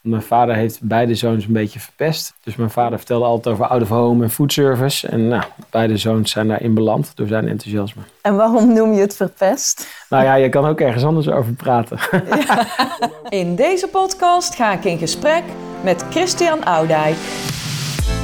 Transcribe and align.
Mijn 0.00 0.22
vader 0.22 0.54
heeft 0.54 0.78
beide 0.82 1.14
zoons 1.14 1.44
een 1.44 1.52
beetje 1.52 1.80
verpest. 1.80 2.34
Dus 2.42 2.56
mijn 2.56 2.70
vader 2.70 2.98
vertelde 2.98 3.24
altijd 3.24 3.54
over 3.54 3.66
out 3.66 3.82
of 3.82 3.88
home 3.88 4.24
en 4.24 4.30
food 4.30 4.52
service. 4.52 5.08
En 5.08 5.28
nou, 5.28 5.42
beide 5.70 5.96
zoons 5.96 6.30
zijn 6.30 6.48
daarin 6.48 6.74
beland 6.74 7.12
door 7.14 7.26
zijn 7.26 7.48
enthousiasme. 7.48 8.02
En 8.22 8.36
waarom 8.36 8.72
noem 8.72 8.92
je 8.92 9.00
het 9.00 9.16
verpest? 9.16 9.88
Nou 10.08 10.24
ja, 10.24 10.34
je 10.34 10.48
kan 10.48 10.66
ook 10.66 10.80
ergens 10.80 11.04
anders 11.04 11.28
over 11.28 11.52
praten. 11.52 11.98
In 13.28 13.56
deze 13.56 13.88
podcast 13.88 14.54
ga 14.54 14.72
ik 14.72 14.84
in 14.84 14.98
gesprek 14.98 15.42
met 15.84 16.04
Christian 16.10 16.64
Oudijk. 16.64 17.16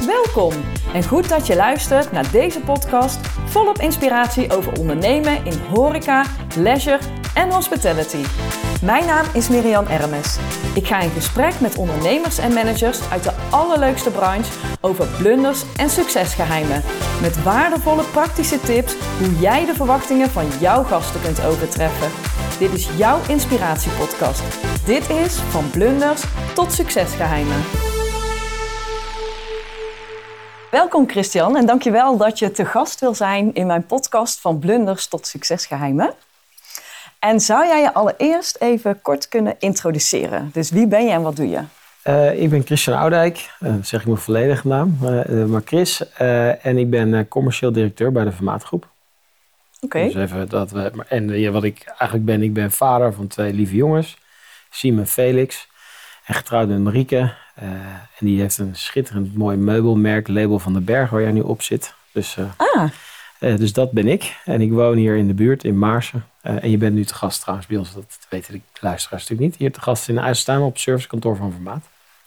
Welkom 0.05 0.53
en 0.93 1.03
goed 1.03 1.29
dat 1.29 1.47
je 1.47 1.55
luistert 1.55 2.11
naar 2.11 2.31
deze 2.31 2.59
podcast 2.59 3.27
volop 3.45 3.77
inspiratie 3.77 4.53
over 4.53 4.79
ondernemen 4.79 5.45
in 5.45 5.59
horeca, 5.73 6.25
leisure 6.57 6.99
en 7.33 7.51
hospitality. 7.51 8.23
Mijn 8.81 9.05
naam 9.05 9.25
is 9.33 9.49
Miriam 9.49 9.85
Ermes. 9.85 10.37
Ik 10.75 10.87
ga 10.87 10.99
in 10.99 11.09
gesprek 11.09 11.59
met 11.59 11.77
ondernemers 11.77 12.37
en 12.37 12.53
managers 12.53 13.09
uit 13.09 13.23
de 13.23 13.31
allerleukste 13.51 14.11
branche 14.11 14.51
over 14.81 15.07
blunders 15.17 15.63
en 15.77 15.89
succesgeheimen. 15.89 16.83
Met 17.21 17.43
waardevolle 17.43 18.03
praktische 18.03 18.59
tips 18.59 18.95
hoe 19.19 19.39
jij 19.39 19.65
de 19.65 19.73
verwachtingen 19.73 20.29
van 20.29 20.47
jouw 20.59 20.83
gasten 20.83 21.21
kunt 21.21 21.45
overtreffen. 21.45 22.11
Dit 22.59 22.73
is 22.73 22.89
jouw 22.97 23.19
inspiratiepodcast. 23.27 24.43
Dit 24.85 25.09
is 25.09 25.35
van 25.35 25.69
blunders 25.69 26.23
tot 26.53 26.71
succesgeheimen. 26.71 27.61
Welkom 30.71 31.09
Christian 31.09 31.57
en 31.57 31.65
dankjewel 31.65 32.17
dat 32.17 32.39
je 32.39 32.51
te 32.51 32.65
gast 32.65 32.99
wil 32.99 33.13
zijn 33.13 33.53
in 33.53 33.67
mijn 33.67 33.85
podcast 33.85 34.39
van 34.39 34.59
blunders 34.59 35.07
tot 35.07 35.27
succesgeheimen. 35.27 36.13
En 37.25 37.39
zou 37.39 37.65
jij 37.65 37.81
je 37.81 37.93
allereerst 37.93 38.57
even 38.59 39.01
kort 39.01 39.27
kunnen 39.27 39.55
introduceren? 39.59 40.49
Dus 40.53 40.69
wie 40.69 40.87
ben 40.87 41.05
je 41.05 41.11
en 41.11 41.21
wat 41.21 41.35
doe 41.35 41.49
je? 41.49 41.61
Uh, 42.03 42.41
ik 42.41 42.49
ben 42.49 42.65
Christian 42.65 42.97
Oudijk, 42.97 43.49
uh, 43.59 43.73
zeg 43.81 43.99
ik 43.99 44.05
mijn 44.05 44.17
volledige 44.17 44.67
naam, 44.67 44.97
uh, 45.03 45.45
maar 45.45 45.61
Chris. 45.65 46.13
en 46.61 46.77
ik 46.77 46.89
ben 46.89 47.27
commercieel 47.27 47.71
directeur 47.71 48.11
bij 48.11 48.23
de 48.23 48.31
Vermaatgroep. 48.31 48.87
Oké. 49.75 49.85
Okay. 49.85 50.03
Dus 50.03 50.15
even 50.15 50.49
dat 50.49 50.71
we, 50.71 50.91
en 51.07 51.39
ja, 51.39 51.51
wat 51.51 51.63
ik 51.63 51.83
eigenlijk 51.85 52.25
ben, 52.25 52.41
ik 52.41 52.53
ben 52.53 52.71
vader 52.71 53.13
van 53.13 53.27
twee 53.27 53.53
lieve 53.53 53.75
jongens, 53.75 54.17
Simon 54.69 54.99
en 54.99 55.07
Felix. 55.07 55.67
En 56.25 56.35
getrouwd 56.35 56.67
met 56.67 56.79
Marieke. 56.79 57.33
en 57.55 58.25
die 58.25 58.41
heeft 58.41 58.57
een 58.57 58.75
schitterend 58.75 59.35
mooi 59.35 59.57
meubelmerk, 59.57 60.27
label 60.27 60.59
van 60.59 60.73
de 60.73 60.81
Berg, 60.81 61.09
waar 61.09 61.21
jij 61.21 61.31
nu 61.31 61.41
op 61.41 61.61
zit. 61.61 61.93
Dus, 62.11 62.37
ah. 62.57 62.89
Dus 63.53 63.73
dat 63.73 63.91
ben 63.91 64.07
ik. 64.07 64.35
En 64.45 64.61
ik 64.61 64.71
woon 64.71 64.95
hier 64.95 65.15
in 65.15 65.27
de 65.27 65.33
buurt, 65.33 65.63
in 65.63 65.77
Maarsen. 65.77 66.25
Uh, 66.43 66.63
en 66.63 66.71
je 66.71 66.77
bent 66.77 66.95
nu 66.95 67.05
te 67.05 67.13
gast 67.13 67.39
trouwens 67.41 67.67
bij 67.67 67.77
ons, 67.77 67.93
dat 67.93 68.17
weten 68.29 68.53
de 68.53 68.61
luisteraars 68.79 69.21
natuurlijk 69.21 69.49
niet. 69.49 69.59
Hier 69.59 69.71
te 69.71 69.81
gast 69.81 70.09
in 70.09 70.17
IJsseltuin 70.17 70.61
op 70.61 70.71
het 70.73 70.81
servicekantoor 70.81 71.35
van 71.35 71.51
Vermaat. 71.51 71.85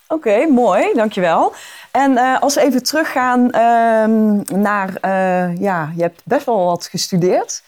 Oké, 0.09 0.29
okay, 0.29 0.47
mooi, 0.47 0.95
dankjewel. 0.95 1.53
En 1.91 2.13
uh, 2.13 2.41
als 2.41 2.55
we 2.55 2.61
even 2.61 2.83
teruggaan 2.83 3.45
uh, 3.45 4.57
naar, 4.59 4.99
ja, 5.61 5.93
je 5.97 6.03
hebt 6.03 6.21
best 6.25 6.47
wel 6.47 6.65
wat 6.65 6.87
gestudeerd. 6.87 7.63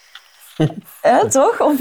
toch? 1.30 1.60
Of... 1.60 1.78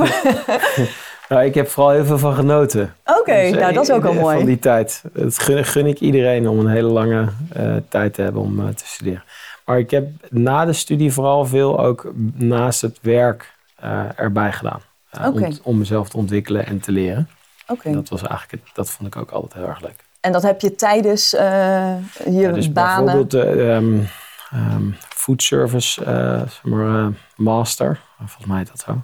nou, 1.29 1.43
ik 1.43 1.55
heb 1.55 1.69
vooral 1.69 1.91
heel 1.91 2.05
veel 2.05 2.17
van 2.17 2.33
genoten. 2.33 2.95
Oké, 3.05 3.19
okay, 3.19 3.51
dus, 3.51 3.59
nou 3.59 3.73
dat 3.73 3.83
is 3.83 3.91
ook 3.91 4.03
wel 4.03 4.13
mooi. 4.13 4.37
Van 4.37 4.45
die 4.45 4.59
tijd. 4.59 5.01
Dat 5.13 5.39
gun, 5.39 5.65
gun 5.65 5.85
ik 5.85 5.99
iedereen 5.99 6.47
om 6.47 6.59
een 6.59 6.67
hele 6.67 6.89
lange 6.89 7.27
tijd 7.89 8.13
te 8.13 8.21
hebben 8.21 8.41
om 8.41 8.75
te 8.75 8.87
studeren. 8.87 9.23
Maar 9.69 9.79
ik 9.79 9.91
heb 9.91 10.09
na 10.29 10.65
de 10.65 10.73
studie 10.73 11.13
vooral 11.13 11.45
veel 11.45 11.79
ook 11.79 12.11
naast 12.33 12.81
het 12.81 12.99
werk 13.01 13.55
uh, 13.83 14.19
erbij 14.19 14.51
gedaan. 14.51 14.81
Uh, 15.17 15.27
okay. 15.27 15.47
om, 15.47 15.57
om, 15.63 15.77
mezelf 15.77 16.09
te 16.09 16.17
ontwikkelen 16.17 16.65
en 16.65 16.79
te 16.79 16.91
leren. 16.91 17.29
Okay. 17.67 17.93
Dat 17.93 18.09
was 18.09 18.21
eigenlijk, 18.21 18.69
dat 18.73 18.89
vond 18.89 19.15
ik 19.15 19.21
ook 19.21 19.31
altijd 19.31 19.53
heel 19.53 19.67
erg 19.67 19.81
leuk. 19.81 20.03
En 20.21 20.31
dat 20.31 20.43
heb 20.43 20.61
je 20.61 20.75
tijdens 20.75 21.33
uh, 21.33 21.41
je 22.25 22.31
ja, 22.31 22.51
dus 22.51 22.71
banen? 22.71 23.05
Bijvoorbeeld 23.05 23.57
um, 23.57 24.07
um, 24.53 24.95
food 24.99 25.43
service 25.43 26.01
zeg 26.39 26.63
maar, 26.63 27.11
master, 27.35 27.99
volgens 28.17 28.45
mij 28.45 28.57
heet 28.57 28.67
dat 28.67 28.79
zo. 28.79 29.01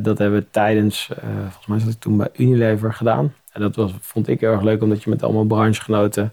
dat 0.00 0.18
hebben 0.18 0.38
we 0.38 0.50
tijdens, 0.50 1.10
volgens 1.40 1.66
mij 1.66 1.78
zat 1.78 1.88
ik 1.88 2.00
toen 2.00 2.16
bij 2.16 2.30
Unilever 2.32 2.94
gedaan. 2.94 3.34
En 3.52 3.60
dat 3.60 3.76
was, 3.76 3.92
vond 4.00 4.28
ik 4.28 4.40
heel 4.40 4.52
erg 4.52 4.62
leuk, 4.62 4.82
omdat 4.82 5.02
je 5.02 5.10
met 5.10 5.22
allemaal 5.22 5.44
branchegenoten 5.44 6.32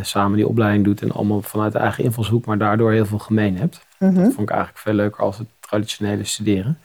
samen 0.00 0.36
die 0.36 0.48
opleiding 0.48 0.84
doet. 0.84 1.02
En 1.02 1.12
allemaal 1.12 1.42
vanuit 1.42 1.72
de 1.72 1.78
eigen 1.78 2.04
invalshoek, 2.04 2.46
maar 2.46 2.58
daardoor 2.58 2.92
heel 2.92 3.06
veel 3.06 3.18
gemeen 3.18 3.58
hebt. 3.58 3.86
Mm 3.98 4.08
-hmm. 4.08 4.16
Dat 4.16 4.32
vond 4.32 4.48
ik 4.48 4.50
eigenlijk 4.50 4.78
veel 4.78 4.92
leuker 4.92 5.24
als 5.24 5.38
het 5.38 5.46
traditionele 5.60 6.24
studeren. 6.24 6.78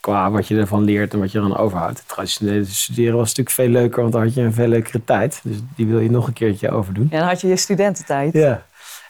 Qua 0.00 0.30
wat 0.30 0.48
je 0.48 0.58
ervan 0.58 0.82
leert 0.82 1.12
en 1.12 1.18
wat 1.18 1.32
je 1.32 1.38
eraan 1.38 1.56
overhoudt. 1.56 1.98
Het 1.98 2.08
traditionele 2.08 2.64
studeren 2.64 3.16
was 3.16 3.28
natuurlijk 3.28 3.56
veel 3.56 3.68
leuker, 3.68 4.00
want 4.00 4.12
dan 4.12 4.22
had 4.22 4.34
je 4.34 4.40
een 4.40 4.52
veel 4.52 4.68
leukere 4.68 5.04
tijd. 5.04 5.40
Dus 5.42 5.56
die 5.76 5.86
wil 5.86 6.00
je 6.00 6.10
nog 6.10 6.26
een 6.26 6.32
keertje 6.32 6.70
overdoen. 6.70 7.08
Ja, 7.10 7.18
dan 7.18 7.28
had 7.28 7.40
je 7.40 7.48
je 7.48 7.56
studententijd. 7.56 8.32
Ja. 8.32 8.66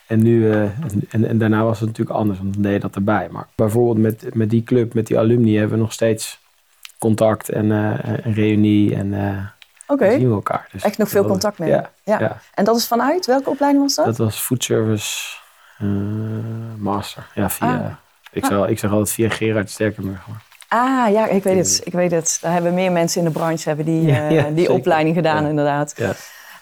En, 0.07 0.23
nu, 0.23 0.41
uh, 0.41 0.63
en, 1.11 1.29
en, 1.29 1.39
daarna 1.39 1.63
was 1.63 1.81
het 1.81 1.89
natuurlijk 1.89 2.19
anders, 2.19 2.39
want 2.39 2.53
dan 2.53 2.63
deed 2.63 2.73
je 2.73 2.79
dat 2.79 2.95
erbij. 2.95 3.29
Maar 3.31 3.47
bijvoorbeeld 3.55 3.99
met, 3.99 4.35
met 4.35 4.51
die 4.51 4.63
club, 4.63 4.95
met 4.95 5.07
die 5.07 5.19
alumni, 5.19 5.57
hebben 5.57 5.77
we 5.77 5.83
nog 5.83 5.93
steeds 5.93 6.39
contact 6.99 7.49
en 7.49 7.65
uh, 7.65 7.95
een 8.03 8.35
reunie. 8.35 8.95
En 8.95 9.13
okay. 9.89 10.19
zien 10.19 10.29
we 10.29 10.35
elkaar. 10.35 10.69
Dus 10.73 10.83
Echt 10.83 10.99
nog 10.99 11.09
veel 11.09 11.25
contact 11.25 11.59
mee. 11.59 11.69
Ja, 11.69 11.91
ja. 12.05 12.21
ja. 12.21 12.41
En 12.55 12.65
dat 12.65 12.77
is 12.77 12.87
vanuit? 12.87 13.27
Welke 13.27 13.51
opleiding 13.51 13.85
was 13.85 13.95
dat? 13.95 14.05
Dat 14.05 14.17
was 14.17 14.41
food 14.41 14.65
service 14.65 15.37
master. 16.77 17.27
Ja, 17.35 17.51
via... 17.51 17.75
Ah. 17.75 17.93
Ik, 18.33 18.45
zeg, 18.45 18.67
ik 18.67 18.79
zeg 18.79 18.91
altijd 18.91 19.11
via 19.11 19.29
Gerard 19.29 19.71
Sterkenburg. 19.71 20.27
Maar. 20.27 20.43
Ah, 20.69 21.13
ja, 21.13 21.27
ik 21.27 21.43
weet 21.43 21.57
het. 21.57 21.81
Ik 21.85 21.93
weet 21.93 22.11
het. 22.11 22.39
Daar 22.41 22.53
hebben 22.53 22.75
meer 22.75 22.93
mensen 22.93 23.21
in 23.21 23.27
de 23.27 23.33
branche 23.33 23.69
hebben 23.69 23.87
die, 23.87 24.11
uh, 24.11 24.45
die 24.55 24.73
opleiding 24.73 25.17
gedaan, 25.17 25.47
inderdaad. 25.47 25.93
Ja. 25.97 26.13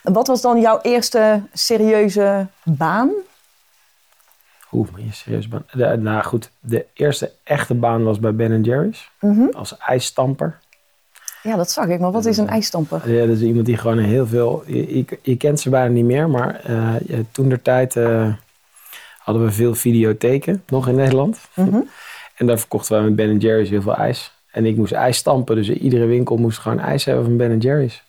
Wat 0.02 0.26
was 0.26 0.40
dan 0.40 0.60
jouw 0.60 0.80
eerste 0.82 1.42
serieuze 1.52 2.46
baan? 2.62 3.10
Oeh, 4.72 4.88
mijn 4.92 5.12
serieuze 5.12 5.48
baan. 5.48 5.64
De, 5.72 5.96
nou 5.96 6.22
goed, 6.22 6.50
de 6.60 6.86
eerste 6.94 7.32
echte 7.42 7.74
baan 7.74 8.04
was 8.04 8.18
bij 8.18 8.34
Ben 8.34 8.62
Jerry's. 8.62 9.10
Mm 9.20 9.34
-hmm. 9.34 9.50
Als 9.52 9.76
ijsstamper. 9.76 10.58
Ja, 11.46 11.56
dat 11.56 11.70
zag 11.70 11.86
ik. 11.86 12.00
Maar 12.00 12.12
wat 12.12 12.24
is 12.24 12.36
een 12.36 12.48
ijsstamper? 12.48 13.12
Ja, 13.12 13.26
dat 13.26 13.36
is 13.36 13.42
iemand 13.42 13.66
die 13.66 13.76
gewoon 13.76 13.98
heel 13.98 14.26
veel... 14.26 14.62
Je, 14.66 14.96
je, 14.96 15.18
je 15.22 15.36
kent 15.36 15.60
ze 15.60 15.70
bijna 15.70 15.92
niet 15.92 16.04
meer, 16.04 16.28
maar 16.28 16.60
uh, 16.70 16.94
toen 17.30 17.48
der 17.48 17.62
tijd... 17.62 17.96
Uh, 17.96 18.32
hadden 19.26 19.44
we 19.44 19.52
veel 19.52 19.74
videotheken 19.74 20.62
nog 20.66 20.88
in 20.88 20.94
Nederland. 20.94 21.40
Mm 21.54 21.68
-hmm. 21.68 21.88
En 22.36 22.46
daar 22.46 22.58
verkochten 22.58 22.98
we 22.98 23.04
met 23.04 23.16
Ben 23.16 23.38
Jerry's 23.38 23.70
heel 23.70 23.82
veel 23.82 23.96
ijs. 23.96 24.32
En 24.50 24.66
ik 24.66 24.76
moest 24.76 24.92
ijs 24.92 25.16
stampen, 25.16 25.56
dus 25.56 25.70
iedere 25.70 26.06
winkel 26.06 26.36
moest 26.36 26.58
gewoon 26.58 26.78
ijs 26.78 27.04
hebben 27.04 27.24
van 27.24 27.36
Ben 27.36 27.58
Jerry's. 27.58 28.02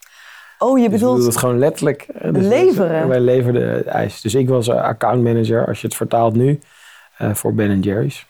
Oh, 0.60 0.78
je 0.78 0.90
dus 0.90 1.00
bedoelt... 1.00 1.26
het 1.26 1.38
gewoon 1.38 1.60
letterlijk. 1.60 2.08
Dus 2.32 2.46
leveren? 2.46 3.08
Wij 3.08 3.20
leverden 3.20 3.88
ijs. 3.88 4.22
Dus 4.22 4.36
ik 4.36 4.50
was 4.50 4.70
accountmanager, 4.70 5.68
als 5.68 5.82
je 5.82 5.88
het 5.88 5.96
vertaalt 5.96 6.36
nu, 6.36 6.60
uh, 7.22 7.34
voor 7.34 7.54
Ben 7.54 7.80
Jerry's. 7.80 8.27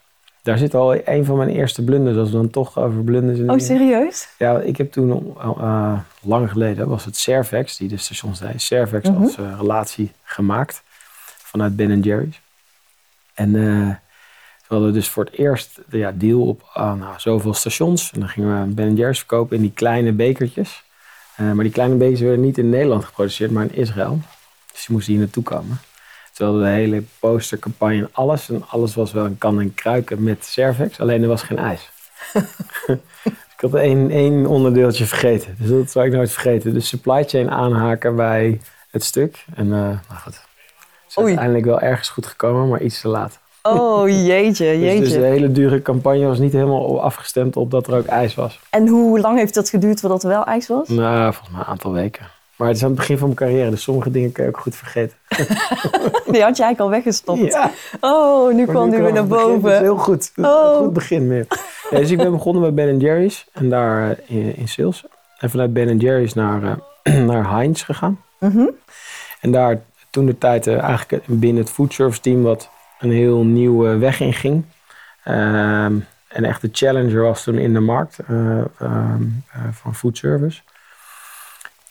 Daar 0.47 0.57
zit 0.57 0.75
al 0.75 1.07
een 1.07 1.25
van 1.25 1.37
mijn 1.37 1.49
eerste 1.49 1.83
blunders, 1.83 2.17
als 2.17 2.29
we 2.29 2.35
dan 2.35 2.49
toch 2.49 2.77
over 2.77 3.03
blunders... 3.03 3.39
Oh, 3.39 3.67
serieus? 3.67 4.27
Ja, 4.37 4.59
ik 4.59 4.77
heb 4.77 4.91
toen, 4.91 5.35
uh, 5.39 5.99
lang 6.21 6.51
geleden, 6.51 6.87
was 6.87 7.05
het 7.05 7.17
Servex, 7.17 7.77
die 7.77 7.87
de 7.87 7.97
stations 7.97 8.39
deed, 8.39 8.61
Servex 8.61 9.09
Mm 9.09 9.15
-hmm. 9.15 9.23
als 9.23 9.37
uh, 9.37 9.55
relatie 9.59 10.11
gemaakt 10.23 10.83
vanuit 11.37 11.75
Ben 11.75 11.99
Jerry's. 11.99 12.41
En 13.33 13.55
uh, 13.55 13.87
we 14.67 14.75
hadden 14.75 14.93
dus 14.93 15.09
voor 15.09 15.25
het 15.25 15.33
eerst 15.33 15.79
de 15.89 15.97
ja, 15.97 16.11
deal 16.11 16.41
op 16.41 16.61
uh, 16.77 16.93
nou, 16.93 17.13
zoveel 17.17 17.53
stations. 17.53 18.11
En 18.11 18.19
dan 18.19 18.29
gingen 18.29 18.67
we 18.67 18.73
Ben 18.73 18.95
Jerry's 18.95 19.17
verkopen 19.17 19.55
in 19.55 19.61
die 19.61 19.73
kleine 19.73 20.11
bekertjes. 20.11 20.83
Maar 21.37 21.63
die 21.63 21.71
kleine 21.71 21.95
bekertjes 21.95 22.27
werden 22.27 22.45
niet 22.45 22.57
in 22.57 22.69
Nederland 22.69 23.05
geproduceerd, 23.05 23.51
maar 23.51 23.63
in 23.63 23.75
Israël. 23.75 24.19
Dus 24.71 24.85
die 24.85 24.95
moesten 24.95 25.13
hier 25.13 25.21
naartoe 25.21 25.43
komen. 25.43 25.79
Terwijl 26.37 26.57
de 26.57 26.65
hele 26.65 27.03
postercampagne 27.19 28.09
alles. 28.11 28.49
En 28.49 28.63
alles 28.67 28.95
was 28.95 29.11
wel 29.11 29.25
een 29.25 29.37
kan 29.37 29.59
en 29.59 29.73
kruiken 29.73 30.23
met 30.23 30.45
Cervex. 30.45 30.99
Alleen 30.99 31.21
er 31.21 31.27
was 31.27 31.41
geen 31.41 31.57
ijs. 31.57 31.89
ik 33.55 33.61
had 33.61 33.73
één, 33.73 34.11
één 34.11 34.45
onderdeeltje 34.45 35.05
vergeten. 35.05 35.55
Dus 35.59 35.69
dat 35.69 35.91
zou 35.91 36.05
ik 36.05 36.11
nooit 36.11 36.31
vergeten. 36.31 36.73
De 36.73 36.79
supply 36.79 37.23
chain 37.23 37.51
aanhaken 37.51 38.15
bij 38.15 38.61
het 38.91 39.03
stuk. 39.03 39.45
En 39.56 39.67
nou 39.67 39.97
goed. 40.21 40.33
Het 40.33 41.09
is 41.09 41.17
Oei. 41.17 41.27
uiteindelijk 41.27 41.65
wel 41.65 41.79
ergens 41.79 42.09
goed 42.09 42.25
gekomen, 42.25 42.69
maar 42.69 42.81
iets 42.81 43.01
te 43.01 43.07
laat. 43.07 43.39
Oh 43.62 44.09
jeetje, 44.09 44.65
jeetje. 44.79 45.00
Dus, 45.00 45.09
dus, 45.09 45.19
de 45.19 45.25
hele 45.25 45.51
dure 45.51 45.81
campagne 45.81 46.25
was 46.25 46.39
niet 46.39 46.53
helemaal 46.53 47.01
afgestemd 47.01 47.56
op 47.56 47.71
dat 47.71 47.88
er 47.88 47.95
ook 47.95 48.06
ijs 48.06 48.35
was. 48.35 48.59
En 48.69 48.88
hoe 48.88 49.19
lang 49.19 49.38
heeft 49.38 49.53
dat 49.53 49.69
geduurd 49.69 50.00
voordat 50.00 50.23
er 50.23 50.29
wel 50.29 50.45
ijs 50.45 50.67
was? 50.67 50.88
Nou, 50.88 51.33
volgens 51.33 51.56
mij 51.56 51.62
een 51.62 51.67
aantal 51.67 51.94
weken. 51.94 52.37
Maar 52.57 52.68
het 52.68 52.77
is 52.77 52.83
aan 52.83 52.89
het 52.89 52.98
begin 52.98 53.18
van 53.18 53.27
mijn 53.27 53.39
carrière, 53.39 53.69
dus 53.69 53.81
sommige 53.81 54.12
dingen 54.12 54.31
kun 54.31 54.44
je 54.44 54.50
ook 54.50 54.59
goed 54.59 54.75
vergeten. 54.75 55.18
Die 56.33 56.42
had 56.42 56.57
je 56.57 56.63
eigenlijk 56.63 56.80
al 56.80 56.89
weggestopt. 56.89 57.54
Ja. 57.54 57.71
Oh, 58.00 58.54
nu 58.54 58.65
kwam 58.65 58.89
die 58.89 59.01
weer 59.01 59.13
naar 59.13 59.27
boven. 59.27 59.62
Dat 59.62 59.71
is 59.71 59.80
heel 59.80 59.98
goed. 59.98 60.31
Oh. 60.36 60.45
Een 60.45 60.77
goed 60.77 60.94
begin 60.94 61.27
meer. 61.27 61.48
Ja, 61.89 61.98
dus 61.98 62.12
ik 62.12 62.18
ben 62.18 62.31
begonnen 62.31 62.62
bij 62.62 62.86
Ben 62.86 63.00
Jerry's 63.00 63.48
en 63.51 63.69
daar 63.69 64.19
uh, 64.30 64.57
in, 64.57 64.68
sales. 64.68 65.06
En 65.38 65.50
vanuit 65.50 65.74
Ben 65.74 65.98
Jerry's 65.98 66.33
naar, 66.33 66.63
uh, 66.63 67.18
naar 67.31 67.50
Heinz 67.50 67.86
gegaan. 67.86 68.21
Mm 68.39 68.51
-hmm. 68.51 68.69
En 69.42 69.51
daar 69.51 69.81
toen 70.10 70.25
de 70.25 70.38
tijd 70.38 70.68
uh, 70.68 70.81
eigenlijk 70.81 71.24
binnen 71.25 71.63
het 71.63 71.71
foodservice 71.71 72.21
team 72.21 72.42
wat 72.42 72.69
een 73.00 73.12
heel 73.12 73.44
nieuwe 73.44 73.98
weg 73.98 74.19
in 74.19 74.33
ging. 74.33 74.63
Um, 75.27 76.06
en 76.27 76.44
echt 76.44 76.62
de 76.62 76.69
challenger 76.71 77.21
was 77.21 77.44
toen 77.44 77.57
in 77.57 77.74
de 77.74 77.80
markt 77.80 78.19
uh, 78.30 78.62
van 79.71 79.95
food 79.95 80.18
service. 80.18 80.62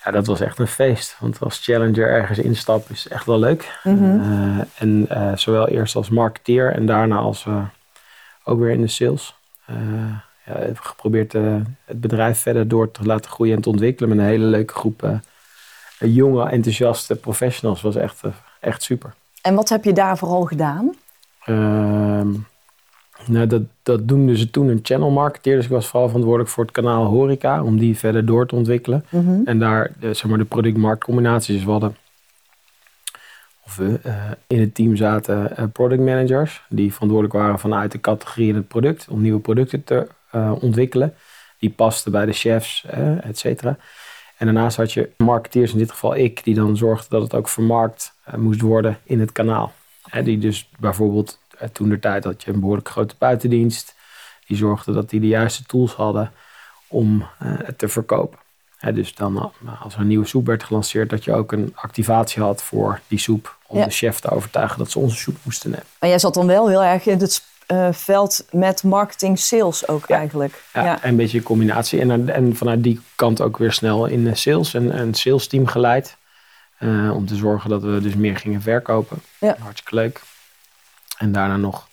Ja, 0.07 0.13
dat 0.13 0.27
was 0.27 0.41
echt 0.41 0.59
een 0.59 0.67
feest. 0.67 1.17
Want 1.21 1.41
als 1.41 1.65
challenger 1.65 2.09
ergens 2.09 2.39
instappen 2.39 2.95
is 2.95 3.09
echt 3.09 3.27
wel 3.27 3.39
leuk. 3.39 3.81
Uh, 3.85 4.59
en 4.79 5.07
uh, 5.13 5.37
zowel 5.37 5.69
eerst 5.69 5.97
als 5.97 6.09
marketeer 6.09 6.73
en 6.73 6.87
daarna 6.87 7.17
als 7.17 7.45
uh, 7.45 7.63
ook 8.45 8.59
weer 8.59 8.71
in 8.71 8.81
de 8.81 8.87
sales. 8.87 9.35
ja, 9.67 10.25
heb 10.45 10.79
geprobeerd 10.79 11.33
het 11.85 12.01
bedrijf 12.01 12.39
verder 12.39 12.69
door 12.69 12.91
te 12.91 13.05
laten 13.05 13.31
groeien 13.31 13.57
en 13.57 13.63
te 13.63 13.69
ontwikkelen 13.69 14.09
met 14.09 14.19
een 14.19 14.25
hele 14.25 14.45
leuke 14.45 14.75
groep 14.75 15.21
jonge, 15.99 16.49
enthousiaste 16.49 17.17
professionals. 17.17 17.81
was 17.81 17.97
echt, 17.97 18.21
echt 18.61 18.83
super. 18.83 19.15
En 19.43 19.55
wat 19.55 19.69
heb 19.69 19.85
je 19.85 19.93
daar 19.93 20.19
vooral 20.19 20.45
gedaan? 20.45 20.95
Nou, 23.27 23.47
dat, 23.47 23.63
dat 23.83 24.09
doen 24.09 24.37
ze 24.37 24.51
toen 24.51 24.69
een 24.69 24.81
channel 24.83 25.11
marketeer. 25.11 25.57
Dus 25.57 25.65
ik 25.65 25.71
was 25.71 25.87
vooral 25.87 26.07
verantwoordelijk 26.07 26.53
voor 26.53 26.65
het 26.65 26.73
kanaal 26.73 27.05
horeca. 27.05 27.63
Om 27.63 27.79
die 27.79 27.99
verder 27.99 28.27
door 28.27 28.47
te 28.47 28.55
ontwikkelen. 28.55 29.05
Mhm. 29.09 29.41
En 29.45 29.59
daar 29.59 29.93
de, 30.01 30.15
zeg 30.15 30.31
maar, 30.31 30.39
de 30.39 30.45
product-marktcombinaties. 30.45 31.55
Dus 31.55 31.65
we 31.65 31.71
hadden, 31.71 31.97
of 33.65 33.77
we 33.77 34.01
uh, 34.07 34.15
in 34.47 34.61
het 34.61 34.75
team 34.75 34.97
zaten 34.97 35.53
uh, 35.59 35.65
product 35.73 36.01
managers. 36.01 36.63
Die 36.69 36.93
verantwoordelijk 36.93 37.39
waren 37.39 37.59
vanuit 37.59 37.93
de 37.93 38.01
categorie 38.01 38.49
in 38.49 38.55
het 38.55 38.69
product. 38.69 39.09
Om 39.09 39.21
nieuwe 39.21 39.41
producten 39.41 39.85
te 39.85 40.07
uh, 40.35 40.53
ontwikkelen. 40.61 41.15
Die 41.59 41.71
pasten 41.71 42.13
bij 42.13 42.27
de 42.27 42.33
chefs, 42.33 42.87
et 43.21 43.39
cetera. 43.39 43.77
En 44.37 44.47
daarnaast 44.47 44.77
had 44.77 44.93
je 44.93 45.11
marketeers, 45.17 45.73
in 45.73 45.79
dit 45.79 45.91
geval 45.91 46.17
ik. 46.17 46.45
Die 46.45 46.55
dan 46.55 46.77
zorgden 46.77 47.11
dat 47.11 47.23
het 47.23 47.35
ook 47.35 47.49
vermarkt 47.49 48.15
moest 48.37 48.61
worden 48.61 48.99
in 49.05 49.21
het 49.21 49.33
kanaal. 49.33 49.73
die 50.25 50.39
dus 50.39 50.71
bijvoorbeeld 50.79 51.39
eh, 51.46 51.46
toen 51.73 51.89
de 51.89 51.99
tijd 51.99 52.25
had 52.25 52.43
je 52.43 52.53
een 52.53 52.61
behoorlijk 52.61 52.89
grote 52.89 53.15
buitendienst. 53.19 53.95
Die 54.47 54.57
zorgde 54.57 54.93
dat 54.93 55.11
die 55.11 55.21
de 55.21 55.27
juiste 55.27 55.65
tools 55.65 55.93
hadden 55.93 56.33
om 56.87 57.17
uh, 57.21 57.27
het 57.65 57.79
te 57.79 57.89
verkopen. 57.89 58.39
dus 58.95 59.15
dan, 59.15 59.37
eh, 59.37 59.83
als 59.83 59.95
er 59.95 60.01
een 60.01 60.07
nieuwe 60.07 60.27
soep 60.27 60.47
werd 60.47 60.65
gelanceerd, 60.65 61.11
dat 61.11 61.25
je 61.25 61.33
ook 61.33 61.53
een 61.53 61.73
activatie 61.75 62.43
had 62.43 62.63
voor 62.63 63.01
die 63.09 63.19
soep. 63.19 63.55
Om 63.67 63.83
de 63.83 63.91
chef 63.91 64.21
te 64.21 64.31
overtuigen 64.31 64.79
dat 64.79 64.91
ze 64.91 64.99
onze 64.99 65.17
soep 65.17 65.37
moesten 65.43 65.71
nemen. 65.71 65.87
Maar 66.01 66.09
jij 66.09 66.19
zat 66.19 66.35
dan 66.35 66.47
wel 66.47 66.69
heel 66.69 66.83
erg 66.83 67.07
in 67.07 67.19
het 67.19 67.43
uh, 67.73 67.89
veld 67.93 68.47
met 68.51 68.83
marketing, 68.83 69.39
sales 69.39 69.89
ook 69.89 70.09
eigenlijk. 70.09 70.63
Ja, 70.73 70.85
ja, 70.85 71.05
een 71.05 71.17
beetje 71.17 71.39
een 71.39 71.45
combinatie. 71.45 72.01
En, 72.01 72.29
en 72.29 72.57
vanuit 72.57 72.83
die 72.83 73.01
kant 73.15 73.41
ook 73.41 73.57
weer 73.57 73.73
snel 73.73 74.07
in 74.07 74.37
sales 74.37 74.75
en 74.75 74.99
een 74.99 75.15
sales 75.15 75.47
team 75.47 75.67
geleid. 75.67 76.17
Uh, 76.79 77.15
om 77.15 77.27
te 77.27 77.37
zorgen 77.37 77.71
dat 77.71 77.83
we 77.83 78.01
dus 78.01 78.15
meer 78.15 78.37
gingen 78.37 78.63
verkopen. 78.63 79.19
Ja. 79.39 79.57
Hartstikke 79.59 79.95
leuk. 79.95 80.21
En 81.17 81.33
daarna 81.33 81.57
nog 81.57 81.89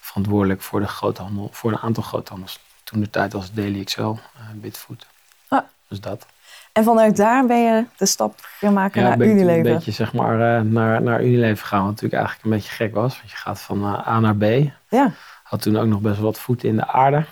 verantwoordelijk 0.00 0.62
voor 0.62 0.80
de 0.80 0.86
groothandel, 0.86 1.48
voor 1.52 1.72
een 1.72 1.78
aantal 1.78 2.02
groothandels. 2.02 2.60
Toen 2.84 3.00
de 3.00 3.10
tijd 3.10 3.32
was 3.32 3.52
Daily 3.52 3.84
XL, 3.84 4.00
uh, 4.00 4.16
Bitfood. 4.54 5.06
Ah. 5.48 5.60
Dus 5.88 6.00
dat. 6.00 6.26
En 6.72 6.84
vanuit 6.84 7.16
daar 7.16 7.46
ben 7.46 7.58
je 7.58 7.84
de 7.96 8.06
stap 8.06 8.34
gemaakt 8.40 8.94
ja, 8.94 9.02
naar 9.02 9.16
ben 9.16 9.28
Unilever? 9.28 9.66
een 9.66 9.74
beetje 9.74 9.90
zeg 9.90 10.12
maar, 10.12 10.34
uh, 10.34 10.70
naar, 10.70 11.02
naar 11.02 11.24
Unilever 11.24 11.66
gaan. 11.66 11.80
Wat 11.80 11.88
natuurlijk 11.88 12.14
eigenlijk 12.14 12.44
een 12.44 12.50
beetje 12.50 12.74
gek 12.74 12.94
was. 12.94 13.16
Want 13.18 13.30
je 13.30 13.36
gaat 13.36 13.60
van 13.60 13.84
uh, 13.84 14.08
A 14.08 14.20
naar 14.20 14.36
B. 14.36 14.72
Ja. 14.88 15.12
Had 15.42 15.62
toen 15.62 15.78
ook 15.78 15.86
nog 15.86 16.00
best 16.00 16.16
wel 16.16 16.24
wat 16.24 16.38
voeten 16.38 16.68
in 16.68 16.76
de 16.76 16.86
aarde. 16.86 17.24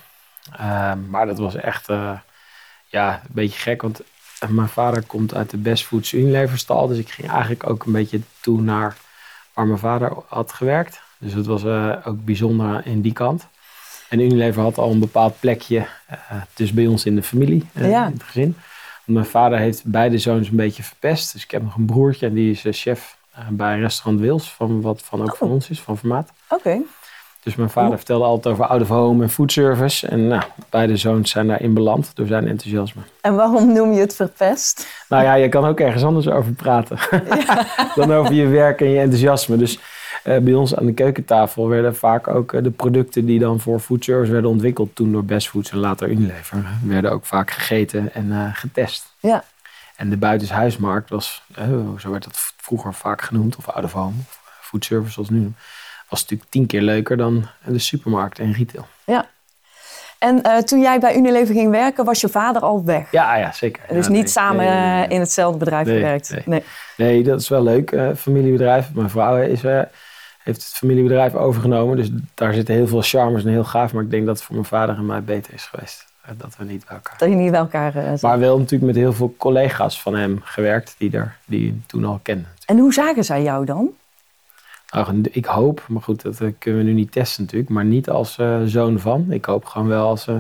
Maar 1.09 1.27
dat 1.27 1.39
was 1.39 1.55
echt 1.55 1.87
ja, 2.87 3.13
een 3.13 3.21
beetje 3.29 3.59
gek. 3.59 3.83
Want 3.83 4.01
mijn 4.49 4.69
vader 4.69 5.03
komt 5.07 5.35
uit 5.35 5.51
de 5.51 5.57
Best 5.57 5.87
Foods 5.87 6.13
Unilever 6.13 6.59
stal. 6.59 6.87
Dus 6.87 6.99
ik 6.99 7.11
ging 7.11 7.31
eigenlijk 7.31 7.69
ook 7.69 7.85
een 7.85 7.93
beetje 7.93 8.21
toe 8.41 8.61
naar 8.61 8.97
waar 9.53 9.67
mijn 9.67 9.79
vader 9.79 10.13
had 10.29 10.53
gewerkt. 10.53 11.03
Dus 11.21 11.33
het 11.33 11.47
was 11.47 11.65
uh, 11.65 11.97
ook 12.05 12.25
bijzonder 12.25 12.87
in 12.87 13.01
die 13.01 13.13
kant. 13.13 13.47
En 14.09 14.21
Unilever 14.21 14.63
had 14.63 14.79
al 14.79 14.91
een 14.91 14.99
bepaald 14.99 15.41
plekje 15.41 15.77
uh, 15.77 16.17
dus 16.55 16.73
bij 16.73 16.87
ons 16.87 17.05
in 17.05 17.15
de 17.15 17.23
familie, 17.23 17.67
uh, 17.75 17.91
ja. 17.91 18.07
in 18.07 18.13
het 18.13 18.23
gezin. 18.23 18.57
Mijn 19.05 19.27
vader 19.27 19.59
heeft 19.59 19.85
beide 19.85 20.19
zoons 20.19 20.49
een 20.49 20.57
beetje 20.57 20.83
verpest. 20.83 21.33
Dus 21.33 21.45
ik 21.45 21.51
heb 21.51 21.63
nog 21.63 21.77
een 21.77 21.87
broertje 21.87 22.27
en 22.27 22.35
die 22.35 22.51
is 22.51 22.81
chef 22.81 23.17
bij 23.51 23.79
restaurant 23.79 24.21
Wils, 24.21 24.51
van 24.51 24.81
wat 24.81 25.03
van 25.03 25.21
ook 25.21 25.33
oh. 25.33 25.39
van 25.39 25.51
ons 25.51 25.71
is, 25.71 25.81
van 25.81 25.99
Formaat. 25.99 26.33
Oké. 26.49 26.69
Okay. 26.69 26.83
Dus 27.43 27.55
mijn 27.55 27.71
vader 27.71 27.91
oh. 27.91 27.97
vertelde 27.97 28.25
altijd 28.25 28.55
over 28.55 28.67
out 28.67 28.81
of 28.81 28.89
home 28.89 29.23
en 29.23 29.31
food 29.31 29.53
service. 29.53 30.07
En 30.07 30.27
nou, 30.27 30.43
beide 30.71 30.97
zoons 30.97 31.31
zijn 31.31 31.47
daarin 31.47 31.75
beland 31.75 32.11
door 32.15 32.27
zijn 32.27 32.49
enthousiasme. 32.49 33.03
En 33.21 33.35
waarom 33.35 33.73
noem 33.73 33.93
je 33.93 34.01
het 34.01 34.15
verpest? 34.15 34.87
Nou 35.09 35.25
ja, 35.25 35.35
je 35.35 35.49
kan 35.49 35.65
ook 35.65 35.81
ergens 35.81 36.03
anders 36.03 36.29
over 36.29 36.53
praten. 36.53 36.99
Ja. 37.11 37.67
Dan 37.97 38.13
over 38.13 38.35
je 38.35 38.47
werk 38.47 38.81
en 38.81 38.91
je 38.91 38.99
enthousiasme. 38.99 39.57
Dus 39.57 39.79
bij 40.23 40.55
ons 40.55 40.77
aan 40.77 40.87
de 40.87 40.93
keukentafel 40.93 41.69
werden 41.69 41.97
vaak 41.97 42.29
ook 42.29 42.53
uh, 42.53 42.63
de 42.63 42.71
producten 42.71 43.27
die 43.27 43.39
dan 43.39 43.61
voor 43.61 43.81
food 43.81 44.05
service 44.05 44.33
werden 44.33 44.51
ontwikkeld. 44.51 44.95
Toen 44.95 45.13
door 45.13 45.25
Best 45.25 45.49
Foods 45.49 45.71
en 45.71 45.79
later 45.79 46.09
Unilever. 46.09 46.65
werden 46.85 47.13
ook 47.13 47.25
vaak 47.25 47.51
gegeten 47.51 48.15
en 48.15 48.55
getest. 48.55 49.15
Ja. 49.21 49.45
En 49.97 50.11
de 50.11 50.17
buitenshuismarkt 50.17 51.11
was, 51.11 51.43
zo 51.99 52.11
werd 52.11 52.25
dat 52.25 52.53
vroeger 52.57 52.95
vaak 52.95 53.23
genoemd. 53.23 53.57
Of 53.57 53.69
out 53.69 53.85
of 53.85 53.93
home. 53.93 54.15
Of 54.19 54.41
food 54.61 54.85
service 54.85 55.13
zoals 55.13 55.31
nu 55.31 55.53
was 56.09 56.21
natuurlijk 56.21 56.51
tien 56.51 56.67
keer 56.67 56.83
leuker 56.83 57.17
dan 57.17 57.47
de 57.65 57.79
supermarkt 57.79 58.39
en 58.39 58.53
retail. 58.53 58.87
Ja. 59.05 59.27
En 60.19 60.41
uh, 60.47 60.57
toen 60.57 60.81
jij 60.81 61.01
bij 61.01 61.17
Unilever 61.17 61.55
ging 61.55 61.71
werken, 61.71 62.05
was 62.05 62.21
je 62.21 62.29
vader 62.29 62.63
al 62.63 62.85
weg? 62.85 63.11
Ja, 63.11 63.37
ja 63.37 63.53
zeker. 63.53 63.83
Dus 63.89 64.07
ja, 64.07 64.13
niet 64.13 64.23
nee, 64.23 64.31
samen 64.31 64.65
nee, 64.65 65.09
in 65.09 65.21
hetzelfde 65.21 65.59
bedrijf 65.59 65.87
gewerkt? 65.87 66.31
Nee. 66.31 66.43
Nee. 66.47 66.63
nee, 66.97 67.23
dat 67.23 67.41
is 67.41 67.49
wel 67.49 67.63
leuk, 67.63 67.91
uh, 67.91 68.11
familiebedrijf. 68.17 68.95
Mijn 68.95 69.11
vrouw 69.11 69.37
is, 69.37 69.65
uh, 69.65 69.83
heeft 70.43 70.65
het 70.65 70.73
familiebedrijf 70.73 71.35
overgenomen. 71.35 71.97
Dus 71.97 72.11
daar 72.35 72.55
zitten 72.55 72.75
heel 72.75 72.87
veel 72.87 73.03
charmes 73.03 73.45
en 73.45 73.51
heel 73.51 73.65
gaaf. 73.65 73.93
Maar 73.93 74.03
ik 74.03 74.11
denk 74.11 74.27
dat 74.27 74.37
het 74.37 74.45
voor 74.45 74.55
mijn 74.55 74.67
vader 74.67 74.97
en 74.97 75.07
mij 75.07 75.23
beter 75.23 75.55
is 75.55 75.65
geweest. 75.65 76.09
Dat 76.37 76.57
we 76.57 76.65
niet 76.65 76.85
bij 76.87 76.97
elkaar... 76.97 77.19
Dat 77.19 77.29
je 77.29 77.35
niet 77.35 77.51
bij 77.51 77.61
elkaar 77.61 78.19
Maar 78.21 78.39
wel 78.39 78.59
natuurlijk 78.59 78.93
met 78.93 79.03
heel 79.03 79.13
veel 79.13 79.35
collega's 79.39 80.03
van 80.03 80.15
hem 80.15 80.41
gewerkt. 80.43 80.95
Die, 80.99 81.13
er, 81.13 81.37
die 81.45 81.83
toen 81.87 82.05
al 82.05 82.21
kenden. 82.23 82.49
En 82.67 82.79
hoe 82.79 82.93
zagen 82.93 83.25
zij 83.25 83.43
jou 83.43 83.65
dan? 83.65 83.91
Nou, 84.91 85.21
ik 85.31 85.45
hoop, 85.45 85.85
maar 85.89 86.03
goed, 86.03 86.23
dat 86.23 86.43
kunnen 86.59 86.81
we 86.81 86.87
nu 86.87 86.93
niet 86.93 87.13
testen 87.13 87.43
natuurlijk, 87.43 87.71
maar 87.71 87.85
niet 87.85 88.11
als 88.11 88.39
uh, 88.39 88.61
zoon 88.65 88.99
van. 88.99 89.27
Ik 89.29 89.45
hoop 89.45 89.65
gewoon 89.65 89.89
wel 89.89 90.09
als 90.09 90.27
uh, 90.27 90.37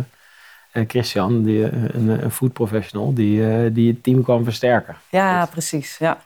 Christian, 0.86 1.42
die, 1.42 1.64
een, 1.94 2.08
een 2.08 2.30
food 2.30 2.52
professional, 2.52 3.14
die, 3.14 3.72
die 3.72 3.92
het 3.92 4.02
team 4.02 4.22
kan 4.22 4.44
versterken. 4.44 4.96
Ja, 5.08 5.46
precies. 5.46 5.98
Ja. 5.98 6.20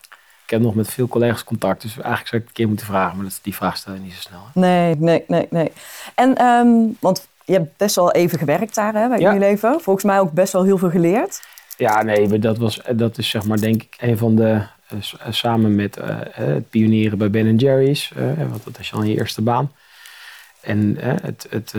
Ik 0.45 0.51
heb 0.51 0.61
nog 0.61 0.75
met 0.75 0.91
veel 0.91 1.09
collega's 1.09 1.45
contact, 1.45 1.83
dus 1.83 1.93
eigenlijk 1.93 2.27
zou 2.27 2.43
ik 2.43 2.49
het 2.49 2.49
een 2.49 2.55
keer 2.55 2.69
moeten 2.69 2.87
vragen, 2.87 3.17
maar 3.17 3.25
dat, 3.25 3.39
die 3.43 3.55
vraag 3.55 3.77
stel 3.77 3.95
je 3.95 4.01
niet 4.01 4.13
zo 4.13 4.21
snel. 4.21 4.41
Hè? 4.53 4.61
Nee, 4.61 4.97
nee, 4.97 5.25
nee, 5.29 5.47
nee. 5.51 5.73
En, 6.15 6.45
um, 6.45 6.97
want 7.01 7.29
je 7.45 7.53
hebt 7.53 7.77
best 7.77 7.95
wel 7.95 8.13
even 8.13 8.39
gewerkt 8.39 8.75
daar 8.75 8.95
hè, 8.95 9.09
bij 9.09 9.19
Ja. 9.19 9.31
Unilever. 9.31 9.81
Volgens 9.81 10.05
mij 10.05 10.21
ook 10.21 10.33
best 10.33 10.53
wel 10.53 10.65
heel 10.65 10.79
veel 10.79 10.91
geleerd. 10.91 11.43
Ja, 11.77 12.03
nee, 12.03 12.29
maar 12.29 12.41
dat, 12.41 12.59
was, 12.59 12.81
dat 12.97 13.19
is 13.19 13.29
zeg 13.29 13.45
maar 13.45 13.61
denk 13.61 13.83
ik 13.83 13.97
een 14.01 14.19
van 14.19 14.35
de, 14.35 14.63
uh, 14.93 14.99
samen 15.31 15.75
met 15.75 15.99
uh, 15.99 16.05
het 16.31 16.71
pionieren 16.71 17.19
bij 17.19 17.31
Ben 17.31 17.57
Jerry's, 17.57 18.13
uh, 18.17 18.49
want 18.51 18.65
dat 18.65 18.79
is 18.79 18.93
al 18.93 19.03
je 19.03 19.19
eerste 19.19 19.43
baan. 19.43 19.73
En 20.61 20.97
het, 21.01 21.47
het, 21.51 21.75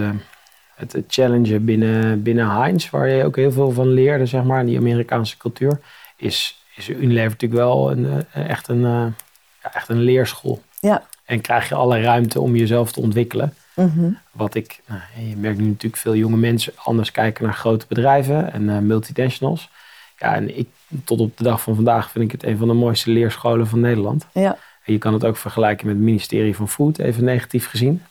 het, 0.76 0.94
het 0.94 1.06
challengen 1.08 1.66
binnen, 1.66 2.24
binnen 2.24 2.50
Heinz, 2.50 2.90
waar 2.90 3.10
je 3.10 3.24
ook 3.24 3.36
heel 3.36 3.52
veel 3.52 3.72
van 3.72 3.88
leerde, 3.88 4.26
zeg 4.26 4.44
maar, 4.44 4.66
die 4.66 4.78
Amerikaanse 4.78 5.38
cultuur, 5.38 5.80
is, 6.16 6.65
is 6.76 6.90
Unilever 6.90 7.30
natuurlijk 7.30 7.62
wel 7.62 7.92
een, 7.92 8.26
echt, 8.34 8.68
een, 8.68 8.82
ja, 8.82 9.74
echt 9.74 9.90
een 9.90 10.02
leerschool. 10.02 10.62
Ja. 10.80 11.04
En 11.26 11.42
krijg 11.42 11.70
je 11.70 11.76
alle 11.76 12.02
ruimte 12.02 12.42
om 12.42 12.56
jezelf 12.56 12.92
te 12.92 13.00
ontwikkelen. 13.02 13.54
Mm 13.76 13.92
-hmm. 13.96 14.18
Wat 14.32 14.56
ik, 14.56 14.82
nou, 14.88 15.02
je 15.30 15.36
merkt 15.36 15.60
nu 15.60 15.68
natuurlijk 15.68 16.02
veel 16.02 16.16
jonge 16.16 16.38
mensen 16.38 16.74
anders 16.76 17.12
kijken 17.12 17.44
naar 17.44 17.54
grote 17.54 17.86
bedrijven 17.88 18.54
en 18.54 18.62
uh, 18.62 18.78
multinationals. 18.78 19.70
Ja, 20.18 20.36
en 20.36 20.58
ik, 20.58 20.68
tot 21.04 21.20
op 21.20 21.38
de 21.38 21.44
dag 21.44 21.62
van 21.62 21.76
vandaag 21.76 22.12
vind 22.12 22.26
ik 22.26 22.32
het 22.32 22.44
een 22.44 22.58
van 22.58 22.68
de 22.68 22.74
mooiste 22.74 23.10
leerscholen 23.10 23.68
van 23.68 23.80
Nederland. 23.80 24.26
Ja. 24.32 24.58
En 24.84 24.94
je 24.94 25.00
kan 25.00 25.14
het 25.14 25.26
ook 25.26 25.38
vergelijken 25.38 25.88
met 25.88 25.96
het 25.96 26.06
ministerie 26.06 26.56
van 26.56 26.70
Food, 26.70 26.98
even 26.98 27.24
negatief 27.24 27.68
gezien. 27.68 28.04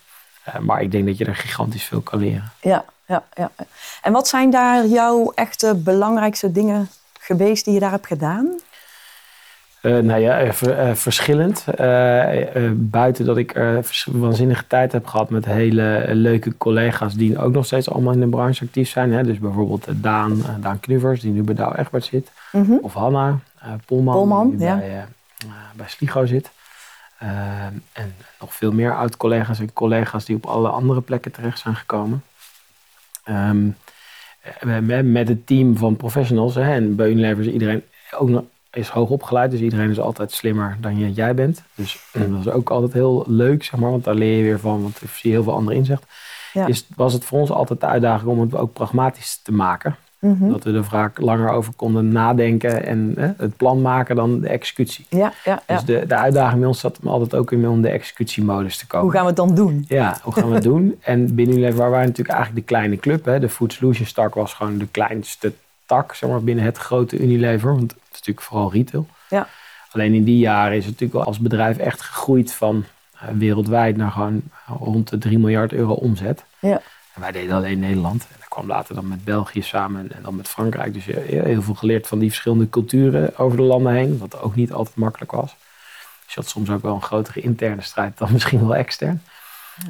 Uh, 0.48 0.58
maar 0.58 0.82
ik 0.82 0.90
denk 0.90 1.06
dat 1.06 1.18
je 1.18 1.24
er 1.24 1.36
gigantisch 1.36 1.84
veel 1.84 2.00
kan 2.00 2.18
leren. 2.18 2.52
Ja, 2.60 2.84
ja, 3.06 3.24
ja. 3.34 3.50
En 4.02 4.12
wat 4.12 4.28
zijn 4.28 4.50
daar 4.50 4.86
jouw 4.86 5.32
echte 5.34 5.74
belangrijkste 5.74 6.52
dingen 6.52 6.88
geweest 7.24 7.64
die 7.64 7.74
je 7.74 7.80
daar 7.80 7.90
hebt 7.90 8.06
gedaan? 8.06 8.60
Uh, 9.82 9.98
nou 9.98 10.20
ja, 10.20 10.52
ver, 10.52 10.88
uh, 10.88 10.94
verschillend. 10.94 11.64
Buiten 12.74 13.24
dat 13.24 13.36
ik 13.36 13.52
waanzinnige 14.12 14.66
tijd 14.66 14.92
heb 14.92 15.06
gehad 15.06 15.30
met 15.30 15.44
hele 15.44 16.04
leuke 16.12 16.56
collega's 16.56 17.14
die 17.14 17.38
ook 17.38 17.52
nog 17.52 17.66
steeds 17.66 17.90
allemaal 17.90 18.12
in 18.12 18.20
de 18.20 18.28
branche 18.28 18.64
actief 18.64 18.88
zijn. 18.88 19.12
Hè. 19.12 19.22
Dus 19.22 19.38
bijvoorbeeld 19.38 19.86
Daan, 19.90 20.44
Daan 20.60 20.80
Knuvers, 20.80 21.20
die 21.20 21.32
nu 21.32 21.42
bij 21.42 21.54
Douw 21.54 21.72
Egbert 21.72 22.04
zit. 22.04 22.30
Mm 22.52 22.64
-hmm. 22.64 22.78
Of 22.82 22.92
Hanna 22.92 23.38
Polman, 23.86 24.14
Polman, 24.14 24.50
die 24.50 24.66
ja. 24.66 24.76
bij, 24.76 25.04
bij 25.74 25.88
Sligo 25.88 26.26
zit. 26.26 26.50
en 27.92 28.14
nog 28.40 28.54
veel 28.54 28.72
meer 28.72 28.96
oud-collega's 28.96 29.58
en 29.58 29.72
collega's 29.72 30.24
die 30.24 30.36
op 30.36 30.46
alle 30.46 30.68
andere 30.68 31.00
plekken 31.00 31.32
terecht 31.32 31.58
zijn 31.58 31.76
gekomen. 31.76 32.22
Um, 33.28 33.76
met 35.04 35.28
het 35.28 35.46
team 35.46 35.76
van 35.76 35.96
professionals. 35.96 36.54
Hè, 36.54 36.72
en 36.72 36.96
bij 36.96 37.10
Unilever 37.10 37.44
is 37.46 37.52
iedereen 37.52 37.82
ook 38.18 38.28
nog 38.28 38.42
is 38.74 38.88
hoog 38.88 39.10
opgeleid, 39.10 39.50
dus 39.50 39.60
iedereen 39.60 39.90
is 39.90 40.00
altijd 40.00 40.32
slimmer 40.32 40.76
dan 40.80 41.12
jij 41.12 41.34
bent. 41.34 41.62
Dus 41.74 41.98
dat 42.12 42.40
is 42.40 42.48
ook 42.48 42.70
altijd 42.70 42.92
heel 42.92 43.24
leuk, 43.26 43.64
zeg 43.64 43.80
maar, 43.80 43.90
want 43.90 44.04
daar 44.04 44.14
leer 44.14 44.36
je 44.36 44.42
weer 44.42 44.60
van, 44.60 44.82
want 44.82 45.02
ik 45.02 45.10
zie 45.10 45.30
heel 45.30 45.42
veel 45.42 45.52
andere 45.52 45.76
inzicht. 45.76 46.04
Ja. 46.52 46.66
Is, 46.66 46.86
was 46.96 47.12
het 47.12 47.24
voor 47.24 47.40
ons 47.40 47.50
altijd 47.50 47.80
de 47.80 47.86
uitdaging 47.86 48.30
om 48.30 48.40
het 48.40 48.54
ook 48.54 48.72
pragmatisch 48.72 49.40
te 49.42 49.52
maken. 49.52 49.96
Mhm. 50.24 50.48
Dat 50.48 50.64
we 50.64 50.72
er 50.72 50.84
vaak 50.84 51.20
langer 51.20 51.50
over 51.50 51.72
konden 51.72 52.08
nadenken 52.08 52.86
en 52.86 53.14
hè, 53.16 53.30
het 53.36 53.56
plan 53.56 53.82
maken 53.82 54.16
dan 54.16 54.40
de 54.40 54.48
executie. 54.48 55.06
Ja, 55.08 55.32
ja, 55.44 55.62
ja. 55.66 55.74
Dus 55.74 55.84
de, 55.84 56.04
de 56.06 56.14
uitdaging 56.14 56.58
bij 56.58 56.68
ons 56.68 56.80
zat 56.80 56.98
hem 57.00 57.10
altijd 57.10 57.34
ook 57.34 57.52
in 57.52 57.68
om 57.68 57.82
de 57.82 57.88
executiemodus 57.88 58.76
te 58.76 58.86
komen. 58.86 59.06
Hoe 59.06 59.14
gaan 59.14 59.22
we 59.22 59.28
het 59.28 59.36
dan 59.36 59.54
doen? 59.54 59.84
Ja, 59.88 60.18
hoe 60.22 60.32
gaan 60.32 60.48
we 60.48 60.54
het 60.54 60.62
doen? 60.62 60.96
En 61.00 61.34
binnen 61.34 61.54
Unilever 61.54 61.78
waren 61.78 61.92
wij 61.92 62.06
natuurlijk 62.06 62.36
eigenlijk 62.36 62.66
de 62.66 62.74
kleine 62.74 62.96
club. 62.96 63.24
Hè. 63.24 63.40
De 63.40 63.48
Food 63.48 63.72
Solutions 63.72 64.12
tak 64.12 64.34
was 64.34 64.54
gewoon 64.54 64.78
de 64.78 64.86
kleinste 64.86 65.52
tak 65.86 66.14
zeg 66.14 66.30
maar, 66.30 66.42
binnen 66.42 66.64
het 66.64 66.76
grote 66.76 67.18
Unilever. 67.18 67.74
Want 67.74 67.90
het 67.90 68.00
is 68.12 68.18
natuurlijk 68.18 68.46
vooral 68.46 68.72
retail. 68.72 69.06
Ja. 69.28 69.48
Alleen 69.90 70.14
in 70.14 70.24
die 70.24 70.38
jaren 70.38 70.76
is 70.76 70.84
het 70.84 70.92
natuurlijk 70.92 71.12
wel 71.12 71.24
als 71.24 71.38
bedrijf 71.38 71.78
echt 71.78 72.02
gegroeid 72.02 72.52
van 72.52 72.84
eh, 73.14 73.28
wereldwijd 73.28 73.96
naar 73.96 74.10
gewoon 74.10 74.42
rond 74.78 75.08
de 75.08 75.18
3 75.18 75.38
miljard 75.38 75.72
euro 75.72 75.92
omzet. 75.92 76.44
Ja. 76.58 76.80
En 77.14 77.20
wij 77.20 77.32
deden 77.32 77.56
alleen 77.56 77.78
Nederland. 77.78 78.26
Kwam 78.54 78.66
later 78.66 78.94
dan 78.94 79.08
met 79.08 79.24
België 79.24 79.62
samen 79.62 80.12
en, 80.12 80.22
dan 80.22 80.36
met 80.36 80.48
Frankrijk. 80.48 80.94
Dus 80.94 81.04
heel 81.04 81.62
veel 81.62 81.74
geleerd 81.74 82.06
van 82.06 82.18
die 82.18 82.28
verschillende 82.28 82.68
culturen 82.68 83.38
over 83.38 83.56
de 83.56 83.62
landen 83.62 83.92
heen. 83.92 84.18
Wat 84.18 84.40
ook 84.40 84.54
niet 84.54 84.72
altijd 84.72 84.96
makkelijk 84.96 85.32
was. 85.32 85.56
Dus 86.24 86.34
je 86.34 86.40
had 86.40 86.48
soms 86.48 86.70
ook 86.70 86.82
wel 86.82 86.94
een 86.94 87.02
grotere 87.02 87.40
interne 87.40 87.82
strijd 87.82 88.18
dan 88.18 88.32
misschien 88.32 88.60
wel 88.60 88.76
extern. 88.76 89.22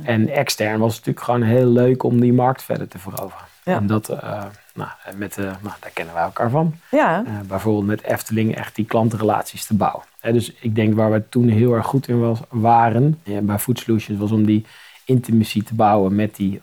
En 0.02 0.28
extern 0.28 0.78
was 0.78 0.96
het 0.96 1.06
natuurlijk 1.06 1.24
gewoon 1.24 1.42
heel 1.42 1.66
leuk 1.66 2.02
om 2.02 2.20
die 2.20 2.32
markt 2.32 2.62
verder 2.62 2.88
te 2.88 2.98
veroveren. 2.98 3.46
Ja. 3.64 3.76
En 3.76 3.86
dat, 3.86 4.08
eh, 4.08 4.44
nou, 4.74 4.90
met, 5.16 5.38
eh, 5.38 5.44
nou, 5.44 5.74
daar 5.80 5.90
kennen 5.92 6.14
wij 6.14 6.22
elkaar 6.22 6.50
van. 6.50 6.74
Ja, 6.90 7.24
Eh, 7.26 7.40
bijvoorbeeld 7.46 7.86
met 7.86 8.02
Efteling 8.02 8.56
echt 8.56 8.74
die 8.74 8.84
klantenrelaties 8.84 9.66
te 9.66 9.74
bouwen. 9.74 10.04
Hè, 10.20 10.32
dus 10.32 10.52
ik 10.52 10.74
denk 10.74 10.94
waar 10.94 11.12
we 11.12 11.28
toen 11.28 11.48
heel 11.48 11.74
erg 11.74 11.86
goed 11.86 12.08
in 12.08 12.20
was, 12.20 12.38
waren 12.48 13.20
bij 13.42 13.58
Food 13.58 13.78
Solutions 13.78 14.20
was 14.20 14.30
om 14.30 14.46
die 14.46 14.66
intimacy 15.04 15.62
te 15.62 15.74
bouwen 15.74 16.14
met 16.14 16.36
die, 16.36 16.60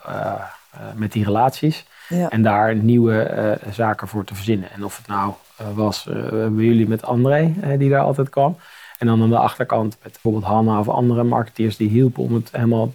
met 0.96 1.12
die 1.12 1.24
relaties. 1.24 1.86
Ja. 2.10 2.29
En 2.29 2.41
daar 2.41 2.75
nieuwe 2.75 3.20
eh, 3.22 3.72
zaken 3.74 4.08
voor 4.08 4.24
te 4.24 4.36
verzinnen. 4.36 4.72
En 4.72 4.84
of 4.86 4.98
het 4.98 5.08
nou 5.08 5.34
eh, 5.58 5.65
was 5.74 6.08
eh, 6.10 6.15
bij 6.31 6.63
jullie 6.65 6.88
met 6.88 7.03
André, 7.03 7.53
die 7.77 7.89
daar 7.89 8.01
altijd 8.01 8.29
kwam. 8.29 8.58
En 8.98 9.08
dan 9.08 9.22
aan 9.22 9.29
de 9.29 9.38
achterkant 9.38 9.98
met 10.03 10.12
bijvoorbeeld 10.12 10.43
Hanna 10.43 10.79
of 10.79 10.89
andere 10.89 11.24
marketeers 11.24 11.77
die 11.77 11.89
hielpen 11.89 12.24
om 12.24 12.34
het 12.34 12.50
helemaal 12.51 12.93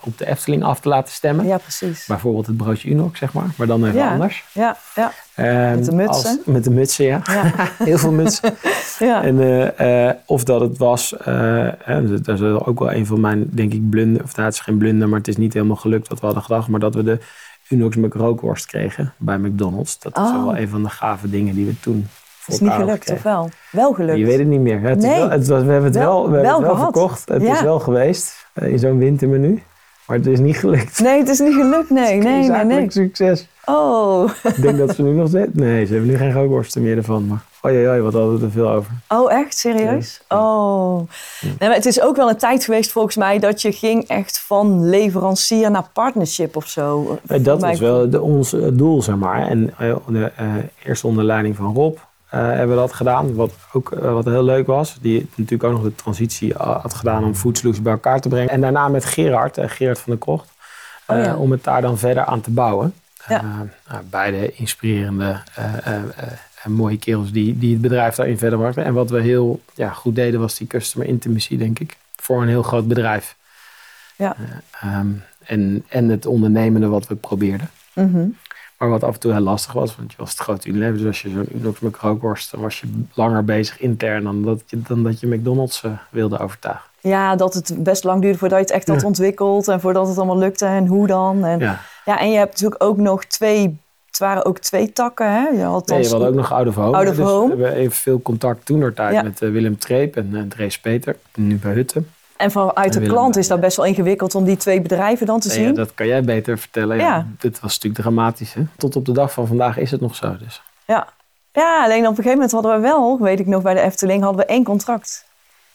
op 0.00 0.18
de 0.18 0.26
Efteling 0.26 0.62
af 0.64 0.80
te 0.80 0.88
laten 0.88 1.12
stemmen. 1.12 1.46
ja 1.46 1.58
precies. 1.58 2.06
Bijvoorbeeld 2.06 2.46
het 2.46 2.56
broodje 2.56 2.90
Unox, 2.90 3.18
zeg 3.18 3.32
maar. 3.32 3.46
Maar 3.56 3.66
dan 3.66 3.84
even 3.84 3.98
Ja. 3.98 4.10
anders. 4.12 4.44
Ja, 4.52 4.76
ja, 4.94 5.12
Ehm, 5.34 5.74
Met 5.76 5.84
de 5.84 5.92
mutsen. 5.92 6.30
als- 6.30 6.38
met 6.46 6.64
de 6.64 6.70
mutsen, 6.70 7.04
ja. 7.04 7.20
ja. 7.24 7.52
Heel 7.84 7.98
veel 7.98 8.12
mutsen. 8.12 8.54
ja. 8.98 9.22
En, 9.22 10.20
of 10.26 10.44
dat 10.44 10.60
het 10.60 10.78
was, 10.78 11.14
dat 12.22 12.28
is 12.28 12.42
ook 12.42 12.78
wel 12.78 12.92
een 12.92 13.06
van 13.06 13.20
mijn, 13.20 13.48
denk 13.50 13.72
ik, 13.72 13.90
blunder. 13.90 14.22
Of 14.22 14.32
nou, 14.36 14.46
het 14.48 14.54
is 14.56 14.60
geen 14.60 14.78
blunder, 14.78 15.08
maar 15.08 15.18
het 15.18 15.28
is 15.28 15.36
niet 15.36 15.52
helemaal 15.52 15.76
gelukt 15.76 16.08
wat 16.08 16.20
we 16.20 16.24
hadden 16.26 16.44
gedacht. 16.44 16.68
Maar 16.68 16.80
dat 16.80 16.94
we 16.94 17.02
de 17.02 17.18
Unox 17.68 17.96
McRookworst 17.96 18.66
kregen 18.66 19.12
bij 19.16 19.38
McDonald's. 19.38 19.98
Dat 19.98 20.16
is 20.16 20.22
Oh. 20.22 20.44
wel 20.44 20.56
een 20.56 20.68
van 20.68 20.82
de 20.82 20.88
gave 20.90 21.30
dingen 21.30 21.54
die 21.54 21.66
we 21.66 21.80
toen 21.80 22.06
voor 22.08 22.54
is 22.54 22.60
niet 22.60 22.70
gelukt, 22.72 23.10
of 23.10 23.22
wel? 23.22 23.48
Wel 23.70 23.92
gelukt. 23.92 24.18
Je 24.18 24.24
weet 24.24 24.38
het 24.38 24.46
niet 24.48 24.60
meer. 24.60 24.80
Het 24.80 24.98
Nee. 24.98 25.18
wel, 25.18 25.30
het 25.30 25.46
was, 25.46 25.62
we 25.62 25.70
hebben 25.70 25.84
het 25.90 25.94
Wel- 25.98 26.04
wel, 26.12 26.30
we 26.30 26.34
hebben 26.34 26.42
wel 26.50 26.58
het 26.58 26.66
wel 26.66 26.74
gehad. 26.76 26.92
verkocht. 26.92 27.28
Het 27.28 27.42
Ja. 27.42 27.52
is 27.54 27.60
wel 27.60 27.80
geweest 27.80 28.46
eh, 28.52 28.68
in 28.68 28.78
zo'n 28.78 28.98
wintermenu. 28.98 29.62
Maar 30.08 30.16
het 30.16 30.26
is 30.26 30.38
niet 30.38 30.56
gelukt. 30.56 31.00
Nee, 31.00 31.18
het 31.18 31.28
is 31.28 31.38
niet 31.38 31.54
gelukt. 31.54 31.90
Nee, 31.90 32.06
Geen 32.12 32.18
nee, 32.18 32.32
nee, 32.32 32.44
zakelijk 32.44 32.78
nee. 32.78 32.90
succes. 32.90 33.46
Oh. 33.64 34.30
Ik 34.42 34.62
denk 34.62 34.78
dat 34.78 34.94
ze 34.94 35.02
nu 35.02 35.12
nog 35.12 35.28
steeds... 35.28 35.50
Nee, 35.52 35.86
ze 35.86 35.92
hebben 35.92 36.10
nu 36.10 36.16
geen 36.16 36.32
rookworsten 36.32 36.82
meer 36.82 36.96
ervan. 36.96 37.26
Maar 37.26 37.42
oei, 37.66 37.88
oei, 37.88 38.00
wat 38.00 38.12
hadden 38.12 38.38
we 38.38 38.44
er 38.44 38.50
veel 38.50 38.70
over. 38.70 38.92
Oh, 39.08 39.32
echt? 39.32 39.58
Serieus? 39.58 40.20
Oh. 40.28 40.96
Nee, 41.40 41.68
maar 41.68 41.74
het 41.74 41.86
is 41.86 42.00
ook 42.00 42.16
wel 42.16 42.28
een 42.28 42.36
tijd 42.36 42.64
geweest 42.64 42.92
volgens 42.92 43.16
mij 43.16 43.38
dat 43.38 43.62
je 43.62 43.72
ging 43.72 44.04
echt 44.06 44.40
van 44.40 44.88
leverancier 44.88 45.70
naar 45.70 45.88
partnership 45.92 46.56
of 46.56 46.66
zo. 46.66 47.18
Nee, 47.22 47.40
dat 47.40 47.60
was 47.60 47.78
wel 47.78 48.10
de, 48.10 48.20
ons 48.20 48.52
eh, 48.52 48.68
doel, 48.72 49.02
zeg 49.02 49.16
maar. 49.16 49.46
En 49.48 49.74
eh, 49.78 49.90
eh, 50.36 50.54
eerst 50.84 51.04
onder 51.04 51.24
leiding 51.24 51.56
van 51.56 51.74
Rob 51.74 51.96
eh, 51.96 52.02
hebben 52.36 52.68
we 52.68 52.74
dat 52.74 52.92
gedaan. 52.92 53.34
Wat 53.34 53.52
ook 53.72 53.92
eh, 53.92 54.12
wat 54.12 54.24
heel 54.24 54.42
leuk 54.44 54.66
was. 54.66 54.96
Die 55.00 55.28
natuurlijk 55.34 55.64
ook 55.64 55.72
nog 55.72 55.82
de 55.82 55.94
transitie 55.94 56.54
eh, 56.54 56.80
had 56.82 56.94
gedaan 56.94 57.24
om 57.24 57.34
Food 57.34 57.56
Solutions 57.58 57.84
bij 57.84 57.92
elkaar 57.92 58.20
te 58.20 58.28
brengen. 58.28 58.50
En 58.50 58.60
daarna 58.60 58.88
met 58.88 59.04
Gerard, 59.04 59.58
eh, 59.58 59.68
Gerard 59.68 59.98
van 59.98 60.12
der 60.12 60.20
Krocht. 60.22 60.48
Oh 61.06 61.16
ja. 61.16 61.24
eh, 61.24 61.40
om 61.40 61.50
het 61.50 61.64
daar 61.64 61.82
dan 61.82 61.98
verder 61.98 62.24
aan 62.24 62.40
te 62.40 62.50
bouwen. 62.50 62.94
Ja. 63.28 63.38
Eh, 63.38 63.44
nou, 63.92 64.04
beide 64.10 64.52
inspirerende 64.52 65.42
eh, 65.54 65.64
eh, 65.86 65.94
eh, 65.94 66.02
en 66.62 66.72
mooie 66.72 66.98
kerels 66.98 67.32
die, 67.32 67.58
die 67.58 67.72
het 67.72 67.80
bedrijf 67.80 68.14
daarin 68.14 68.38
verder 68.38 68.58
brachten. 68.58 68.84
En 68.84 68.94
wat 68.94 69.10
we 69.10 69.20
heel 69.20 69.60
ja, 69.74 69.90
goed 69.90 70.14
deden 70.14 70.40
was 70.40 70.56
die 70.56 70.66
customer 70.66 71.08
intimacy, 71.08 71.56
denk 71.56 71.78
ik. 71.78 71.96
Voor 72.16 72.42
een 72.42 72.48
heel 72.48 72.62
groot 72.62 72.88
bedrijf. 72.88 73.36
Ja. 74.16 74.36
Ehm, 74.80 75.06
en, 75.44 75.84
en 75.88 76.08
het 76.08 76.26
ondernemende 76.26 76.86
wat 76.88 77.06
we 77.06 77.14
probeerden. 77.14 77.70
Mhm. 77.94 78.26
Maar 78.78 78.88
wat 78.88 79.04
af 79.04 79.14
en 79.14 79.20
toe 79.20 79.32
heel 79.32 79.40
lastig 79.40 79.72
was, 79.72 79.96
want 79.96 80.10
je 80.10 80.16
was 80.18 80.30
het 80.30 80.38
grote 80.38 80.68
Unilever. 80.68 80.96
Dus 80.96 81.06
als 81.06 81.22
je 81.22 81.30
zo'n 81.30 81.48
Unox 81.54 81.80
met 81.80 81.96
rookworst, 81.96 82.50
dan 82.50 82.60
was 82.60 82.80
je 82.80 82.86
langer 83.14 83.44
bezig 83.44 83.80
intern 83.80 84.24
dan 84.24 84.42
dat 84.42 84.62
je, 84.66 84.82
dan 84.82 85.02
dat 85.02 85.20
je 85.20 85.26
McDonald's 85.26 85.82
eh, 85.84 85.90
wilde 86.10 86.38
overtuigen. 86.38 86.84
Ja, 87.00 87.36
dat 87.36 87.54
het 87.54 87.74
best 87.78 88.04
lang 88.04 88.22
duurde 88.22 88.38
voordat 88.38 88.58
je 88.58 88.64
het 88.64 88.74
echt 88.74 88.88
had 88.88 89.00
Ja. 89.00 89.06
ontwikkeld 89.06 89.68
en 89.68 89.80
voordat 89.80 90.08
het 90.08 90.16
allemaal 90.16 90.38
lukte 90.38 90.66
en 90.66 90.86
hoe 90.86 91.06
dan. 91.06 91.44
En, 91.44 91.58
ja. 91.58 91.80
Ja. 92.04 92.18
en 92.20 92.30
je 92.30 92.36
hebt 92.38 92.50
natuurlijk 92.52 92.82
ook 92.82 92.96
nog 92.96 93.24
twee, 93.24 93.78
het 94.06 94.18
waren 94.18 94.44
ook 94.44 94.58
twee 94.58 94.92
takken, 94.92 95.32
hè? 95.32 95.48
Je 95.48 95.62
had 95.62 95.86
Nee, 95.88 96.02
we 96.02 96.08
hadden 96.08 96.28
ook 96.28 96.34
nog 96.34 96.52
Out 96.52 96.66
of 96.66 96.74
Home. 96.74 96.96
Out 96.96 97.08
of 97.08 97.16
dus 97.16 97.24
Home. 97.26 97.56
We 97.56 97.62
hebben 97.62 97.80
even 97.80 97.96
veel 97.96 98.22
contact 98.22 98.66
toen 98.66 98.92
tijd 98.94 99.14
Ja. 99.14 99.22
met 99.22 99.42
eh, 99.42 99.50
Willem 99.50 99.78
Treep 99.78 100.16
en 100.16 100.28
uh, 100.32 100.42
Drees 100.48 100.78
Peter. 100.80 101.16
Nu 101.34 101.56
bij 101.56 101.72
Hutten. 101.72 102.08
En 102.38 102.50
vanuit 102.50 102.92
de 102.92 103.00
klant 103.00 103.36
is 103.36 103.48
dat 103.48 103.60
best 103.60 103.76
wel 103.76 103.86
ingewikkeld 103.86 104.34
om 104.34 104.44
die 104.44 104.56
twee 104.56 104.80
bedrijven 104.80 105.26
dan 105.26 105.40
te 105.40 105.50
zien. 105.50 105.66
ja, 105.66 105.72
dat 105.72 105.94
kan 105.94 106.06
jij 106.06 106.22
beter 106.22 106.58
vertellen. 106.58 106.96
Ja. 106.96 107.02
Ja. 107.02 107.26
Dit 107.38 107.60
was 107.60 107.74
natuurlijk 107.74 108.02
dramatisch. 108.02 108.54
Hè? 108.54 108.62
Tot 108.76 108.96
op 108.96 109.04
de 109.04 109.12
dag 109.12 109.32
van 109.32 109.46
vandaag 109.46 109.78
is 109.78 109.90
het 109.90 110.00
nog 110.00 110.14
zo. 110.14 110.36
Dus. 110.38 110.62
Ja. 110.86 111.06
ja, 111.52 111.84
alleen 111.84 112.02
op 112.02 112.08
een 112.08 112.14
gegeven 112.16 112.32
moment 112.32 112.52
hadden 112.52 112.72
we 112.74 112.78
wel, 112.80 113.18
weet 113.20 113.40
ik 113.40 113.46
nog 113.46 113.62
bij 113.62 113.74
de 113.74 113.80
Efteling, 113.80 114.22
hadden 114.22 114.40
we 114.40 114.46
één 114.52 114.64
contract 114.64 115.24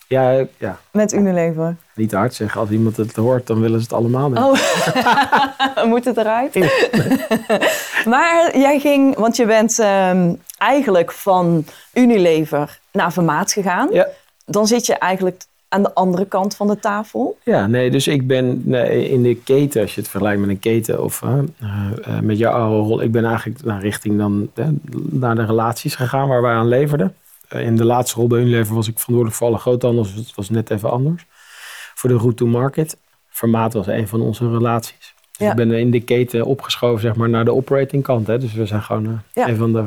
Ja, 0.07 0.45
ja, 0.57 0.77
met 0.91 1.13
Unilever. 1.13 1.75
niet 1.95 2.09
te 2.09 2.15
hard 2.15 2.33
zeggen. 2.33 2.61
Als 2.61 2.69
iemand 2.69 2.97
het 2.97 3.15
hoort, 3.15 3.47
dan 3.47 3.59
willen 3.61 3.77
ze 3.79 3.83
het 3.83 3.93
allemaal 3.93 4.29
doen. 4.29 4.43
Oh, 4.43 5.83
moet 5.91 6.05
het 6.05 6.17
eruit? 6.17 6.53
maar 8.13 8.57
jij 8.57 8.79
ging, 8.79 9.15
want 9.17 9.35
je 9.35 9.45
bent 9.45 9.79
ehm, 9.79 10.33
eigenlijk 10.57 11.11
van 11.11 11.65
Unilever 11.93 12.79
naar 12.91 13.13
Vermaat 13.13 13.51
gegaan. 13.51 13.87
Ja. 13.91 14.07
Dan 14.45 14.67
zit 14.67 14.85
je 14.85 14.93
eigenlijk 14.93 15.43
aan 15.73 15.83
de 15.83 15.93
andere 15.93 16.25
kant 16.25 16.55
van 16.55 16.67
de 16.67 16.79
tafel. 16.79 17.37
Ja, 17.43 17.67
nee, 17.67 17.91
dus 17.91 18.07
ik 18.07 18.27
ben 18.27 18.61
nee, 18.65 19.09
in 19.09 19.23
de 19.23 19.35
keten, 19.35 19.81
als 19.81 19.95
je 19.95 20.01
het 20.01 20.09
vergelijkt 20.09 20.41
met 20.41 20.49
een 20.49 20.59
keten 20.59 21.03
of 21.03 21.21
eh, 21.21 21.37
eh, 21.59 22.19
met 22.19 22.37
jouw 22.37 22.51
oude 22.53 22.87
rol, 22.87 23.01
ik 23.01 23.11
ben 23.11 23.25
eigenlijk 23.25 23.63
naar 23.63 23.81
richting 23.81 24.17
dan 24.17 24.49
naar 25.09 25.35
de 25.35 25.45
relaties 25.45 25.95
gegaan 25.95 26.27
waar 26.27 26.41
wij 26.41 26.53
aan 26.53 26.67
leverden. 26.67 27.15
Eh, 27.47 27.65
in 27.65 27.75
de 27.75 27.85
laatste 27.85 28.15
rol 28.19 28.27
bij 28.27 28.39
Unilever 28.39 28.75
was 28.75 28.87
ik 28.87 28.93
verantwoordelijk 28.93 29.35
voor 29.35 29.47
alle 29.47 29.57
groothandels, 29.57 30.15
dus 30.15 30.25
het 30.25 30.35
was 30.35 30.49
net 30.49 30.69
even 30.69 30.91
anders. 30.91 31.25
Voor 31.95 32.09
de 32.09 32.15
route 32.17 32.35
to 32.35 32.45
market. 32.45 32.97
Formaat 33.29 33.73
was 33.73 33.87
een 33.87 34.07
van 34.07 34.21
onze 34.21 34.49
relaties. 34.51 35.13
Dus 35.31 35.45
Ja. 35.47 35.49
ik 35.49 35.55
ben 35.55 35.71
in 35.71 35.91
de 35.91 36.01
keten 36.01 36.45
opgeschoven 36.45 37.01
zeg 37.01 37.15
maar, 37.15 37.29
naar 37.29 37.45
de 37.45 37.53
operating 37.53 38.03
kant. 38.03 38.27
Hè. 38.27 38.37
Dus 38.37 38.53
we 38.53 38.65
zijn 38.65 38.81
gewoon 38.81 39.21
Ja. 39.33 39.47
een 39.47 39.55
van 39.57 39.73
de 39.73 39.83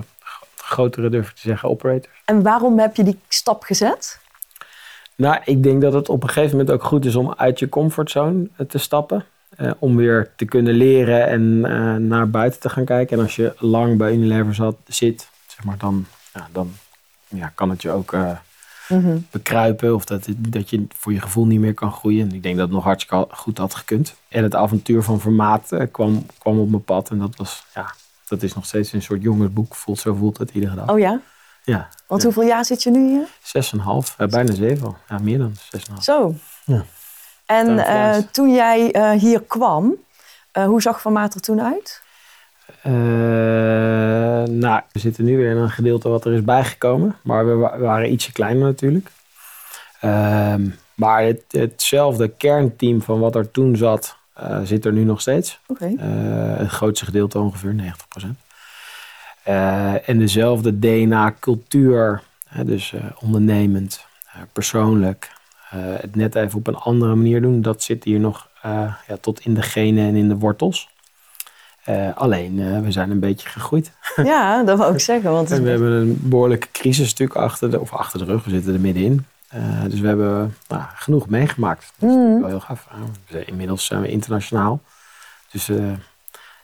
grotere, 0.57 1.09
durf 1.09 1.29
ik 1.29 1.35
te 1.35 1.41
zeggen, 1.41 1.69
operators. 1.69 2.23
En 2.25 2.43
waarom 2.43 2.79
heb 2.79 2.97
je 2.97 3.03
die 3.03 3.19
stap 3.29 3.63
gezet? 3.63 4.19
Nou, 5.17 5.41
ik 5.45 5.63
denk 5.63 5.81
dat 5.81 5.93
het 5.93 6.09
op 6.09 6.23
een 6.23 6.29
gegeven 6.29 6.51
moment 6.57 6.71
ook 6.75 6.85
goed 6.85 7.05
is 7.05 7.17
om 7.17 7.35
uit 7.37 7.59
je 7.59 7.69
comfortzone 7.69 8.49
eh, 8.57 8.67
te 8.67 8.79
stappen. 8.79 9.25
Eh, 9.57 9.71
om 9.79 9.97
weer 9.97 10.33
te 10.37 10.45
kunnen 10.45 10.75
leren 10.75 11.27
en 11.27 11.65
eh, 11.65 11.95
naar 11.95 12.31
buiten 12.31 12.61
te 12.61 12.69
gaan 12.69 12.85
kijken. 12.85 13.17
En 13.17 13.23
als 13.23 13.37
je 13.37 13.55
lang 13.59 13.99
bij 13.99 14.13
Unilever 14.13 14.55
zat, 14.55 14.77
zit, 14.87 15.29
zeg 15.47 15.65
maar, 15.65 15.79
dan, 15.79 16.07
ja, 16.35 16.49
dan 16.53 16.73
ja, 17.29 17.53
kan 17.55 17.71
het 17.71 17.83
je 17.83 17.91
ook 17.91 18.15
Mhm. 18.89 19.19
bekruipen. 19.31 19.95
Of 19.95 20.05
dat, 20.05 20.27
dat 20.37 20.71
je 20.71 20.87
voor 20.95 21.13
je 21.13 21.21
gevoel 21.21 21.47
niet 21.47 21.61
meer 21.61 21.75
kan 21.75 21.93
groeien. 21.93 22.29
En 22.29 22.35
ik 22.35 22.43
denk 22.43 22.57
dat 22.57 22.65
het 22.65 22.75
nog 22.75 22.85
hartstikke 22.85 23.27
goed 23.31 23.59
had 23.59 23.75
gekund. 23.75 24.15
En 24.29 24.43
het 24.43 24.55
avontuur 24.55 25.03
van 25.03 25.21
formaat 25.21 25.73
eh, 25.73 25.87
kwam, 25.91 26.27
kwam 26.39 26.59
op 26.59 26.71
mijn 26.71 26.85
pad. 26.85 27.11
En 27.11 27.19
dat 27.19 27.37
was, 27.37 27.65
ja, 27.75 27.95
dat 28.29 28.43
is 28.43 28.55
nog 28.55 28.65
steeds 28.67 28.93
een 28.93 29.03
soort 29.03 29.23
jongensboek. 29.23 29.75
Voelt, 29.75 29.99
zo 29.99 30.15
voelt 30.15 30.39
het 30.39 30.51
iedere 30.51 30.75
dag. 30.75 30.91
Oh 30.91 30.99
ja? 30.99 31.21
Ja, 31.67 31.89
Want 32.07 32.21
Ja. 32.23 32.27
hoeveel 32.29 32.47
jaar 32.49 32.65
zit 32.65 32.83
je 32.83 32.91
nu 32.91 33.09
hier? 33.09 33.27
zes 33.43 33.73
en 33.73 33.79
half. 33.79 34.15
Eh, 34.19 34.27
bijna 34.29 34.53
zeven. 34.53 34.97
Ja, 35.09 35.19
meer 35.19 35.39
dan 35.39 35.55
zes 35.71 35.85
en 35.85 35.93
half. 35.93 36.05
Zo. 36.05 36.35
Ja. 36.65 36.85
En 37.47 37.79
eh, 37.87 38.17
toen 38.31 38.55
jij 38.55 38.91
eh, 38.93 39.11
hier 39.11 39.43
kwam, 39.43 39.95
eh, 40.53 40.65
hoe 40.65 40.83
zag 40.83 41.01
Formaat 41.01 41.35
er 41.35 41.41
toen 41.41 41.61
uit? 41.63 42.03
Nou, 44.51 44.81
we 44.93 44.99
zitten 44.99 45.25
nu 45.25 45.37
weer 45.37 45.51
in 45.51 45.57
een 45.57 45.71
gedeelte 45.71 46.09
wat 46.09 46.25
er 46.25 46.33
is 46.33 46.45
bijgekomen. 46.45 47.17
Maar 47.23 47.47
we, 47.47 47.55
wa- 47.55 47.79
we 47.79 47.85
waren 47.85 48.13
ietsje 48.13 48.33
kleiner 48.33 48.65
natuurlijk. 48.65 49.11
Ehm, 50.01 50.69
maar 50.95 51.23
het, 51.23 51.43
hetzelfde 51.51 52.29
kernteam 52.29 53.03
van 53.03 53.21
wat 53.21 53.35
er 53.35 53.51
toen 53.51 53.77
zat, 53.77 54.17
zit 54.63 54.85
er 54.85 54.93
nu 54.93 55.05
nog 55.05 55.21
steeds. 55.21 55.61
Oké. 55.67 55.85
Eh, 55.85 56.59
het 56.59 56.69
grootste 56.71 57.05
gedeelte 57.05 57.39
ongeveer, 57.39 57.75
90%. 57.75 57.85
Eh, 58.15 58.46
en 60.07 60.19
dezelfde 60.19 60.79
DNA, 60.79 61.35
cultuur, 61.41 62.23
hè, 62.49 62.65
dus 62.65 62.93
eh, 62.93 63.05
ondernemend, 63.21 64.05
eh, 64.33 64.41
persoonlijk. 64.53 65.35
eh, 65.71 65.79
het 65.81 66.15
net 66.17 66.35
even 66.35 66.59
op 66.59 66.67
een 66.67 66.77
andere 66.77 67.15
manier 67.15 67.43
doen, 67.43 67.63
dat 67.63 67.83
zit 67.83 68.05
hier 68.05 68.21
nog 68.21 68.49
eh, 68.63 68.95
ja, 69.09 69.17
tot 69.21 69.41
in 69.41 69.55
de 69.55 69.63
genen 69.63 70.07
en 70.09 70.15
in 70.17 70.29
de 70.29 70.37
wortels. 70.37 70.89
Uh, 71.89 72.17
alleen, 72.17 72.59
uh, 72.59 72.81
we 72.81 72.91
zijn 72.93 73.11
een 73.11 73.21
beetje 73.21 73.49
gegroeid. 73.49 73.93
Ja, 74.25 74.63
dat 74.65 74.79
wil 74.79 74.93
ik 74.93 75.01
zeggen. 75.01 75.31
Want 75.31 75.51
en 75.51 75.63
we 75.63 75.69
hebben 75.71 75.93
een 75.93 76.19
behoorlijke 76.23 76.69
crisis 76.73 77.11
natuurlijk 77.11 77.39
achter 77.39 77.71
de, 77.71 77.81
of 77.81 77.93
achter 77.93 78.19
de 78.19 78.25
rug. 78.25 78.45
We 78.45 78.51
zitten 78.51 78.75
er 78.75 78.81
middenin. 78.81 79.27
Uh, 79.55 79.85
dus 79.89 80.01
we 80.01 80.07
hebben 80.07 80.57
nou, 80.69 80.83
genoeg 80.95 81.29
meegemaakt. 81.29 81.93
Dat 81.99 82.11
is 82.11 82.17
Mm. 82.17 82.41
wel 82.41 82.49
heel 82.49 82.61
gaaf. 82.61 82.87
Inmiddels 83.47 83.85
zijn 83.87 84.01
we 84.01 84.09
internationaal. 84.09 84.81
Dus 85.51 85.71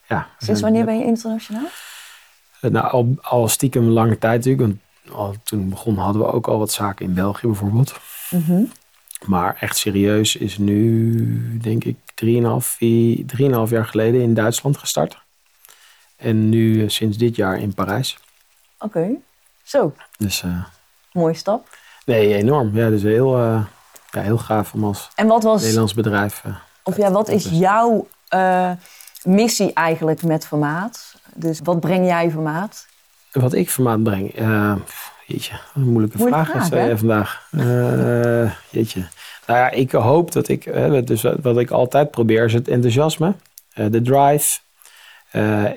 ja. 0.09 0.27
Sinds 0.39 0.61
wanneer 0.61 0.85
ben 0.85 0.99
je 0.99 1.05
internationaal? 1.05 1.67
Nou, 2.71 2.91
al, 2.91 3.15
al 3.21 3.49
stiekem 3.49 3.85
lange 3.85 4.19
tijd 4.19 4.45
natuurlijk. 4.45 4.79
Want 5.07 5.17
al, 5.19 5.35
toen 5.45 5.69
begon 5.69 5.97
hadden 5.97 6.23
we 6.23 6.33
ook 6.33 6.47
al 6.47 6.59
wat 6.59 6.73
zaken 6.73 7.07
in 7.07 7.15
België 7.15 7.47
bijvoorbeeld. 7.47 7.95
Mm 8.31 8.43
-hmm. 8.47 8.71
Maar 9.27 9.57
echt 9.61 9.77
serieus 9.77 10.37
is 10.37 10.59
nu, 10.59 11.59
denk 11.59 11.85
ik, 11.85 11.97
3,5 12.25 13.71
jaar 13.71 13.87
geleden 13.87 14.21
in 14.21 14.35
Duitsland 14.35 14.77
gestart. 14.77 15.19
En 16.17 16.49
nu 16.49 16.91
sinds 16.91 17.17
dit 17.17 17.37
jaar 17.37 17.59
in 17.59 17.75
Parijs. 17.75 18.19
Oké, 18.79 18.99
okay. 18.99 19.19
zo. 19.63 19.95
Dus, 20.19 20.43
uh, 20.43 20.65
Mooie 21.13 21.35
stap. 21.35 21.69
Nee, 22.05 22.35
enorm. 22.35 22.77
Ja, 22.77 22.89
dus 22.89 23.03
heel, 23.03 23.39
uh, 23.39 23.65
ja, 24.11 24.21
heel 24.21 24.39
gaaf 24.39 24.73
om 24.73 24.85
als 24.85 25.11
en 25.15 25.27
wat 25.27 25.43
was, 25.43 25.63
Nederlands 25.63 25.95
bedrijf. 25.95 26.43
Uh, 26.47 26.57
of 26.83 26.97
ja, 26.97 27.11
wat 27.11 27.29
is 27.29 27.49
jouw 27.51 28.09
missie 29.23 29.73
eigenlijk 29.73 30.23
met 30.23 30.47
formaat? 30.47 31.12
Dus 31.35 31.61
wat 31.65 31.81
breng 31.81 32.07
jij 32.07 32.31
formaat? 32.31 32.87
Wat 33.33 33.53
ik 33.53 33.71
formaat 33.71 34.03
breng? 34.03 34.35
jeetje, 35.27 35.55
een 35.75 35.83
moeilijke, 35.83 36.19
Moeilijke 36.19 36.51
vraag, 36.51 36.67
vraag 36.67 36.89
uh, 36.89 36.97
vandaag. 36.97 37.49
Uh, 37.51 38.53
jeetje. 38.71 39.01
Nou 39.47 39.59
ja, 39.59 39.71
ik 39.71 39.93
hoop 39.93 40.33
dat 40.33 40.49
ik, 40.49 40.67
uh, 40.67 41.03
dus 41.05 41.23
wat 41.43 41.59
ik 41.59 41.71
altijd 41.71 42.11
probeer 42.11 42.45
is 42.45 42.53
het 42.53 42.69
enthousiasme, 42.69 43.35
de 43.75 44.03
drive. 44.03 44.59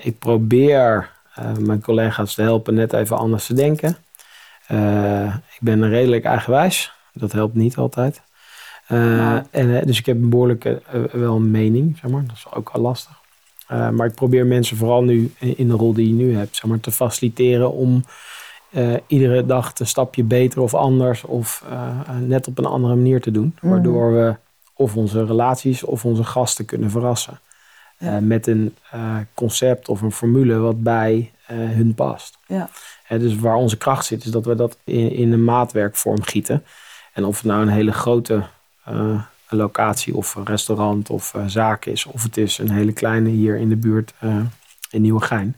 ik 0.00 0.18
probeer 0.18 1.10
mijn 1.58 1.80
collega's 1.80 2.34
te 2.34 2.42
helpen 2.42 2.74
net 2.74 2.92
even 2.92 3.18
anders 3.18 3.46
te 3.46 3.54
denken. 3.54 3.96
ik 5.54 5.60
ben 5.60 5.88
redelijk 5.88 6.24
eigenwijs, 6.24 6.92
dat 7.12 7.32
helpt 7.32 7.54
niet 7.54 7.76
altijd. 7.76 8.22
Nou. 8.88 9.42
en, 9.50 9.86
dus 9.86 9.98
ik 9.98 10.06
heb 10.06 10.16
een 10.16 10.30
behoorlijke 10.30 10.82
wel 11.12 11.34
een 11.34 11.50
mening, 11.50 11.98
zeg 12.00 12.10
maar. 12.10 12.26
dat 12.26 12.36
is 12.36 12.46
ook 12.50 12.68
al 12.68 12.80
lastig. 12.80 13.24
Maar 13.68 14.06
ik 14.06 14.14
probeer 14.14 14.46
mensen 14.46 14.76
vooral 14.76 15.02
nu 15.02 15.32
in 15.38 15.68
de 15.68 15.74
rol 15.74 15.92
die 15.92 16.08
je 16.08 16.14
nu 16.14 16.36
hebt, 16.36 16.56
zeg 16.56 16.70
maar, 16.70 16.80
te 16.80 16.90
faciliteren 16.90 17.72
om 17.72 18.04
uh, 18.70 18.94
iedere 19.06 19.46
dag 19.46 19.72
een 19.78 19.86
stapje 19.86 20.24
beter 20.24 20.60
of 20.60 20.74
anders 20.74 21.24
of 21.24 21.64
uh, 21.70 22.10
net 22.20 22.48
op 22.48 22.58
een 22.58 22.64
andere 22.64 22.94
manier 22.94 23.20
te 23.20 23.30
doen. 23.30 23.54
Mhm. 23.60 23.68
Waardoor 23.68 24.12
we 24.12 24.34
of 24.74 24.96
onze 24.96 25.24
relaties 25.24 25.82
of 25.82 26.04
onze 26.04 26.24
gasten 26.24 26.64
kunnen 26.64 26.90
verrassen. 26.90 27.40
Ja. 27.98 28.20
Met 28.20 28.46
een 28.46 28.74
concept 29.34 29.88
of 29.88 30.00
een 30.00 30.12
formule 30.12 30.58
wat 30.58 30.82
bij 30.82 31.32
hun 31.46 31.94
past. 31.94 32.38
Ja. 32.46 32.68
dus 33.08 33.36
waar 33.36 33.54
onze 33.54 33.76
kracht 33.76 34.04
zit, 34.06 34.24
is 34.24 34.30
dat 34.30 34.44
we 34.44 34.54
dat 34.54 34.76
in, 34.84 35.12
in 35.12 35.32
een 35.32 35.44
maatwerkvorm 35.44 36.22
gieten. 36.22 36.64
En 37.12 37.24
of 37.24 37.36
het 37.36 37.46
nou 37.46 37.62
een 37.62 37.68
hele 37.68 37.92
grote 37.92 38.42
locatie 39.48 40.16
of 40.16 40.34
een 40.34 40.46
restaurant 40.46 41.10
of 41.10 41.34
zaak 41.46 41.84
is, 41.84 42.04
of 42.06 42.22
het 42.22 42.36
is 42.36 42.58
een 42.58 42.70
hele 42.70 42.92
kleine 42.92 43.28
hier 43.28 43.56
in 43.56 43.68
de 43.68 43.76
buurt 43.76 44.12
in 44.90 45.00
Nieuwegein 45.02 45.56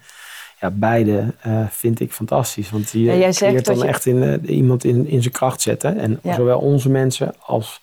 ja, 0.60 0.70
beide 0.70 1.34
uh, 1.46 1.66
vind 1.70 2.00
ik 2.00 2.12
fantastisch. 2.12 2.70
Want 2.70 2.90
je 2.90 2.98
Ja, 2.98 3.30
creëert 3.30 3.64
dan 3.64 3.78
je- 3.78 3.84
echt 3.84 4.06
in, 4.06 4.16
uh, 4.16 4.56
iemand 4.56 4.84
in, 4.84 5.06
in 5.06 5.20
zijn 5.22 5.34
kracht 5.34 5.60
zetten. 5.60 5.98
En 5.98 6.18
Ja. 6.22 6.34
zowel 6.34 6.58
onze 6.58 6.88
mensen 6.90 7.34
als 7.38 7.80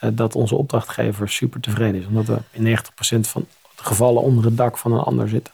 uh, 0.00 0.10
dat 0.14 0.34
onze 0.34 0.54
opdrachtgever 0.56 1.28
super 1.28 1.60
tevreden 1.60 2.00
is. 2.00 2.06
Omdat 2.06 2.26
we 2.26 2.36
in 2.50 2.78
90% 2.78 3.20
van 3.20 3.46
de 3.76 3.82
gevallen 3.82 4.22
onder 4.22 4.44
het 4.44 4.56
dak 4.56 4.78
van 4.78 4.92
een 4.92 5.00
ander 5.00 5.28
zitten. 5.28 5.52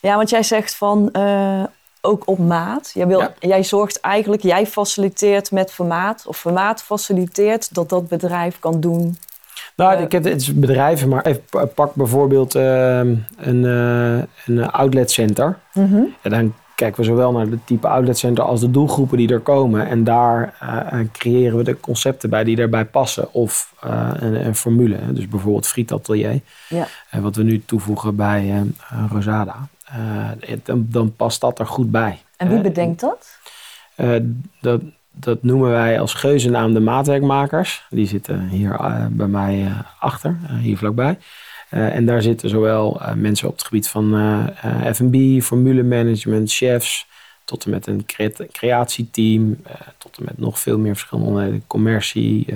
Ja, 0.00 0.16
want 0.16 0.30
jij 0.30 0.42
zegt 0.42 0.74
van 0.74 1.10
eh, 1.12 1.64
ook 2.00 2.28
op 2.28 2.38
maat. 2.38 2.90
Jij, 2.94 3.06
wil, 3.06 3.20
Ja. 3.20 3.34
jij 3.40 3.62
zorgt 3.64 4.00
eigenlijk, 4.00 4.42
jij 4.42 4.66
faciliteert 4.66 5.50
met 5.50 5.72
formaat, 5.72 6.24
of 6.26 6.36
formaat 6.36 6.82
faciliteert 6.82 7.74
dat 7.74 7.88
dat 7.88 8.08
bedrijf 8.08 8.58
kan 8.58 8.80
doen. 8.80 9.16
Nou, 9.76 9.94
Eh. 9.96 10.00
ik 10.02 10.12
heb 10.12 10.24
het 10.24 10.40
is 10.40 10.54
bedrijven, 10.54 11.08
maar 11.08 11.24
even 11.26 11.42
pa- 11.50 11.64
pak 11.66 11.94
bijvoorbeeld 11.94 12.54
eh, 12.54 12.98
een, 13.36 13.64
eh 13.64 14.22
een 14.46 14.70
outletcenter. 14.70 15.58
En 16.22 16.30
dan 16.30 16.54
kijken 16.74 17.00
we 17.00 17.06
zowel 17.06 17.32
naar 17.32 17.46
het 17.46 17.66
type 17.66 17.88
outletcenter 17.88 18.44
als 18.44 18.60
de 18.60 18.70
doelgroepen 18.70 19.16
die 19.18 19.28
er 19.32 19.40
komen. 19.40 19.86
En 19.88 20.04
daar 20.04 20.54
eh, 20.60 21.00
creëren 21.12 21.56
we 21.56 21.64
de 21.64 21.80
concepten 21.80 22.30
bij 22.30 22.44
die 22.44 22.56
daarbij 22.56 22.84
passen. 22.84 23.32
Of 23.32 23.74
een, 24.18 24.46
een 24.46 24.54
formule. 24.54 24.98
Dus 25.12 25.28
bijvoorbeeld 25.28 25.66
frietatelier. 25.66 26.40
Ja. 26.68 26.86
Wat 27.20 27.36
we 27.36 27.42
nu 27.42 27.62
toevoegen 27.64 28.16
bij 28.16 28.62
Rosada. 29.10 29.56
Dan, 30.62 30.86
dan 30.90 31.16
past 31.16 31.40
dat 31.40 31.58
er 31.58 31.66
goed 31.66 31.90
bij. 31.90 32.18
En 32.36 32.48
wie 32.48 32.60
bedenkt 32.60 33.00
dat? 33.00 33.38
dat, 34.60 34.80
dat 35.14 35.42
noemen 35.42 35.70
wij 35.70 36.00
als 36.00 36.14
geuzennaam 36.14 36.72
de 36.72 36.80
maatwerkmakers. 36.80 37.86
Die 37.90 38.06
zitten 38.06 38.48
hier 38.48 38.72
eh, 38.72 39.06
bij 39.10 39.26
mij 39.26 39.64
eh, 39.64 39.78
achter, 39.98 40.36
eh, 40.48 40.56
hier 40.56 40.76
vlakbij. 40.76 41.18
En 41.68 42.06
daar 42.06 42.22
zitten 42.22 42.48
zowel 42.48 43.00
mensen 43.14 43.48
op 43.48 43.54
het 43.54 43.64
gebied 43.64 43.88
van 43.88 44.14
F&B, 44.92 45.42
formulemanagement, 45.42 46.52
chefs... 46.52 47.06
tot 47.44 47.64
en 47.64 47.70
met 47.70 47.86
een 47.86 48.06
crea- 48.06 48.46
creatieteam, 48.52 49.62
tot 49.98 50.18
en 50.18 50.24
met 50.24 50.38
nog 50.38 50.60
veel 50.60 50.78
meer 50.78 50.92
verschillende 50.92 51.30
onderdelen. 51.30 51.64
Commercie, 51.66 52.46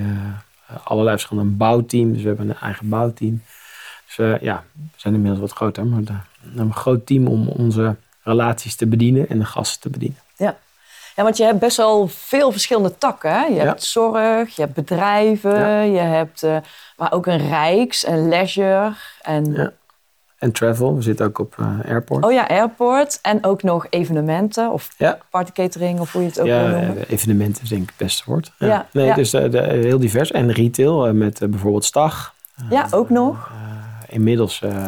allerlei 0.83 1.17
verschillende 1.17 1.51
bouwteams. 1.51 2.13
Dus 2.13 2.21
we 2.21 2.27
hebben 2.27 2.49
een 2.49 2.55
eigen 2.55 2.89
bouwteam. 2.89 3.41
Dus 4.05 4.39
ja, 4.41 4.63
we 4.73 4.81
zijn 4.95 5.13
inmiddels 5.13 5.41
wat 5.41 5.51
groter, 5.51 5.85
maar 5.85 6.03
we 6.03 6.13
hebben 6.45 6.65
een 6.65 6.73
groot 6.73 7.05
team 7.05 7.27
om 7.27 7.47
onze 7.47 7.95
relaties 8.23 8.75
te 8.75 8.85
bedienen 8.85 9.29
en 9.29 9.39
de 9.39 9.45
gasten 9.45 9.81
te 9.81 9.89
bedienen. 9.89 10.19
Ja, 10.37 10.57
want 11.23 11.37
je 11.37 11.43
hebt 11.43 11.59
best 11.59 11.77
wel 11.77 12.07
veel 12.07 12.51
verschillende 12.51 12.97
takken. 12.97 13.31
Hè? 13.31 13.45
Je 13.45 13.53
Ja. 13.55 13.63
hebt 13.65 13.83
zorg, 13.83 14.55
je 14.55 14.61
hebt 14.61 14.73
bedrijven, 14.73 15.59
Ja. 15.59 15.79
je 15.81 15.99
hebt 15.99 16.43
eh, 16.43 16.57
maar 16.97 17.11
ook 17.11 17.25
een 17.25 17.47
rijks, 17.49 18.07
een 18.07 18.27
leisure 18.29 18.93
en 19.21 19.53
Ja. 19.53 19.71
En 20.37 20.51
travel, 20.51 20.95
we 20.95 21.01
zitten 21.01 21.25
ook 21.25 21.39
op 21.39 21.55
eh, 21.59 21.67
airport. 21.89 22.25
oh 22.25 22.31
ja, 22.31 22.47
airport 22.47 23.19
en 23.21 23.45
ook 23.45 23.63
nog 23.63 23.85
evenementen 23.89 24.71
of 24.71 24.89
Ja. 24.97 25.17
party 25.29 25.51
catering 25.51 25.99
of 25.99 26.11
hoe 26.11 26.21
je 26.21 26.27
het 26.27 26.39
ook 26.39 26.45
ja, 26.47 26.59
wil 26.67 26.67
noemen. 26.77 26.97
eh, 26.97 27.13
evenementen 27.13 27.63
is 27.63 27.69
denk 27.69 27.81
ik 27.81 27.87
het 27.89 27.97
beste 27.97 28.23
woord. 28.25 28.51
Ja. 28.57 28.67
Ja, 28.67 28.85
nee, 28.91 29.05
ja. 29.05 29.13
dus 29.15 29.29
de- 29.29 29.77
heel 29.81 29.99
divers. 29.99 30.31
En 30.31 30.51
retail 30.51 31.13
met 31.13 31.39
bijvoorbeeld 31.49 31.85
Stag. 31.85 32.33
Ja, 32.69 32.87
ook 32.91 33.09
nog. 33.09 33.51
Inmiddels 34.07 34.61
eh 34.61 34.85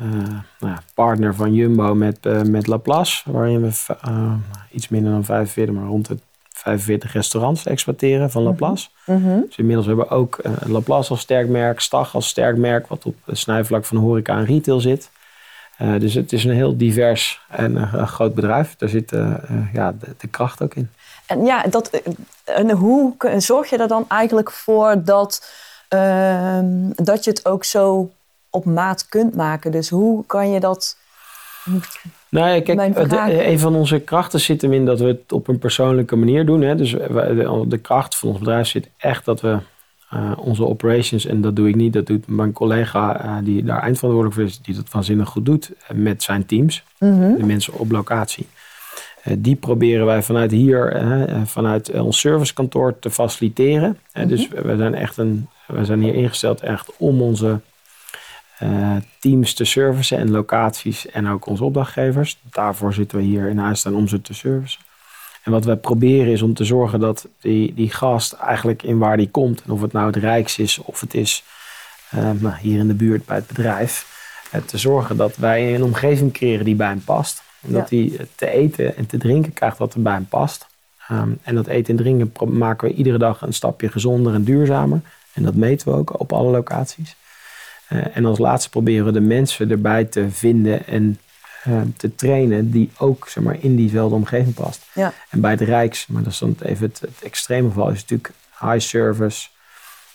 eh, 0.00 0.38
nou 0.60 0.76
partner 0.94 1.34
van 1.34 1.54
Jumbo 1.54 1.94
met, 1.94 2.18
eh, 2.20 2.42
met 2.42 2.66
Laplace. 2.66 3.30
Waarin 3.30 3.62
we 3.62 3.94
eh, 4.02 4.32
iets 4.70 4.88
minder 4.88 5.12
dan 5.12 5.24
45, 5.24 5.74
maar 5.74 5.86
rond 5.86 6.06
de 6.08 6.18
45 6.48 7.12
restaurants 7.12 7.66
exploiteren 7.66 8.30
van 8.30 8.42
Laplace. 8.42 8.88
Mhm. 9.06 9.40
Dus 9.46 9.56
inmiddels 9.56 9.86
hebben 9.86 10.04
we 10.04 10.10
ook 10.10 10.40
Laplace 10.66 11.10
als 11.10 11.20
sterk 11.20 11.48
merk, 11.48 11.80
Stag 11.80 12.14
als 12.14 12.28
sterk 12.28 12.56
merk, 12.56 12.86
wat 12.86 13.06
op 13.06 13.16
het 13.24 13.38
snijvlak 13.38 13.84
van 13.84 13.96
horeca 13.96 14.36
en 14.36 14.44
retail 14.44 14.80
zit. 14.80 15.10
Dus 15.98 16.14
het 16.14 16.32
is 16.32 16.44
een 16.44 16.54
heel 16.54 16.76
divers 16.76 17.40
en 17.48 17.76
een 17.76 18.08
groot 18.08 18.34
bedrijf. 18.34 18.76
Daar 18.76 18.88
zit 18.88 19.10
ja, 19.72 19.92
de, 19.92 20.14
de 20.18 20.28
kracht 20.28 20.62
ook 20.62 20.74
in. 20.74 20.90
En 21.26 21.44
ja, 21.44 21.62
dat, 21.62 22.00
en 22.44 22.70
hoe 22.70 23.14
zorg 23.38 23.70
je 23.70 23.76
er 23.76 23.88
dan 23.88 24.04
eigenlijk 24.08 24.50
voor 24.50 25.04
dat, 25.04 25.50
ehm, 25.88 26.90
dat 26.94 27.24
je 27.24 27.30
het 27.30 27.46
ook 27.46 27.64
zo 27.64 28.10
op 28.54 28.64
maat 28.64 29.08
kunt 29.08 29.34
maken? 29.36 29.70
Dus 29.72 29.88
hoe 29.90 30.24
kan 30.26 30.50
je 30.50 30.60
dat... 30.60 30.96
Nou 32.28 32.48
ja, 32.48 32.60
kijk, 32.62 32.94
de- 33.08 33.46
een 33.46 33.58
van 33.58 33.74
onze 33.74 34.00
krachten 34.00 34.40
zit 34.40 34.62
hem 34.62 34.72
in 34.72 34.84
dat 34.84 34.98
we 35.00 35.06
het 35.06 35.32
op 35.32 35.48
een 35.48 35.58
persoonlijke 35.58 36.16
manier 36.16 36.46
doen. 36.46 36.60
Hè. 36.60 36.74
Dus 36.74 36.92
wij- 36.92 37.34
de, 37.34 37.64
de 37.68 37.78
kracht 37.78 38.16
van 38.16 38.28
ons 38.28 38.38
bedrijf 38.38 38.66
zit 38.66 38.88
echt 38.96 39.24
dat 39.24 39.40
we 39.40 39.58
eh, 40.10 40.32
onze 40.38 40.66
operations, 40.66 41.26
en 41.26 41.40
dat 41.40 41.56
doe 41.56 41.68
ik 41.68 41.74
niet, 41.74 41.92
dat 41.92 42.06
doet 42.06 42.26
mijn 42.28 42.52
collega 42.52 43.20
eh, 43.24 43.36
die 43.44 43.64
daar 43.64 43.82
eindverantwoordelijk 43.82 44.34
voor 44.34 44.44
is, 44.44 44.60
die 44.62 44.74
dat 44.74 44.90
waanzinnig 44.90 45.28
goed 45.28 45.46
doet, 45.46 45.70
eh, 45.88 45.96
met 45.96 46.22
zijn 46.22 46.46
teams, 46.46 46.82
Mhm. 46.98 47.34
de 47.36 47.44
mensen 47.46 47.72
op 47.72 47.90
locatie. 47.90 48.46
Die 49.38 49.56
proberen 49.56 50.06
wij 50.06 50.22
vanuit 50.22 50.50
hier, 50.50 51.02
vanuit 51.44 52.00
ons 52.00 52.18
servicekantoor 52.20 52.98
te 52.98 53.10
faciliteren. 53.10 53.98
Dus 54.26 54.48
we 54.48 54.62
we 54.62 54.76
zijn 54.76 54.94
echt 54.94 55.16
een, 55.16 55.48
we 55.66 55.84
zijn 55.84 56.02
hier 56.02 56.14
ingesteld 56.14 56.60
echt 56.60 56.90
om 56.96 57.22
onze 57.22 57.60
eh, 58.58 58.96
teams 59.18 59.54
te 59.54 59.64
servicen 59.64 60.18
en 60.18 60.30
locaties 60.30 61.10
en 61.10 61.28
ook 61.28 61.46
onze 61.46 61.64
opdrachtgevers. 61.64 62.38
Daarvoor 62.50 62.94
zitten 62.94 63.18
we 63.18 63.24
hier 63.24 63.48
in 63.48 63.58
huis 63.58 63.78
staan 63.78 63.94
om 63.94 64.08
ze 64.08 64.20
te 64.20 64.34
servicen. 64.34 64.80
En 65.42 65.52
wat 65.52 65.64
wij 65.64 65.76
proberen 65.76 66.32
is 66.32 66.42
om 66.42 66.54
te 66.54 66.64
zorgen 66.64 67.00
dat 67.00 67.28
die, 67.40 67.74
die 67.74 67.90
gast 67.90 68.32
eigenlijk 68.32 68.82
in 68.82 68.98
waar 68.98 69.16
die 69.16 69.30
komt, 69.30 69.62
en 69.62 69.70
of 69.70 69.80
het 69.80 69.92
nou 69.92 70.06
het 70.06 70.16
Rijks 70.16 70.58
is 70.58 70.78
of 70.78 71.00
het 71.00 71.14
is 71.14 71.44
eh, 72.10 72.30
nou, 72.30 72.54
hier 72.60 72.78
in 72.78 72.86
de 72.86 72.94
buurt 72.94 73.24
bij 73.24 73.36
het 73.36 73.46
bedrijf, 73.46 74.12
eh, 74.50 74.60
te 74.60 74.78
zorgen 74.78 75.16
dat 75.16 75.36
wij 75.36 75.74
een 75.74 75.82
omgeving 75.82 76.32
creëren 76.32 76.64
die 76.64 76.74
bij 76.74 76.88
hem 76.88 77.04
past. 77.04 77.42
En 77.60 77.72
dat 77.72 77.90
hij 77.90 78.26
te 78.34 78.50
eten 78.50 78.96
en 78.96 79.06
te 79.06 79.18
drinken 79.18 79.52
krijgt 79.52 79.78
wat 79.78 79.94
er 79.94 80.02
bij 80.02 80.12
hem 80.12 80.26
past. 80.26 80.66
Ehm, 81.08 81.30
en 81.42 81.54
dat 81.54 81.66
eten 81.66 81.96
en 81.96 82.02
drinken 82.02 82.32
maken 82.58 82.88
we 82.88 82.94
iedere 82.94 83.18
dag 83.18 83.42
een 83.42 83.54
stapje 83.54 83.88
gezonder 83.88 84.34
en 84.34 84.44
duurzamer. 84.44 85.00
En 85.32 85.42
dat 85.42 85.54
meten 85.54 85.88
we 85.88 85.98
ook 85.98 86.20
op 86.20 86.32
alle 86.32 86.50
locaties. 86.50 87.16
Eh, 87.94 88.16
en 88.16 88.24
als 88.24 88.38
laatste 88.38 88.70
proberen 88.70 89.04
we 89.04 89.12
de 89.12 89.20
mensen 89.20 89.70
erbij 89.70 90.04
te 90.04 90.30
vinden 90.30 90.86
en 90.86 91.18
eh, 91.62 91.80
te 91.96 92.14
trainen 92.14 92.70
die 92.70 92.90
ook 92.98 93.28
zeg 93.28 93.44
maar, 93.44 93.56
in 93.60 93.76
diezelfde 93.76 94.14
omgeving 94.14 94.54
past. 94.54 94.86
Ja. 94.94 95.12
En 95.30 95.40
bij 95.40 95.50
het 95.50 95.60
Rijks, 95.60 96.06
maar 96.06 96.22
dat 96.22 96.32
is 96.32 96.38
dan 96.38 96.56
even 96.62 96.86
het, 96.86 97.00
het 97.00 97.22
extreme 97.22 97.68
geval, 97.68 97.90
is 97.90 98.00
natuurlijk 98.00 98.30
high 98.60 98.78
service. 98.78 99.48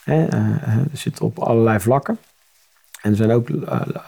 Hè, 0.03 0.25
eh, 0.27 0.77
zit 0.93 1.21
op 1.21 1.39
allerlei 1.39 1.79
vlakken. 1.79 2.17
En 3.01 3.11
er 3.11 3.17
zijn 3.17 3.31
ook 3.31 3.47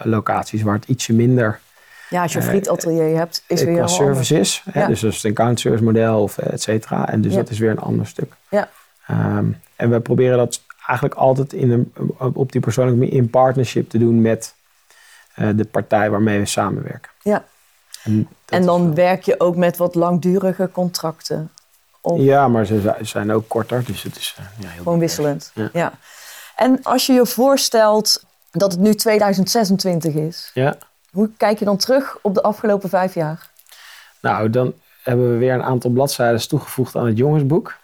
locaties 0.02 0.62
waar 0.62 0.74
het 0.74 0.88
ietsje 0.88 1.12
minder 1.12 1.60
Ja, 2.08 2.22
als 2.22 2.32
je 2.32 2.38
een 2.38 2.44
frietatelier 2.44 3.16
hebt, 3.16 3.44
is 3.46 3.62
weer 3.62 3.74
qua 3.74 3.84
heel 3.84 3.94
service 3.94 4.38
is. 4.38 4.62
Hè? 4.70 4.80
Ja. 4.80 4.86
Dus 4.86 5.00
dat 5.00 5.12
is 5.12 5.22
een 5.22 5.30
account 5.30 5.60
service 5.60 5.84
model 5.84 6.22
of 6.22 6.38
et 6.38 6.62
cetera. 6.62 7.08
En 7.08 7.20
dus 7.20 7.32
Ja. 7.32 7.38
dat 7.38 7.50
is 7.50 7.58
weer 7.58 7.70
een 7.70 7.78
ander 7.78 8.06
stuk. 8.06 8.32
Ja. 8.48 8.68
Ehm, 9.06 9.46
en 9.76 9.90
we 9.90 10.00
proberen 10.00 10.36
dat 10.36 10.60
eigenlijk 10.86 11.18
altijd 11.20 11.52
in 11.52 11.70
een, 11.70 11.92
op 12.34 12.52
die 12.52 12.60
persoonlijke 12.60 13.00
manier 13.00 13.14
in 13.14 13.30
partnership 13.30 13.90
te 13.90 13.98
doen 13.98 14.20
met 14.20 14.54
eh, 15.34 15.48
de 15.54 15.64
partij 15.64 16.10
waarmee 16.10 16.38
we 16.38 16.46
samenwerken. 16.46 17.10
Ja. 17.22 17.44
En, 18.48 18.64
dan 18.64 18.94
werk 18.94 19.22
je 19.22 19.40
ook 19.40 19.56
met 19.56 19.76
wat 19.76 19.94
langdurige 19.94 20.68
contracten. 20.72 21.50
Of 22.00 22.20
Ja, 22.20 22.48
maar 22.48 22.66
ze 22.66 22.80
zi- 22.80 23.04
zijn 23.04 23.32
ook 23.32 23.48
korter, 23.48 23.84
dus 23.84 24.02
het 24.02 24.16
is 24.16 24.34
eh, 24.38 24.44
ja, 24.58 24.68
heel 24.68 24.82
gewoon 24.82 24.98
wisselend. 24.98 25.50
Ja. 25.54 25.68
Ja. 25.72 25.92
En 26.56 26.78
als 26.82 27.06
je 27.06 27.12
je 27.12 27.26
voorstelt 27.26 28.24
dat 28.50 28.72
het 28.72 28.80
nu 28.80 28.94
2026 28.94 30.14
is, 30.14 30.50
Ja, 30.54 30.76
hoe 31.10 31.30
kijk 31.36 31.58
je 31.58 31.64
dan 31.64 31.76
terug 31.76 32.18
op 32.22 32.34
de 32.34 32.42
afgelopen 32.42 32.88
vijf 32.88 33.14
jaar? 33.14 33.50
nou 34.20 34.50
dan 34.50 34.74
hebben 35.02 35.32
we 35.32 35.36
weer 35.38 35.54
een 35.54 35.62
aantal 35.62 35.90
bladzijden 35.90 36.48
toegevoegd 36.48 36.96
aan 36.96 37.06
het 37.06 37.16
jongensboek. 37.18 37.74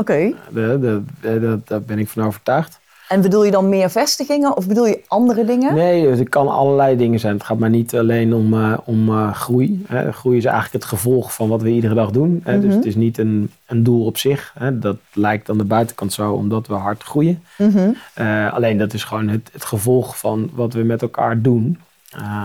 Oké. 0.00 0.32
De- 0.52 1.58
daar 1.64 1.82
ben 1.82 1.98
ik 1.98 2.08
van 2.08 2.24
overtuigd. 2.24 2.78
En 3.08 3.20
bedoel 3.20 3.44
je 3.44 3.50
dan 3.50 3.68
meer 3.68 3.90
vestigingen 3.90 4.56
of 4.56 4.66
bedoel 4.66 4.86
je 4.86 5.00
andere 5.06 5.44
dingen? 5.44 5.74
Nee, 5.74 6.06
het 6.08 6.28
kan 6.28 6.48
allerlei 6.48 6.96
dingen 6.96 7.20
zijn. 7.20 7.34
Het 7.34 7.42
gaat 7.42 7.58
maar 7.58 7.70
niet 7.70 7.94
alleen 7.96 8.34
om, 8.34 8.54
eh, 8.54 8.78
om 8.84 9.08
eh, 9.08 9.32
groei. 9.34 9.84
Hè. 9.86 10.12
Groei 10.12 10.36
is 10.36 10.44
eigenlijk 10.44 10.74
het 10.74 10.84
gevolg 10.92 11.34
van 11.34 11.48
wat 11.48 11.62
we 11.62 11.68
iedere 11.70 11.94
dag 11.94 12.10
doen. 12.10 12.40
Hè. 12.44 12.54
Dus 12.60 12.66
Mhm. 12.68 12.76
het 12.76 12.84
is 12.84 12.94
niet 12.94 13.18
een, 13.18 13.50
een 13.66 13.82
doel 13.82 14.04
op 14.04 14.16
zich. 14.18 14.52
Hè. 14.58 14.78
Dat 14.78 14.96
lijkt 15.12 15.50
aan 15.50 15.58
de 15.58 15.64
buitenkant 15.64 16.12
zo, 16.12 16.32
omdat 16.32 16.66
we 16.66 16.74
hard 16.74 17.02
groeien. 17.02 17.42
Mhm. 17.58 17.90
Eh, 18.14 18.52
alleen 18.52 18.78
dat 18.78 18.92
is 18.92 19.04
gewoon 19.04 19.28
het, 19.28 19.50
het 19.52 19.64
gevolg 19.64 20.18
van 20.18 20.50
wat 20.54 20.72
we 20.72 20.82
met 20.82 21.02
elkaar 21.02 21.40
doen 21.42 21.78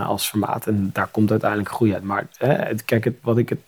als 0.06 0.28
formaat. 0.28 0.66
En 0.66 0.90
daar 0.92 1.08
komt 1.10 1.30
uiteindelijk 1.30 1.70
groei 1.70 1.94
uit. 1.94 2.02
Maar 2.02 2.26
kijk, 2.84 3.04
het, 3.04 3.14
wat 3.22 3.38
ik 3.38 3.48
het 3.48 3.58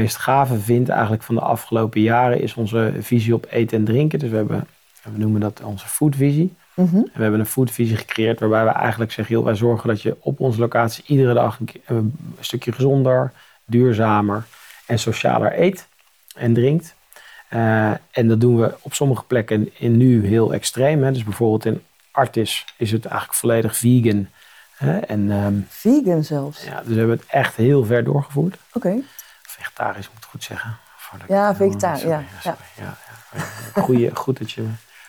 meest 0.00 0.16
gave 0.16 0.58
vind 0.58 0.88
eigenlijk 0.88 1.22
van 1.22 1.34
de 1.34 1.40
afgelopen 1.40 2.00
jaren... 2.00 2.40
is 2.40 2.54
onze 2.54 2.92
visie 3.00 3.34
op 3.34 3.46
eten 3.50 3.78
en 3.78 3.84
drinken. 3.84 4.18
Dus 4.18 4.30
we, 4.30 4.36
hebben, 4.36 4.66
we 5.02 5.18
noemen 5.18 5.40
dat 5.40 5.60
onze 5.64 5.86
foodvisie. 5.86 6.54
En 6.74 7.10
we 7.14 7.22
hebben 7.22 7.40
een 7.40 7.46
foodvisie 7.46 7.96
gecreëerd 7.96 8.40
waarbij 8.40 8.64
we 8.64 8.70
eigenlijk 8.70 9.12
zeggen... 9.12 9.34
Joh, 9.34 9.44
wij 9.44 9.54
zorgen 9.54 9.88
dat 9.88 10.02
je 10.02 10.16
op 10.20 10.40
onze 10.40 10.60
locatie 10.60 11.04
iedere 11.06 11.34
dag 11.34 11.58
een 11.86 12.14
stukje 12.40 12.72
gezonder, 12.72 13.32
duurzamer 13.64 14.44
en 14.86 14.98
socialer 14.98 15.60
eet 15.60 15.86
en 16.34 16.54
drinkt. 16.54 16.94
Eh, 17.48 17.90
en 18.10 18.28
dat 18.28 18.40
doen 18.40 18.60
we 18.60 18.74
op 18.80 18.94
sommige 18.94 19.24
plekken 19.24 19.70
in 19.78 19.96
nu 19.96 20.26
heel 20.26 20.52
extreem. 20.52 21.02
Hè. 21.02 21.12
Dus 21.12 21.24
bijvoorbeeld 21.24 21.64
in 21.64 21.82
Artis 22.10 22.64
is 22.76 22.92
het 22.92 23.04
eigenlijk 23.04 23.38
volledig 23.38 23.76
vegan. 23.76 24.28
Hè. 24.76 24.98
En 24.98 25.30
ehm, 25.30 25.54
Vegan 25.68 26.24
zelfs. 26.24 26.64
ja, 26.64 26.78
dus 26.78 26.92
we 26.92 26.98
hebben 26.98 27.16
het 27.16 27.26
echt 27.28 27.56
heel 27.56 27.84
ver 27.84 28.04
doorgevoerd. 28.04 28.56
Oké. 28.72 28.96
Vegetarisch 29.74 30.08
moet 30.08 30.24
ik 30.24 30.30
goed 30.30 30.42
zeggen. 30.42 30.76
Ja, 31.28 31.50
oh, 31.50 31.56
vegetarisch, 31.56 32.02
ja, 32.02 32.22
sorry, 32.40 32.58
ja, 32.76 32.96
ja. 33.32 33.82
Goeie, 33.82 34.16
goed 34.16 34.38
dat 34.38 34.50
je 34.50 34.66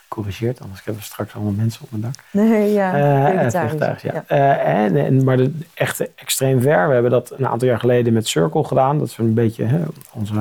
corrigeert, 0.07 0.61
anders 0.61 0.83
hebben 0.83 1.01
we 1.01 1.07
straks 1.07 1.33
allemaal 1.33 1.53
mensen 1.53 1.83
op 1.83 1.91
mijn 1.91 2.01
dak. 2.01 2.13
Nee, 2.31 2.71
ja. 2.71 2.93
Eh, 2.93 3.49
vegetarisch. 3.49 4.01
ja. 4.01 4.23
Eh, 4.27 4.83
en, 4.83 4.95
en, 4.97 5.23
maar 5.23 5.37
de, 5.37 5.51
echt 5.73 6.13
extreem 6.15 6.61
ver. 6.61 6.87
We 6.87 6.93
hebben 6.93 7.11
dat 7.11 7.31
een 7.37 7.47
aantal 7.47 7.67
jaar 7.67 7.79
geleden 7.79 8.13
met 8.13 8.27
Circle 8.27 8.63
gedaan. 8.63 8.99
Dat 8.99 9.07
is 9.07 9.17
een 9.17 9.33
beetje 9.33 9.65
hè, 9.65 9.83
onze 10.13 10.33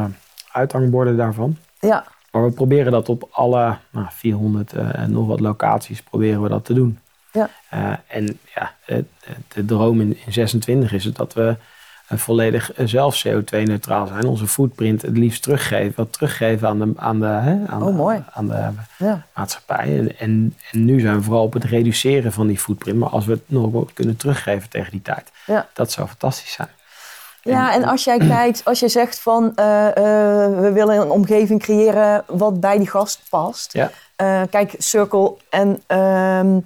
uithangborden 0.52 1.16
daarvan. 1.16 1.56
Ja. 1.80 2.04
Maar 2.30 2.44
we 2.44 2.50
proberen 2.50 2.92
dat 2.92 3.08
op 3.08 3.28
alle 3.30 3.76
nou, 3.90 4.06
400 4.10 4.72
eh, 4.72 4.98
en 4.98 5.12
nog 5.12 5.26
wat 5.26 5.40
locaties 5.40 6.02
proberen 6.02 6.42
we 6.42 6.48
dat 6.48 6.64
te 6.64 6.74
doen. 6.74 6.98
Ja. 7.32 7.50
En 8.06 8.38
ja, 8.54 8.74
de, 8.86 9.04
de 9.48 9.64
droom 9.64 10.00
in, 10.00 10.18
in 10.26 10.32
26 10.32 10.92
is 10.92 11.04
het 11.04 11.16
dat 11.16 11.34
we 11.34 11.56
volledig 12.18 12.72
eh, 12.72 12.86
zelf 12.86 13.24
CO2-neutraal 13.26 14.06
zijn. 14.06 14.24
Onze 14.26 14.46
footprint 14.46 15.02
het 15.02 15.16
liefst 15.16 15.42
teruggeven, 15.42 15.92
wat 15.96 16.12
teruggeven 16.12 16.68
aan 16.68 16.78
de, 16.78 16.92
aan 16.96 17.20
de, 17.20 17.26
hè, 17.26 17.66
aan, 17.66 17.82
Oh, 17.82 17.96
mooi. 17.96 18.22
aan 18.32 18.46
de 18.48 18.68
ja. 18.98 19.26
maatschappij. 19.34 19.98
En, 19.98 20.18
en, 20.18 20.56
en 20.72 20.84
nu 20.84 21.00
zijn 21.00 21.16
we 21.16 21.22
vooral 21.22 21.42
op 21.42 21.52
het 21.52 21.64
reduceren 21.64 22.32
van 22.32 22.46
die 22.46 22.58
footprint. 22.58 22.98
Maar 22.98 23.08
als 23.08 23.24
we 23.26 23.32
het 23.32 23.42
nog 23.46 23.72
wat 23.72 23.92
kunnen 23.92 24.16
teruggeven 24.16 24.68
tegen 24.68 24.90
die 24.90 25.02
tijd, 25.02 25.30
Ja. 25.46 25.68
dat 25.72 25.92
zou 25.92 26.08
fantastisch 26.08 26.52
zijn. 26.52 26.68
Ja, 27.42 27.74
en 27.74 27.84
als 27.84 28.04
jij 28.04 28.18
kijkt, 28.36 28.64
als 28.64 28.80
je 28.80 28.88
zegt 28.88 29.20
van 29.20 29.52
eh, 29.54 29.86
eh, 29.86 29.94
we 30.60 30.70
willen 30.72 31.00
een 31.00 31.10
omgeving 31.10 31.60
creëren 31.62 32.24
wat 32.26 32.60
bij 32.60 32.78
die 32.78 32.88
gast 32.90 33.20
past. 33.28 33.72
Ja. 33.72 33.90
Kijk, 34.50 34.74
Circle 34.78 35.36
en 35.50 35.82
ehm 35.86 36.58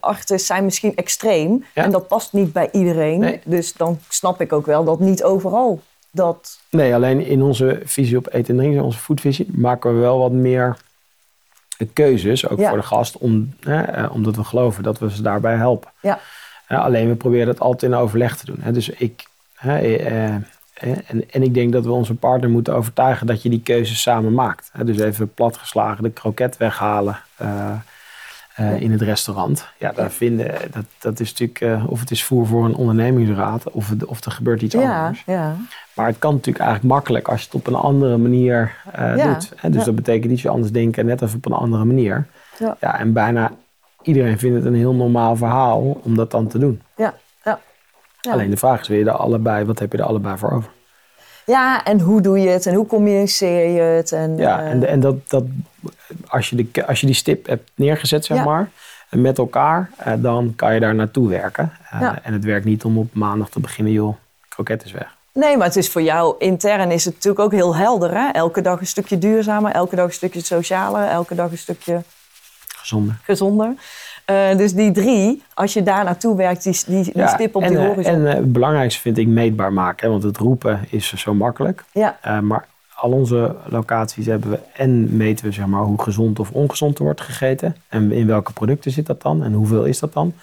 Artis 0.00 0.46
zijn 0.46 0.64
misschien 0.64 0.96
extreem. 0.96 1.64
Ja. 1.74 1.84
En 1.84 1.90
dat 1.90 2.08
past 2.08 2.32
niet 2.32 2.52
bij 2.52 2.68
iedereen. 2.72 3.18
Nee. 3.18 3.40
Dus 3.44 3.72
dan 3.72 3.98
snap 4.08 4.40
ik 4.40 4.52
ook 4.52 4.66
wel 4.66 4.84
dat 4.84 5.00
niet 5.00 5.22
overal 5.24 5.80
dat. 6.10 6.60
Nee, 6.70 6.94
alleen 6.94 7.26
in 7.26 7.42
onze 7.42 7.80
visie 7.84 8.16
op 8.16 8.26
eten 8.32 8.54
en 8.54 8.56
drinken, 8.60 8.82
onze 8.84 8.98
foodvisie, 8.98 9.46
maken 9.52 9.94
we 9.94 10.00
wel 10.00 10.18
wat 10.18 10.32
meer 10.32 10.76
keuzes, 11.92 12.48
ook 12.48 12.58
Ja. 12.58 12.68
voor 12.68 12.78
de 12.78 12.84
gast, 12.84 13.16
om, 13.16 13.54
hè, 13.60 13.82
eh, 13.82 14.14
omdat 14.14 14.36
we 14.36 14.44
geloven 14.44 14.82
dat 14.82 14.98
we 14.98 15.10
ze 15.10 15.22
daarbij 15.22 15.56
helpen. 15.56 15.90
Ja. 16.00 16.18
Ja, 16.68 16.76
alleen 16.78 17.08
we 17.08 17.14
proberen 17.14 17.46
dat 17.46 17.60
altijd 17.60 17.92
in 17.92 17.98
overleg 17.98 18.36
te 18.36 18.46
doen. 18.46 18.58
Hè. 18.60 18.72
Dus 18.72 18.88
ik, 18.88 19.26
hè, 19.54 19.78
eh, 19.78 20.34
eh, 20.34 20.42
en, 21.06 21.30
en 21.30 21.42
ik 21.42 21.54
denk 21.54 21.72
dat 21.72 21.84
we 21.84 21.90
onze 21.90 22.14
partner 22.14 22.50
moeten 22.50 22.74
overtuigen 22.74 23.26
dat 23.26 23.42
je 23.42 23.48
die 23.48 23.62
keuzes 23.62 24.02
samen 24.02 24.34
maakt. 24.34 24.70
Dus 24.84 24.98
even 24.98 25.34
platgeslagen 25.34 26.02
de 26.02 26.10
kroket 26.10 26.56
weghalen 26.56 27.20
eh, 28.58 28.80
in 28.80 28.92
het 28.92 29.02
restaurant. 29.02 29.68
Ja, 29.76 29.92
daar 29.92 30.10
vinden, 30.10 30.54
dat, 30.70 30.84
dat 30.98 31.20
is 31.20 31.30
natuurlijk, 31.30 31.60
eh, 31.60 31.90
of 31.90 32.00
het 32.00 32.10
is 32.10 32.24
voer 32.24 32.46
voor 32.46 32.64
een 32.64 32.74
ondernemingsraad, 32.74 33.70
of, 33.70 33.88
het, 33.88 34.04
of 34.04 34.24
er 34.24 34.30
gebeurt 34.30 34.62
iets 34.62 34.74
Ja, 34.74 35.00
anders. 35.04 35.22
ja. 35.26 35.56
Maar 35.94 36.06
het 36.06 36.18
kan 36.18 36.34
natuurlijk 36.34 36.64
eigenlijk 36.64 36.94
makkelijk 36.94 37.28
als 37.28 37.40
je 37.40 37.46
het 37.46 37.54
op 37.54 37.66
een 37.66 37.74
andere 37.74 38.16
manier 38.16 38.76
eh, 38.92 39.16
Ja, 39.16 39.32
doet. 39.32 39.52
Hè? 39.56 39.70
Dus 39.70 39.84
dat 39.84 39.94
betekent 39.94 40.32
iets 40.32 40.46
anders 40.46 40.72
denken, 40.72 41.06
net 41.06 41.22
als 41.22 41.34
op 41.34 41.46
een 41.46 41.52
andere 41.52 41.84
manier. 41.84 42.26
Ja. 42.58 42.76
Ja, 42.80 42.98
en 42.98 43.12
bijna 43.12 43.52
iedereen 44.02 44.38
vindt 44.38 44.56
het 44.56 44.64
een 44.64 44.74
heel 44.74 44.94
normaal 44.94 45.36
verhaal 45.36 46.00
om 46.02 46.16
dat 46.16 46.30
dan 46.30 46.46
te 46.46 46.58
doen. 46.58 46.82
Ja, 46.96 47.14
ja. 47.44 47.58
Alleen 48.30 48.50
de 48.50 48.56
vraag 48.56 48.80
is, 48.80 48.88
wil 48.88 48.98
je 48.98 49.04
er 49.04 49.10
allebei, 49.10 49.64
wat 49.64 49.78
heb 49.78 49.92
je 49.92 49.98
er 49.98 50.04
allebei 50.04 50.36
voor 50.38 50.50
over? 50.50 50.70
ja, 51.46 51.84
en 51.84 52.00
hoe 52.00 52.20
doe 52.20 52.38
je 52.40 52.48
het 52.48 52.66
en 52.66 52.74
hoe 52.74 52.86
communiceer 52.86 53.68
je 53.70 53.80
het? 53.80 54.12
En, 54.12 54.36
Ja, 54.36 54.60
en, 54.62 54.88
en 54.88 55.00
dat, 55.00 55.28
dat, 55.30 55.44
als, 56.26 56.50
je 56.50 56.56
de, 56.72 56.86
als 56.86 57.00
je 57.00 57.06
die 57.06 57.14
stip 57.14 57.46
hebt 57.46 57.70
neergezet, 57.74 58.24
zeg 58.24 58.36
Ja. 58.36 58.44
maar, 58.44 58.68
en 59.08 59.20
met 59.20 59.38
elkaar, 59.38 59.90
eh, 59.96 60.12
dan 60.16 60.52
kan 60.56 60.74
je 60.74 60.80
daar 60.80 60.94
naartoe 60.94 61.28
werken. 61.28 61.72
Eh, 61.90 62.00
Ja. 62.00 62.18
En 62.22 62.32
het 62.32 62.44
werkt 62.44 62.64
niet 62.64 62.84
om 62.84 62.98
op 62.98 63.14
maandag 63.14 63.48
te 63.50 63.60
beginnen, 63.60 63.92
joh, 63.92 64.16
kroket 64.48 64.84
is 64.84 64.92
weg. 64.92 65.16
Nee, 65.32 65.56
maar 65.56 65.66
het 65.66 65.76
is 65.76 65.90
voor 65.90 66.02
jou 66.02 66.34
intern 66.38 66.90
is 66.90 67.04
het 67.04 67.14
natuurlijk 67.14 67.44
ook 67.44 67.52
heel 67.52 67.76
helder. 67.76 68.14
Hè? 68.14 68.28
Elke 68.28 68.60
dag 68.60 68.80
een 68.80 68.86
stukje 68.86 69.18
duurzamer, 69.18 69.72
elke 69.72 69.96
dag 69.96 70.06
een 70.06 70.12
stukje 70.12 70.40
socialer, 70.42 71.08
elke 71.08 71.34
dag 71.34 71.50
een 71.50 71.58
stukje 71.58 72.02
Gezonder. 72.76 73.16
gezonder. 73.22 73.74
Eh, 74.24 74.56
dus 74.56 74.72
die 74.74 74.90
drie, 74.92 75.42
als 75.54 75.72
je 75.72 75.82
daar 75.82 76.04
naartoe 76.04 76.36
werkt, 76.36 76.62
die, 76.62 76.80
die, 76.86 77.12
die 77.12 77.28
stip 77.28 77.56
op 77.56 77.62
en, 77.62 77.68
die 77.68 77.78
horizon. 77.78 78.12
En 78.14 78.26
eh, 78.26 78.34
het 78.34 78.52
belangrijkste 78.52 79.00
vind 79.00 79.18
ik 79.18 79.26
meetbaar 79.26 79.72
maken. 79.72 80.04
Hè, 80.06 80.10
want 80.12 80.22
het 80.22 80.36
roepen 80.36 80.80
is 80.90 81.12
zo 81.14 81.34
makkelijk. 81.34 81.84
ja, 81.92 82.18
maar 82.42 82.66
al 83.00 83.10
onze 83.10 83.56
locaties 83.66 84.26
hebben 84.26 84.50
we 84.50 84.58
en 84.72 85.16
meten 85.16 85.44
we 85.44 85.52
zeg 85.52 85.66
maar, 85.66 85.82
hoe 85.82 86.02
gezond 86.02 86.38
of 86.38 86.50
ongezond 86.50 86.98
er 86.98 87.04
wordt 87.04 87.20
gegeten. 87.20 87.76
En 87.88 88.12
in 88.12 88.26
welke 88.26 88.52
producten 88.52 88.90
zit 88.90 89.06
dat 89.06 89.22
dan 89.22 89.42
en 89.42 89.52
hoeveel 89.52 89.84
is 89.84 89.98
dat 89.98 90.12
dan. 90.12 90.34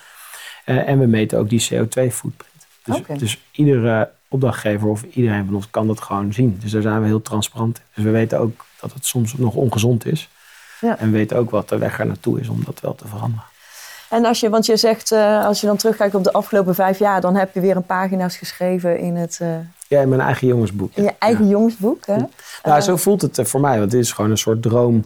Eh, 0.65 0.87
en 0.87 0.99
we 0.99 1.05
meten 1.05 1.39
ook 1.39 1.49
die 1.49 1.67
CO2-footprint. 1.71 2.67
Dus, 2.83 3.01
dus 3.17 3.41
iedere 3.51 4.09
opdrachtgever 4.27 4.87
of 4.87 5.03
iedereen 5.03 5.45
van 5.45 5.55
ons 5.55 5.69
kan 5.69 5.87
dat 5.87 6.01
gewoon 6.01 6.33
zien. 6.33 6.57
Dus 6.59 6.71
daar 6.71 6.81
zijn 6.81 7.01
we 7.01 7.07
heel 7.07 7.21
transparant 7.21 7.77
in. 7.77 7.83
Dus 7.93 8.03
we 8.03 8.09
weten 8.09 8.39
ook 8.39 8.65
dat 8.79 8.93
het 8.93 9.05
soms 9.05 9.33
nog 9.33 9.53
ongezond 9.53 10.05
is. 10.05 10.29
Ja. 10.81 10.97
En 10.97 11.11
we 11.11 11.17
weten 11.17 11.37
ook 11.37 11.49
wat 11.49 11.69
de 11.69 11.77
weg 11.77 11.99
er 11.99 12.05
naartoe 12.05 12.39
is 12.39 12.47
om 12.47 12.63
dat 12.65 12.79
wel 12.79 12.95
te 12.95 13.07
veranderen. 13.07 13.45
En 14.15 14.25
als 14.25 14.39
je, 14.39 14.49
want 14.49 14.65
je 14.65 14.77
zegt, 14.77 15.11
eh, 15.11 15.45
als 15.45 15.61
je 15.61 15.67
dan 15.67 15.75
terugkijkt 15.77 16.15
op 16.15 16.23
de 16.23 16.31
afgelopen 16.33 16.75
vijf 16.75 16.99
jaar, 16.99 17.21
dan 17.21 17.35
heb 17.35 17.53
je 17.53 17.59
weer 17.59 17.75
een 17.75 17.83
pagina's 17.85 18.37
geschreven 18.37 18.99
in, 18.99 19.15
het, 19.15 19.37
eh, 19.41 19.47
Ja, 19.87 20.01
in 20.01 20.09
mijn 20.09 20.21
eigen 20.21 20.47
jongensboek. 20.47 20.91
in 20.93 21.03
je 21.03 21.13
eigen 21.19 21.47
jongensboek. 21.47 22.05
Hè? 22.05 22.17
Nou, 22.63 22.81
zo 22.81 22.95
voelt 22.95 23.21
het 23.21 23.37
eh, 23.37 23.45
voor 23.45 23.61
mij. 23.61 23.79
Want 23.79 23.91
het 23.91 24.01
is 24.01 24.11
gewoon 24.11 24.31
een 24.31 24.37
soort 24.37 24.61
droom 24.61 25.03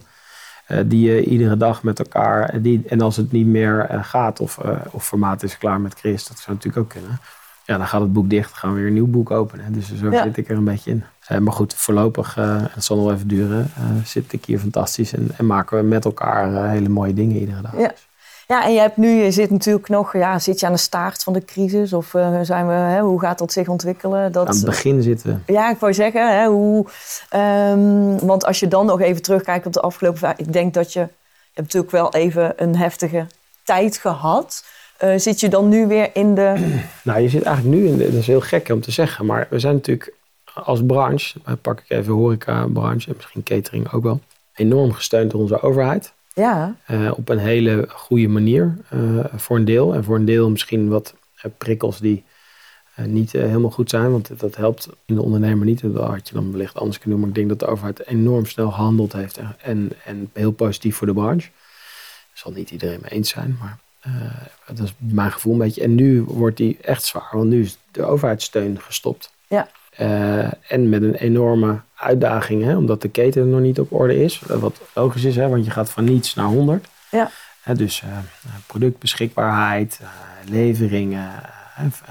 eh, 0.66 0.78
die 0.86 1.10
je 1.12 1.24
iedere 1.24 1.56
dag 1.56 1.82
met 1.82 1.98
elkaar... 1.98 2.48
eh, 2.48 2.62
Die, 2.62 2.82
en 2.88 3.00
als 3.00 3.16
het 3.16 3.32
niet 3.32 3.46
meer 3.46 3.80
eh, 3.88 3.98
gaat 4.04 4.40
of, 4.40 4.58
eh, 4.58 4.70
of 4.90 5.06
formaat 5.06 5.42
is 5.42 5.58
klaar 5.58 5.80
met 5.80 5.94
Chris... 5.94 6.26
dat 6.28 6.38
zou 6.38 6.56
natuurlijk 6.56 6.84
ook 6.84 6.88
kunnen. 6.92 7.20
Ja, 7.64 7.76
dan 7.78 7.86
gaat 7.86 8.00
het 8.00 8.12
boek 8.12 8.30
dicht. 8.30 8.52
gaan 8.54 8.70
we 8.72 8.78
weer 8.78 8.86
een 8.86 8.92
nieuw 8.92 9.06
boek 9.06 9.30
openen. 9.30 9.72
Dus 9.72 9.94
zo 9.94 10.10
Ja. 10.10 10.22
zit 10.22 10.36
ik 10.36 10.48
er 10.50 10.56
een 10.56 10.64
beetje 10.64 10.90
in. 10.90 11.04
Eh, 11.26 11.38
maar 11.38 11.52
goed, 11.52 11.74
voorlopig, 11.74 12.36
eh, 12.36 12.56
het 12.70 12.84
zal 12.84 12.96
nog 12.96 13.12
even 13.12 13.28
duren... 13.28 13.70
eh, 13.76 13.82
zit 14.04 14.32
ik 14.32 14.44
hier 14.44 14.58
fantastisch 14.58 15.12
en, 15.14 15.30
en 15.36 15.46
maken 15.46 15.76
we 15.78 15.82
met 15.84 16.04
elkaar 16.04 16.54
eh, 16.54 16.70
hele 16.70 16.88
mooie 16.88 17.14
dingen 17.14 17.36
iedere 17.36 17.60
dag. 17.62 17.78
Ja. 17.78 17.92
Ja, 18.50 18.64
en 18.64 18.72
je, 18.72 18.80
hebt 18.80 18.96
nu, 18.96 19.08
je 19.08 19.30
zit 19.30 19.50
natuurlijk 19.50 19.88
nog, 19.88 20.12
ja, 20.12 20.38
zit 20.38 20.60
je 20.60 20.66
aan 20.66 20.72
de 20.72 20.78
staart 20.78 21.22
van 21.22 21.32
de 21.32 21.44
crisis? 21.44 21.92
Of 21.92 22.14
uh, 22.14 22.40
zijn 22.42 22.66
we, 22.66 22.72
hè, 22.72 23.00
hoe 23.00 23.20
gaat 23.20 23.38
dat 23.38 23.52
zich 23.52 23.68
ontwikkelen? 23.68 24.32
Dat, 24.32 24.48
aan 24.48 24.54
het 24.54 24.64
begin 24.64 25.02
zitten 25.02 25.42
Ja, 25.46 25.70
ik 25.70 25.78
wou 25.78 25.94
zeggen, 25.94 26.40
hè, 26.40 26.46
hoe, 26.46 26.86
um, 27.34 28.18
want 28.18 28.44
als 28.44 28.60
je 28.60 28.68
dan 28.68 28.86
nog 28.86 29.00
even 29.00 29.22
terugkijkt 29.22 29.66
op 29.66 29.72
de 29.72 29.80
afgelopen... 29.80 30.34
Ik 30.36 30.52
denk 30.52 30.74
dat 30.74 30.92
je, 30.92 31.00
je 31.00 31.06
hebt 31.52 31.74
natuurlijk 31.74 31.92
wel 31.92 32.12
even 32.12 32.52
een 32.56 32.76
heftige 32.76 33.26
tijd 33.64 33.96
gehad. 33.98 34.64
Uh, 35.04 35.12
zit 35.16 35.40
je 35.40 35.48
dan 35.48 35.68
nu 35.68 35.86
weer 35.86 36.10
in 36.12 36.34
de... 36.34 36.54
Nou, 37.04 37.20
je 37.20 37.28
zit 37.28 37.42
eigenlijk 37.42 37.76
nu 37.76 37.86
in 37.86 37.96
de... 37.96 38.04
Dat 38.04 38.20
is 38.20 38.26
heel 38.26 38.40
gek 38.40 38.68
om 38.68 38.80
te 38.80 38.90
zeggen, 38.90 39.26
maar 39.26 39.46
we 39.50 39.58
zijn 39.58 39.74
natuurlijk 39.74 40.14
als 40.54 40.80
branche... 40.86 41.38
Pak 41.62 41.80
ik 41.80 41.90
even 41.90 42.12
horeca-branche 42.12 43.08
en 43.08 43.14
misschien 43.16 43.42
catering 43.42 43.92
ook 43.92 44.02
wel... 44.02 44.20
enorm 44.54 44.92
gesteund 44.92 45.30
door 45.30 45.40
onze 45.40 45.62
overheid. 45.62 46.12
Ja. 46.34 46.76
Uh, 46.90 47.12
op 47.16 47.28
een 47.28 47.38
hele 47.38 47.88
goede 47.88 48.28
manier 48.28 48.76
uh, 48.94 49.24
voor 49.34 49.56
een 49.56 49.64
deel. 49.64 49.94
En 49.94 50.04
voor 50.04 50.16
een 50.16 50.24
deel 50.24 50.50
misschien 50.50 50.88
wat 50.88 51.14
uh, 51.36 51.52
prikkels 51.58 51.98
die 51.98 52.24
niet 52.94 53.32
helemaal 53.32 53.70
goed 53.70 53.90
zijn. 53.90 54.10
Want 54.10 54.40
dat 54.40 54.56
helpt 54.56 54.88
in 55.04 55.14
de 55.14 55.22
ondernemer 55.22 55.66
niet. 55.66 55.80
Dat 55.80 56.06
had 56.06 56.28
je 56.28 56.34
dan 56.34 56.52
wellicht 56.52 56.74
anders 56.74 56.98
kunnen 56.98 57.18
doen. 57.18 57.28
Maar 57.28 57.38
ik 57.38 57.48
denk 57.48 57.58
dat 57.58 57.68
de 57.68 57.74
overheid 57.74 58.06
enorm 58.06 58.46
snel 58.46 58.70
gehandeld 58.70 59.12
heeft. 59.12 59.36
En, 59.36 59.56
en, 59.62 59.92
en 60.04 60.30
heel 60.32 60.52
positief 60.52 60.96
voor 60.96 61.06
de 61.06 61.12
branche. 61.12 61.50
Zal 62.32 62.52
niet 62.52 62.70
iedereen 62.70 62.98
mee 63.02 63.10
eens 63.10 63.28
zijn. 63.28 63.56
Maar 63.60 63.78
dat 64.66 64.86
is 64.86 64.94
mijn 64.98 65.32
gevoel 65.32 65.52
een 65.52 65.58
beetje. 65.58 65.82
En 65.82 65.94
nu 65.94 66.22
wordt 66.22 66.56
die 66.56 66.78
echt 66.80 67.04
zwaar. 67.04 67.28
Want 67.32 67.48
nu 67.48 67.62
is 67.62 67.78
de 67.90 68.04
overheidssteun 68.04 68.80
gestopt. 68.80 69.32
Ja. 69.48 69.68
En 70.68 70.88
met 70.88 71.02
een 71.02 71.14
enorme 71.14 71.80
uitdaging, 72.00 72.64
hè, 72.64 72.76
omdat 72.76 73.02
de 73.02 73.08
keten 73.08 73.50
nog 73.50 73.60
niet 73.60 73.80
op 73.80 73.92
orde 73.92 74.22
is. 74.22 74.40
Wat 74.46 74.80
logisch 74.94 75.24
is, 75.24 75.36
hè, 75.36 75.48
want 75.48 75.64
je 75.64 75.70
gaat 75.70 75.90
van 75.90 76.04
niets 76.04 76.34
naar 76.34 76.46
100. 76.46 76.88
Ja. 77.10 77.30
Dus 77.74 78.02
uh, 78.02 78.10
productbeschikbaarheid, 78.66 79.98
uh, 80.02 80.08
leveringen. 80.50 81.30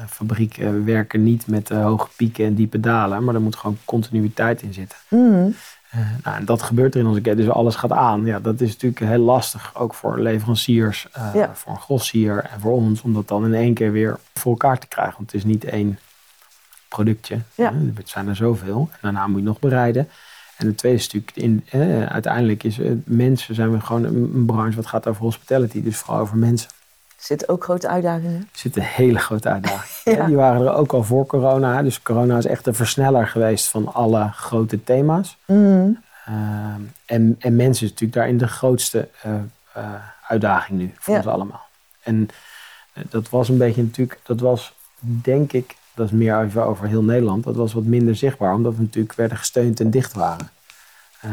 fabrieken 0.08 0.86
werken 0.86 1.24
niet 1.24 1.48
met 1.48 1.70
hoge 1.70 2.08
pieken 2.16 2.46
en 2.46 2.54
diepe 2.54 2.80
dalen, 2.80 3.24
maar 3.24 3.36
er 3.36 3.42
moet 3.42 3.56
gewoon 3.56 3.78
continuïteit 3.86 4.62
in 4.62 4.74
zitten. 4.74 4.98
Mm. 5.10 5.56
nou, 6.24 6.38
en 6.38 6.46
dat 6.46 6.62
gebeurt 6.62 6.94
er 6.94 7.00
in 7.00 7.08
onze 7.08 7.22
keten, 7.22 7.38
dus 7.38 7.50
alles 7.50 7.76
gaat 7.76 7.92
aan. 7.92 8.26
Ja, 8.26 8.40
dat 8.40 8.62
is 8.62 8.72
natuurlijk 8.72 9.00
heel 9.00 9.24
lastig, 9.24 9.76
ook 9.76 9.94
voor 9.94 10.20
leveranciers, 10.20 11.08
ja. 11.34 11.52
voor 11.54 11.72
een 11.72 11.80
grossier 11.80 12.44
en 12.44 12.60
voor 12.60 12.72
ons, 12.72 13.02
om 13.02 13.14
dat 13.14 13.28
dan 13.28 13.46
in 13.46 13.54
één 13.54 13.74
keer 13.74 13.92
weer 13.92 14.20
voor 14.34 14.52
elkaar 14.52 14.80
te 14.80 14.88
krijgen. 14.88 15.16
Want 15.18 15.32
het 15.32 15.42
is 15.42 15.48
niet 15.48 15.64
één 15.64 16.00
productje. 16.90 17.40
Ja. 17.56 17.74
Het 17.96 18.10
zijn 18.10 18.28
er 18.28 18.36
zoveel. 18.36 18.90
En 18.92 19.00
daarna 19.02 19.28
moet 19.28 19.40
je 19.40 19.46
nog 19.46 19.60
bereiden. 19.60 20.10
En 20.58 20.68
het 20.68 20.78
tweede 20.78 21.00
stuk, 21.00 21.32
in, 21.34 21.66
eh, 21.70 22.06
uiteindelijk 22.06 22.64
is 22.64 22.80
eh, 22.80 22.92
mensen 23.06 23.56
zijn 23.56 23.72
we 23.72 23.80
gewoon 23.80 24.04
een, 24.04 24.32
een, 24.34 24.46
branche 24.46 24.76
wat 24.76 24.86
gaat 24.86 25.08
over 25.08 25.22
hospitality, 25.22 25.84
dus 25.84 25.98
vooral 25.98 26.22
over 26.22 26.38
mensen. 26.38 26.70
Er 27.08 27.26
zitten 27.26 27.50
ook 27.50 27.64
grote 27.64 27.88
uitdagingen. 27.88 28.40
Er 28.52 28.60
zitten 28.60 28.82
hele 28.82 29.20
grote 29.20 29.50
uitdagingen. 29.50 30.18
Ja. 30.20 30.26
Die 30.26 30.36
waren 30.36 30.62
er 30.62 30.74
ook 30.74 30.94
al 30.94 31.04
voor 31.04 31.26
corona. 31.26 31.82
Dus 31.82 32.02
corona 32.02 32.38
is 32.38 32.46
echt 32.46 32.68
een 32.68 32.76
versneller 32.76 33.28
geweest 33.28 33.68
van 33.68 33.94
alle 33.94 34.30
grote 34.34 34.84
thema's. 34.84 35.38
Mm. 35.46 36.00
Uh, 36.30 36.36
en, 37.06 37.36
en 37.40 37.56
mensen 37.56 37.86
is 37.86 37.92
natuurlijk 37.92 38.14
daarin 38.14 38.38
de 38.38 38.48
grootste 38.48 39.10
uh, 39.26 39.34
uitdaging 40.28 40.80
nu 40.80 40.94
voor 40.98 41.14
Ja. 41.14 41.20
ons 41.20 41.30
allemaal. 41.30 41.66
En 42.04 42.30
dat 43.10 43.30
was 43.30 43.50
een 43.50 43.58
beetje 43.58 43.84
natuurlijk, 43.84 44.20
dat 44.24 44.40
was 44.40 44.74
denk 45.02 45.54
ik 45.54 45.76
dat 46.00 46.08
is 46.08 46.18
meer 46.18 46.42
even 46.44 46.66
over 46.66 46.88
heel 46.88 47.04
Nederland. 47.04 47.44
Dat 47.44 47.56
was 47.56 47.74
wat 47.74 47.84
minder 47.84 48.16
zichtbaar, 48.16 48.54
omdat 48.54 48.76
we 48.76 48.82
natuurlijk 48.82 49.16
werden 49.16 49.38
gesteund 49.38 49.80
en 49.80 49.90
dicht 49.90 50.14
waren. 50.14 50.50
Uh, 51.26 51.32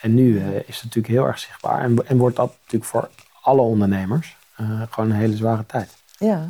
en 0.00 0.14
nu 0.14 0.32
uh, 0.32 0.56
is 0.56 0.74
het 0.74 0.84
natuurlijk 0.84 1.14
heel 1.14 1.26
erg 1.26 1.38
zichtbaar. 1.38 1.80
En, 1.80 2.06
en 2.06 2.16
wordt 2.16 2.36
dat 2.36 2.52
natuurlijk 2.62 2.90
voor 2.90 3.08
alle 3.40 3.60
ondernemers 3.60 4.36
uh, 4.60 4.82
gewoon 4.90 5.10
een 5.10 5.16
hele 5.16 5.36
zware 5.36 5.66
tijd. 5.66 5.96
Ja. 6.18 6.48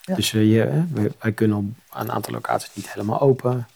Ja. 0.00 0.14
Dus 0.14 0.30
je, 0.30 0.84
wij, 0.92 1.12
wij, 1.20 1.32
kunnen 1.32 1.56
op 1.56 1.64
een 1.92 2.12
aantal 2.12 2.32
locaties 2.32 2.74
niet 2.74 2.92
helemaal 2.92 3.20
open. 3.20 3.66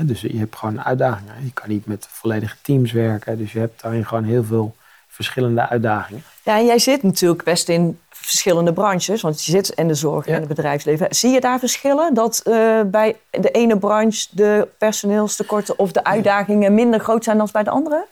dus 0.00 0.20
je 0.20 0.38
hebt 0.38 0.56
gewoon 0.56 0.82
uitdagingen. 0.82 1.44
Je 1.44 1.52
kan 1.52 1.68
niet 1.68 1.86
met 1.86 2.06
volledige 2.10 2.56
teams 2.62 2.92
werken. 2.92 3.38
Dus 3.38 3.52
je 3.52 3.58
hebt 3.58 3.82
daarin 3.82 4.06
gewoon 4.06 4.24
heel 4.24 4.44
veel 4.44 4.76
verschillende 5.12 5.68
uitdagingen. 5.68 6.22
Ja, 6.42 6.58
en 6.58 6.66
jij 6.66 6.78
zit 6.78 7.02
natuurlijk 7.02 7.42
best 7.42 7.68
in 7.68 7.98
verschillende 8.10 8.72
branches, 8.72 9.20
want 9.22 9.44
je 9.44 9.50
zit 9.50 9.68
in 9.68 9.88
de 9.88 9.94
zorg 9.94 10.26
Ja. 10.26 10.32
en 10.32 10.38
het 10.38 10.48
bedrijfsleven. 10.48 11.06
Zie 11.14 11.30
je 11.30 11.40
daar 11.40 11.58
verschillen? 11.58 12.14
Dat 12.14 12.42
uh, 12.48 12.80
bij 12.86 13.16
de 13.30 13.50
ene 13.50 13.78
branche 13.78 14.26
de 14.30 14.68
personeelstekorten 14.78 15.78
of 15.78 15.92
de 15.92 16.04
uitdagingen 16.04 16.74
minder 16.74 17.00
groot 17.00 17.24
zijn 17.24 17.36
dan 17.36 17.48
bij 17.52 17.62
de 17.62 17.70
andere? 17.70 18.06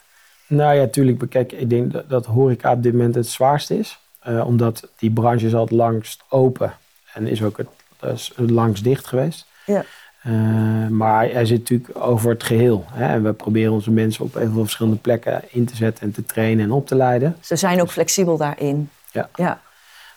Nou 0.46 0.74
ja, 0.74 0.86
tuurlijk. 0.86 1.30
Kijk, 1.30 1.52
ik 1.52 1.70
denk 1.70 1.92
dat, 1.92 2.08
dat 2.08 2.26
horeca 2.26 2.72
op 2.72 2.82
dit 2.82 2.92
moment 2.92 3.14
het 3.14 3.26
zwaarst 3.28 3.70
is. 3.70 3.98
Uh, 4.28 4.46
omdat 4.46 4.88
die 4.98 5.10
branche 5.10 5.46
is 5.46 5.54
al 5.54 5.60
het 5.60 5.70
langst 5.70 6.22
open 6.28 6.72
en 7.12 7.26
is 7.26 7.42
ook 7.42 7.56
het, 7.56 7.68
is 8.14 8.32
het 8.36 8.50
langst 8.50 8.84
dicht 8.84 9.06
geweest. 9.06 9.46
Ja. 9.66 9.84
Uh, 10.26 10.86
maar 10.88 11.30
hij 11.30 11.44
zit 11.44 11.58
natuurlijk 11.58 11.98
over 11.98 12.30
het 12.30 12.42
geheel. 12.42 12.84
Hè? 12.92 13.06
En 13.06 13.22
we 13.22 13.32
proberen 13.32 13.72
onze 13.72 13.90
mensen 13.90 14.24
op 14.24 14.34
heel 14.34 14.50
veel 14.50 14.62
verschillende 14.62 14.98
plekken 14.98 15.42
in 15.50 15.64
te 15.64 15.76
zetten 15.76 16.04
en 16.04 16.12
te 16.12 16.24
trainen 16.24 16.64
en 16.64 16.70
op 16.70 16.86
te 16.86 16.94
leiden. 16.94 17.36
Ze 17.40 17.56
zijn 17.56 17.80
ook 17.80 17.90
flexibel 17.90 18.36
daarin. 18.36 18.90
Ja. 19.10 19.28
ja. 19.34 19.60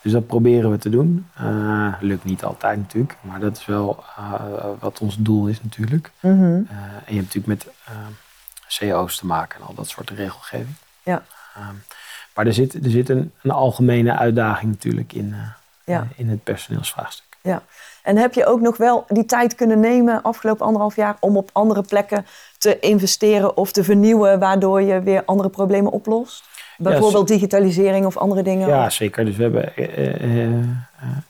Dus 0.01 0.11
dat 0.11 0.27
proberen 0.27 0.71
we 0.71 0.77
te 0.77 0.89
doen. 0.89 1.27
Uh, 1.41 1.93
lukt 1.99 2.23
niet 2.23 2.43
altijd 2.43 2.77
natuurlijk, 2.77 3.15
maar 3.21 3.39
dat 3.39 3.57
is 3.57 3.65
wel 3.65 4.03
uh, 4.19 4.33
wat 4.79 4.99
ons 4.99 5.15
doel 5.19 5.47
is 5.47 5.63
natuurlijk. 5.63 6.11
Mm 6.19 6.39
-hmm. 6.39 6.67
en 7.05 7.13
je 7.13 7.21
hebt 7.21 7.35
natuurlijk 7.35 7.47
met 7.47 7.67
CO's 8.67 9.17
te 9.17 9.25
maken 9.25 9.59
en 9.59 9.65
al 9.65 9.73
dat 9.73 9.87
soort 9.87 10.09
regelgeving. 10.09 10.75
Ja. 11.03 11.23
maar 12.35 12.45
er 12.45 12.53
zit, 12.53 12.73
er 12.73 12.89
zit 12.89 13.09
een, 13.09 13.31
een 13.41 13.51
algemene 13.51 14.17
uitdaging 14.17 14.71
natuurlijk 14.71 15.13
in, 15.13 15.35
ja. 15.83 16.07
in 16.15 16.29
het 16.29 16.43
personeelsvraagstuk. 16.43 17.37
Ja. 17.41 17.63
En 18.03 18.17
heb 18.17 18.33
je 18.33 18.45
ook 18.45 18.61
nog 18.61 18.77
wel 18.77 19.05
die 19.07 19.25
tijd 19.25 19.55
kunnen 19.55 19.79
nemen 19.79 20.21
afgelopen 20.21 20.65
anderhalf 20.65 20.95
jaar 20.95 21.15
om 21.19 21.37
op 21.37 21.49
andere 21.53 21.81
plekken 21.81 22.25
te 22.57 22.79
investeren 22.79 23.57
of 23.57 23.71
te 23.71 23.83
vernieuwen, 23.83 24.39
waardoor 24.39 24.81
je 24.81 25.01
weer 25.01 25.23
andere 25.25 25.49
problemen 25.49 25.91
oplost? 25.91 26.43
Bijvoorbeeld 26.77 27.29
ja, 27.29 27.35
digitalisering 27.35 28.05
of 28.05 28.17
andere 28.17 28.43
dingen? 28.43 28.67
Ja, 28.67 28.89
zeker. 28.89 29.25
Dus 29.25 29.35
we 29.35 29.43
hebben 29.43 29.71
uh, 29.75 30.51
uh, 30.51 30.55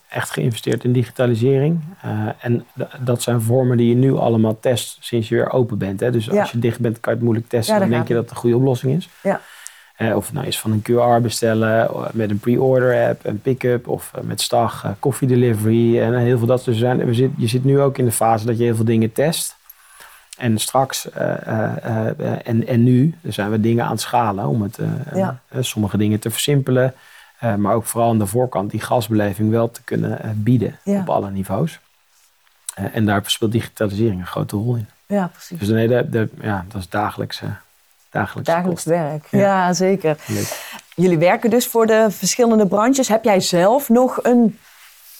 echt 0.09 0.29
geïnvesteerd 0.29 0.83
in 0.83 0.91
digitalisering. 0.91 1.79
Uh, 2.05 2.29
en 2.39 2.65
dat 2.99 3.21
zijn 3.21 3.41
vormen 3.41 3.77
die 3.77 3.89
je 3.89 3.95
nu 3.95 4.15
allemaal 4.15 4.59
test 4.59 4.97
sinds 4.99 5.29
je 5.29 5.36
weer 5.36 5.51
open 5.51 5.77
bent. 5.77 5.99
Hè? 5.99 6.12
Dus 6.12 6.25
ja. 6.25 6.39
als 6.39 6.51
je 6.51 6.59
dicht 6.59 6.79
bent, 6.79 6.99
kan 6.99 7.12
je 7.12 7.17
het 7.17 7.27
moeilijk 7.27 7.49
testen. 7.49 7.73
Ja, 7.73 7.79
dan 7.79 7.89
denk 7.89 8.07
je 8.07 8.13
dat 8.13 8.23
het 8.23 8.31
een 8.31 8.38
goede 8.38 8.55
oplossing 8.55 8.97
is. 8.97 9.09
Ja. 9.23 9.41
Of 9.99 10.25
het 10.25 10.34
nou 10.34 10.47
is 10.47 10.60
van 10.60 10.71
een 10.71 10.82
QR 10.82 11.21
bestellen, 11.21 11.89
met 12.13 12.29
een 12.29 12.39
pre-order 12.39 13.08
app, 13.10 13.25
een 13.25 13.41
pick-up 13.41 13.88
of 13.88 14.12
met 14.21 14.41
Stag, 14.41 14.95
koffiedelivery 14.99 15.99
en 15.99 16.17
heel 16.17 16.38
veel 16.38 16.47
dat. 16.47 16.63
Dus 16.63 16.77
zijn, 16.77 17.06
we 17.06 17.13
zit, 17.13 17.32
je 17.38 17.47
zit 17.47 17.63
nu 17.63 17.79
ook 17.79 17.97
in 17.97 18.06
de 18.06 18.12
fase 18.12 18.45
dat 18.45 18.58
je 18.58 18.63
heel 18.63 18.75
veel 18.75 18.86
dingen 18.86 19.12
test. 19.12 19.56
En 20.38 20.58
straks 20.58 21.08
uh, 21.17 21.34
uh, 21.47 21.71
uh, 22.19 22.47
en, 22.47 22.67
en 22.67 22.84
nu 22.84 23.15
zijn 23.23 23.51
we 23.51 23.60
dingen 23.60 23.86
aan 23.86 23.91
het 23.91 24.01
schalen 24.01 24.47
om 24.47 24.62
het, 24.62 24.79
ja. 25.13 25.39
sommige 25.60 25.97
dingen 25.97 26.19
te 26.19 26.32
versimpelen. 26.32 26.93
maar 27.58 27.75
ook 27.75 27.86
vooral 27.86 28.10
aan 28.10 28.19
de 28.19 28.25
voorkant 28.25 28.71
die 28.71 28.79
gasbeleving 28.79 29.49
wel 29.49 29.71
te 29.71 29.84
kunnen 29.84 30.41
bieden 30.43 30.79
ja. 30.84 30.99
op 30.99 31.10
alle 31.10 31.32
niveaus. 31.32 31.79
en 32.73 33.06
daar 33.06 33.21
speelt 33.25 33.51
digitalisering 33.51 34.19
een 34.19 34.27
grote 34.27 34.56
rol 34.56 34.75
in. 34.75 34.88
Ja, 35.06 35.27
precies. 35.27 35.60
Dus 35.60 35.67
nee, 35.67 35.88
de, 35.88 36.29
ja, 36.41 36.65
dat 36.67 36.82
is 36.82 36.89
dagelijks, 36.89 37.41
dagelijks, 38.13 38.49
dagelijks 38.49 38.84
werk. 38.84 39.26
Ja, 39.30 39.39
ja 39.39 39.73
zeker. 39.73 40.17
Leuk. 40.28 40.82
Jullie 40.95 41.17
werken 41.17 41.49
dus 41.49 41.67
voor 41.67 41.86
de 41.86 42.08
verschillende 42.10 42.67
branches. 42.67 43.08
Heb 43.08 43.23
jij 43.23 43.39
zelf 43.39 43.89
nog 43.89 44.19
een, 44.21 44.60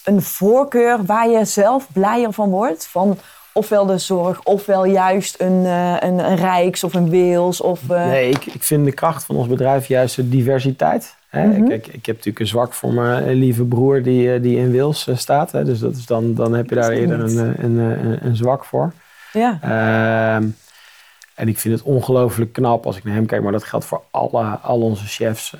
een 0.04 0.22
voorkeur 0.22 1.04
waar 1.04 1.28
je 1.28 1.44
zelf 1.44 1.86
blijer 1.92 2.32
van 2.32 2.50
wordt? 2.50 2.86
Van 2.86 3.18
ofwel 3.52 3.86
de 3.86 3.98
zorg, 3.98 4.42
ofwel 4.42 4.84
juist 4.84 5.40
een, 5.40 5.64
uh, 5.64 5.96
een, 6.00 6.18
een 6.18 6.36
Rijks 6.36 6.84
of 6.84 6.94
een 6.94 7.10
Weels? 7.10 7.60
Of, 7.60 7.80
uh... 7.90 8.06
Nee, 8.06 8.30
ik, 8.30 8.46
ik 8.46 8.62
vind 8.62 8.84
de 8.84 8.92
kracht 8.92 9.24
van 9.24 9.36
ons 9.36 9.48
bedrijf 9.48 9.86
juist 9.86 10.16
de 10.16 10.28
diversiteit. 10.28 11.16
Hè? 11.28 11.46
Mhm. 11.46 11.68
Kijk, 11.68 11.86
ik 11.86 12.06
heb 12.06 12.16
natuurlijk 12.16 12.38
een 12.38 12.46
zwak 12.46 12.72
voor 12.72 12.92
mijn 12.92 13.32
lieve 13.32 13.64
broer 13.64 14.02
die, 14.02 14.40
die 14.40 14.58
in 14.58 14.70
Wils 14.70 15.08
staat. 15.14 15.52
Hè? 15.52 15.64
Dus 15.64 15.78
dat 15.78 15.96
is 15.96 16.06
dan, 16.06 16.34
dan 16.34 16.54
heb 16.54 16.68
je 16.68 16.74
daar 16.74 16.90
eerder 16.90 17.20
een, 17.20 17.64
een, 17.64 17.78
een, 17.78 18.18
een, 18.26 18.36
zwak 18.36 18.64
voor. 18.64 18.92
Ja. 19.32 19.58
Ehm, 19.60 20.48
en 21.34 21.48
ik 21.48 21.58
vind 21.58 21.74
het 21.74 21.82
ongelooflijk 21.82 22.52
knap 22.52 22.86
als 22.86 22.96
ik 22.96 23.04
naar 23.04 23.14
hem 23.14 23.26
kijk. 23.26 23.42
Maar 23.42 23.52
dat 23.52 23.64
geldt 23.64 23.84
voor 23.84 24.02
alle, 24.10 24.44
al 24.44 24.80
onze 24.80 25.06
chefs. 25.06 25.50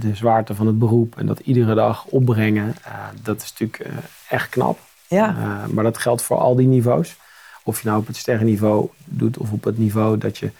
de 0.00 0.14
zwaarte 0.14 0.54
van 0.54 0.66
het 0.66 0.78
beroep 0.78 1.18
en 1.18 1.26
dat 1.26 1.38
iedere 1.38 1.74
dag 1.74 2.04
opbrengen. 2.04 2.74
dat 3.22 3.42
is 3.42 3.54
natuurlijk 3.58 3.94
echt 4.28 4.48
knap. 4.48 4.78
Ja. 5.06 5.36
Maar 5.72 5.84
dat 5.84 5.98
geldt 5.98 6.22
voor 6.22 6.36
al 6.36 6.54
die 6.54 6.66
niveaus. 6.66 7.16
Of 7.64 7.82
je 7.82 7.88
nou 7.88 8.00
op 8.00 8.06
het 8.06 8.16
sterrenniveau 8.16 8.88
doet 9.04 9.38
of 9.38 9.52
op 9.52 9.64
het 9.64 9.78
niveau 9.78 10.18
dat 10.18 10.38
je 10.38 10.50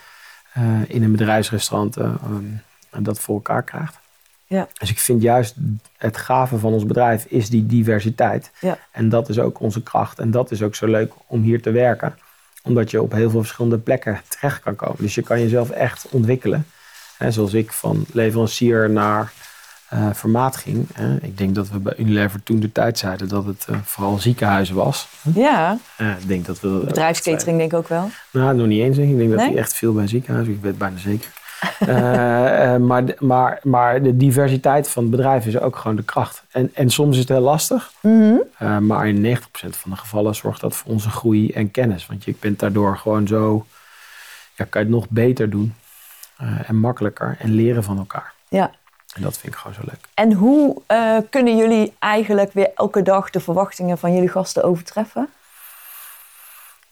in 0.86 1.02
een 1.02 1.12
bedrijfsrestaurant 1.12 1.96
um, 1.96 2.62
dat 2.98 3.18
voor 3.18 3.34
elkaar 3.34 3.62
krijgt. 3.62 3.98
Ja. 4.46 4.68
Dus 4.78 4.90
ik 4.90 4.98
vind 4.98 5.22
juist 5.22 5.54
het 5.96 6.16
gave 6.16 6.58
van 6.58 6.72
ons 6.72 6.86
bedrijf 6.86 7.24
is 7.24 7.50
die 7.50 7.66
diversiteit. 7.66 8.50
Ja. 8.60 8.78
En 8.90 9.08
dat 9.08 9.28
is 9.28 9.38
ook 9.38 9.60
onze 9.60 9.82
kracht. 9.82 10.18
En 10.18 10.30
dat 10.30 10.50
is 10.50 10.62
ook 10.62 10.74
zo 10.74 10.86
leuk 10.86 11.12
om 11.26 11.42
hier 11.42 11.62
te 11.62 11.70
werken. 11.70 12.18
Omdat 12.62 12.90
je 12.90 13.02
op 13.02 13.12
heel 13.12 13.30
veel 13.30 13.40
verschillende 13.40 13.78
plekken 13.78 14.20
terecht 14.28 14.60
kan 14.60 14.76
komen. 14.76 14.96
Dus 14.98 15.14
je 15.14 15.22
kan 15.22 15.40
jezelf 15.40 15.70
echt 15.70 16.06
ontwikkelen. 16.10 16.66
Hè, 17.18 17.30
zoals 17.30 17.54
ik 17.54 17.72
van 17.72 18.06
leverancier 18.12 18.90
naar 18.90 19.32
uh, 19.94 20.10
formaat 20.14 20.56
ging. 20.56 20.88
ik 21.20 21.38
denk 21.38 21.54
dat 21.54 21.68
we 21.68 21.78
bij 21.78 21.94
Unilever 21.96 22.42
toen 22.42 22.60
de 22.60 22.72
tijd 22.72 22.98
zeiden 22.98 23.28
dat 23.28 23.44
het 23.44 23.66
vooral 23.84 24.18
ziekenhuizen 24.18 24.74
was. 24.74 25.08
Ja. 25.34 25.78
ik 25.98 26.28
denk 26.28 26.46
dat 26.46 26.60
we 26.60 26.82
Bedrijfskatering 26.84 27.58
denk 27.58 27.72
ik 27.72 27.78
ook 27.78 27.88
wel. 27.88 28.10
Nou, 28.30 28.56
nog 28.56 28.66
niet 28.66 28.80
eens. 28.80 28.98
Ik 28.98 29.16
denk 29.16 29.30
dat 29.30 29.40
hij 29.40 29.56
echt 29.56 29.74
veel 29.74 29.92
bij 29.92 30.06
ziekenhuizen. 30.06 30.54
Ik 30.54 30.60
weet 30.60 30.78
bijna 30.78 30.98
zeker. 30.98 31.30
Uh, 31.80 32.76
maar, 32.76 33.04
maar, 33.18 33.60
maar 33.62 34.02
de 34.02 34.16
diversiteit 34.16 34.88
van 34.88 35.02
het 35.02 35.10
bedrijf 35.10 35.46
is 35.46 35.58
ook 35.58 35.76
gewoon 35.76 35.96
de 35.96 36.02
kracht. 36.02 36.42
En, 36.50 36.70
en 36.74 36.90
soms 36.90 37.14
is 37.14 37.20
het 37.20 37.28
heel 37.28 37.40
lastig. 37.40 37.92
Mhm. 38.00 38.36
uh, 38.62 38.78
maar 38.78 39.08
in 39.08 39.36
90% 39.36 39.40
van 39.50 39.90
de 39.90 39.96
gevallen 39.96 40.34
zorgt 40.34 40.60
dat 40.60 40.76
voor 40.76 40.92
onze 40.92 41.10
groei 41.10 41.50
en 41.50 41.70
kennis. 41.70 42.06
Want 42.06 42.24
je 42.24 42.34
bent 42.40 42.58
daardoor 42.58 42.96
gewoon 42.96 43.26
zo... 43.26 43.66
Ja, 44.56 44.66
kan 44.70 44.80
je 44.80 44.86
het 44.86 44.96
nog 44.96 45.06
beter 45.08 45.50
doen. 45.50 45.74
en 46.66 46.76
makkelijker. 46.76 47.36
En 47.38 47.50
leren 47.50 47.84
van 47.84 47.98
elkaar. 47.98 48.32
Ja. 48.48 48.70
En 49.14 49.22
dat 49.22 49.38
vind 49.38 49.52
ik 49.52 49.58
gewoon 49.58 49.76
zo 49.76 49.82
leuk. 49.84 50.00
En 50.14 50.32
hoe 50.32 50.82
kunnen 51.30 51.56
jullie 51.56 51.92
eigenlijk 51.98 52.52
weer 52.52 52.70
elke 52.74 53.02
dag 53.02 53.30
de 53.30 53.40
verwachtingen 53.40 53.98
van 53.98 54.14
jullie 54.14 54.28
gasten 54.28 54.62
overtreffen? 54.62 55.28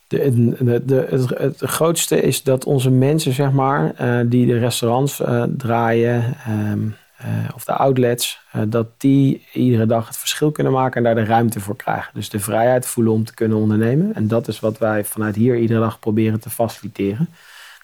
De, 0.08 0.54
de, 0.64 0.84
de, 0.84 1.06
het, 1.10 1.38
het, 1.38 1.70
grootste 1.70 2.20
is 2.20 2.42
dat 2.42 2.64
onze 2.64 2.90
mensen, 2.90 3.32
zeg 3.32 3.52
maar, 3.52 3.92
uh, 4.00 4.20
die 4.30 4.46
de 4.46 4.58
restaurants 4.58 5.20
uh, 5.20 5.42
draaien 5.56 6.36
um, 6.48 6.96
uh, 7.20 7.26
of 7.54 7.64
de 7.64 7.72
outlets, 7.72 8.40
dat 8.68 8.86
die 8.96 9.46
iedere 9.52 9.86
dag 9.86 10.06
het 10.06 10.16
verschil 10.16 10.50
kunnen 10.50 10.72
maken 10.72 10.96
en 10.96 11.02
daar 11.02 11.24
de 11.24 11.30
ruimte 11.30 11.60
voor 11.60 11.76
krijgen. 11.76 12.10
Dus 12.14 12.28
de 12.28 12.40
vrijheid 12.40 12.86
voelen 12.86 13.12
om 13.12 13.24
te 13.24 13.34
kunnen 13.34 13.58
ondernemen. 13.58 14.14
En 14.14 14.28
dat 14.28 14.48
is 14.48 14.60
wat 14.60 14.78
wij 14.78 15.04
vanuit 15.04 15.34
hier 15.34 15.56
iedere 15.58 15.80
dag 15.80 15.98
proberen 15.98 16.40
te 16.40 16.50
faciliteren. 16.50 17.28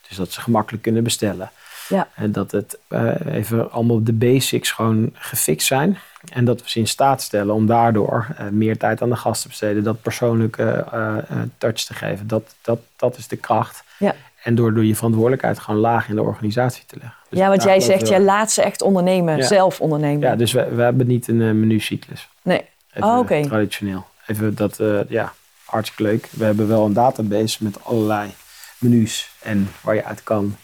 Dus 0.07 0.17
dat 0.17 0.31
ze 0.31 0.41
gemakkelijk 0.41 0.83
kunnen 0.83 1.03
bestellen. 1.03 1.51
Ja. 1.89 2.07
En 2.15 2.31
dat 2.31 2.51
het 2.51 2.79
even 3.25 3.71
allemaal 3.71 4.03
de 4.03 4.13
basics 4.13 4.71
gewoon 4.71 5.09
gefixt 5.13 5.67
zijn. 5.67 5.97
En 6.31 6.45
dat 6.45 6.61
we 6.61 6.69
ze 6.69 6.79
in 6.79 6.87
staat 6.87 7.21
stellen 7.21 7.55
om 7.55 7.65
daardoor 7.65 8.27
uh, 8.39 8.47
meer 8.47 8.77
tijd 8.77 9.01
aan 9.01 9.09
de 9.09 9.15
gast 9.15 9.41
te 9.41 9.47
besteden. 9.47 9.83
Dat 9.83 10.01
persoonlijke 10.01 10.85
uh, 10.93 11.17
touch 11.57 11.83
te 11.83 11.93
geven. 11.93 12.27
Dat, 12.27 12.55
dat, 12.61 12.79
dat 12.95 13.17
is 13.17 13.27
de 13.27 13.35
kracht. 13.35 13.83
Ja. 13.99 14.15
En 14.43 14.55
door, 14.55 14.73
door 14.73 14.85
je 14.85 14.95
verantwoordelijkheid 14.95 15.59
gewoon 15.59 15.79
laag 15.79 16.09
in 16.09 16.15
de 16.15 16.21
organisatie 16.21 16.83
te 16.85 16.95
leggen. 16.99 17.17
Dus 17.29 17.39
ja, 17.39 17.49
want 17.49 17.63
jij 17.63 17.79
zegt, 17.79 18.07
jij 18.07 18.21
laat 18.21 18.51
ze 18.51 18.61
echt 18.61 18.81
ondernemen, 18.81 19.37
ja. 19.37 19.45
zelf 19.45 19.81
ondernemen. 19.81 20.29
Ja, 20.29 20.35
dus 20.35 20.51
we, 20.51 20.69
we 20.75 20.81
hebben 20.81 21.07
niet 21.07 21.27
een 21.27 21.59
menucyclus. 21.59 22.29
Nee. 22.41 22.65
Even 22.93 23.09
oh, 23.09 23.17
oké. 23.17 23.41
Traditioneel. 23.41 24.05
Even 24.27 24.55
dat, 24.55 24.79
ja, 25.07 25.33
hartstikke 25.65 26.03
leuk. 26.03 26.29
We 26.31 26.43
hebben 26.45 26.67
wel 26.67 26.85
een 26.85 26.93
database 26.93 27.63
met 27.63 27.85
allerlei 27.85 28.29
menus 28.77 29.29
en 29.41 29.69
waar 29.81 29.95
je 29.95 30.03
uit 30.03 30.23
kan 30.23 30.55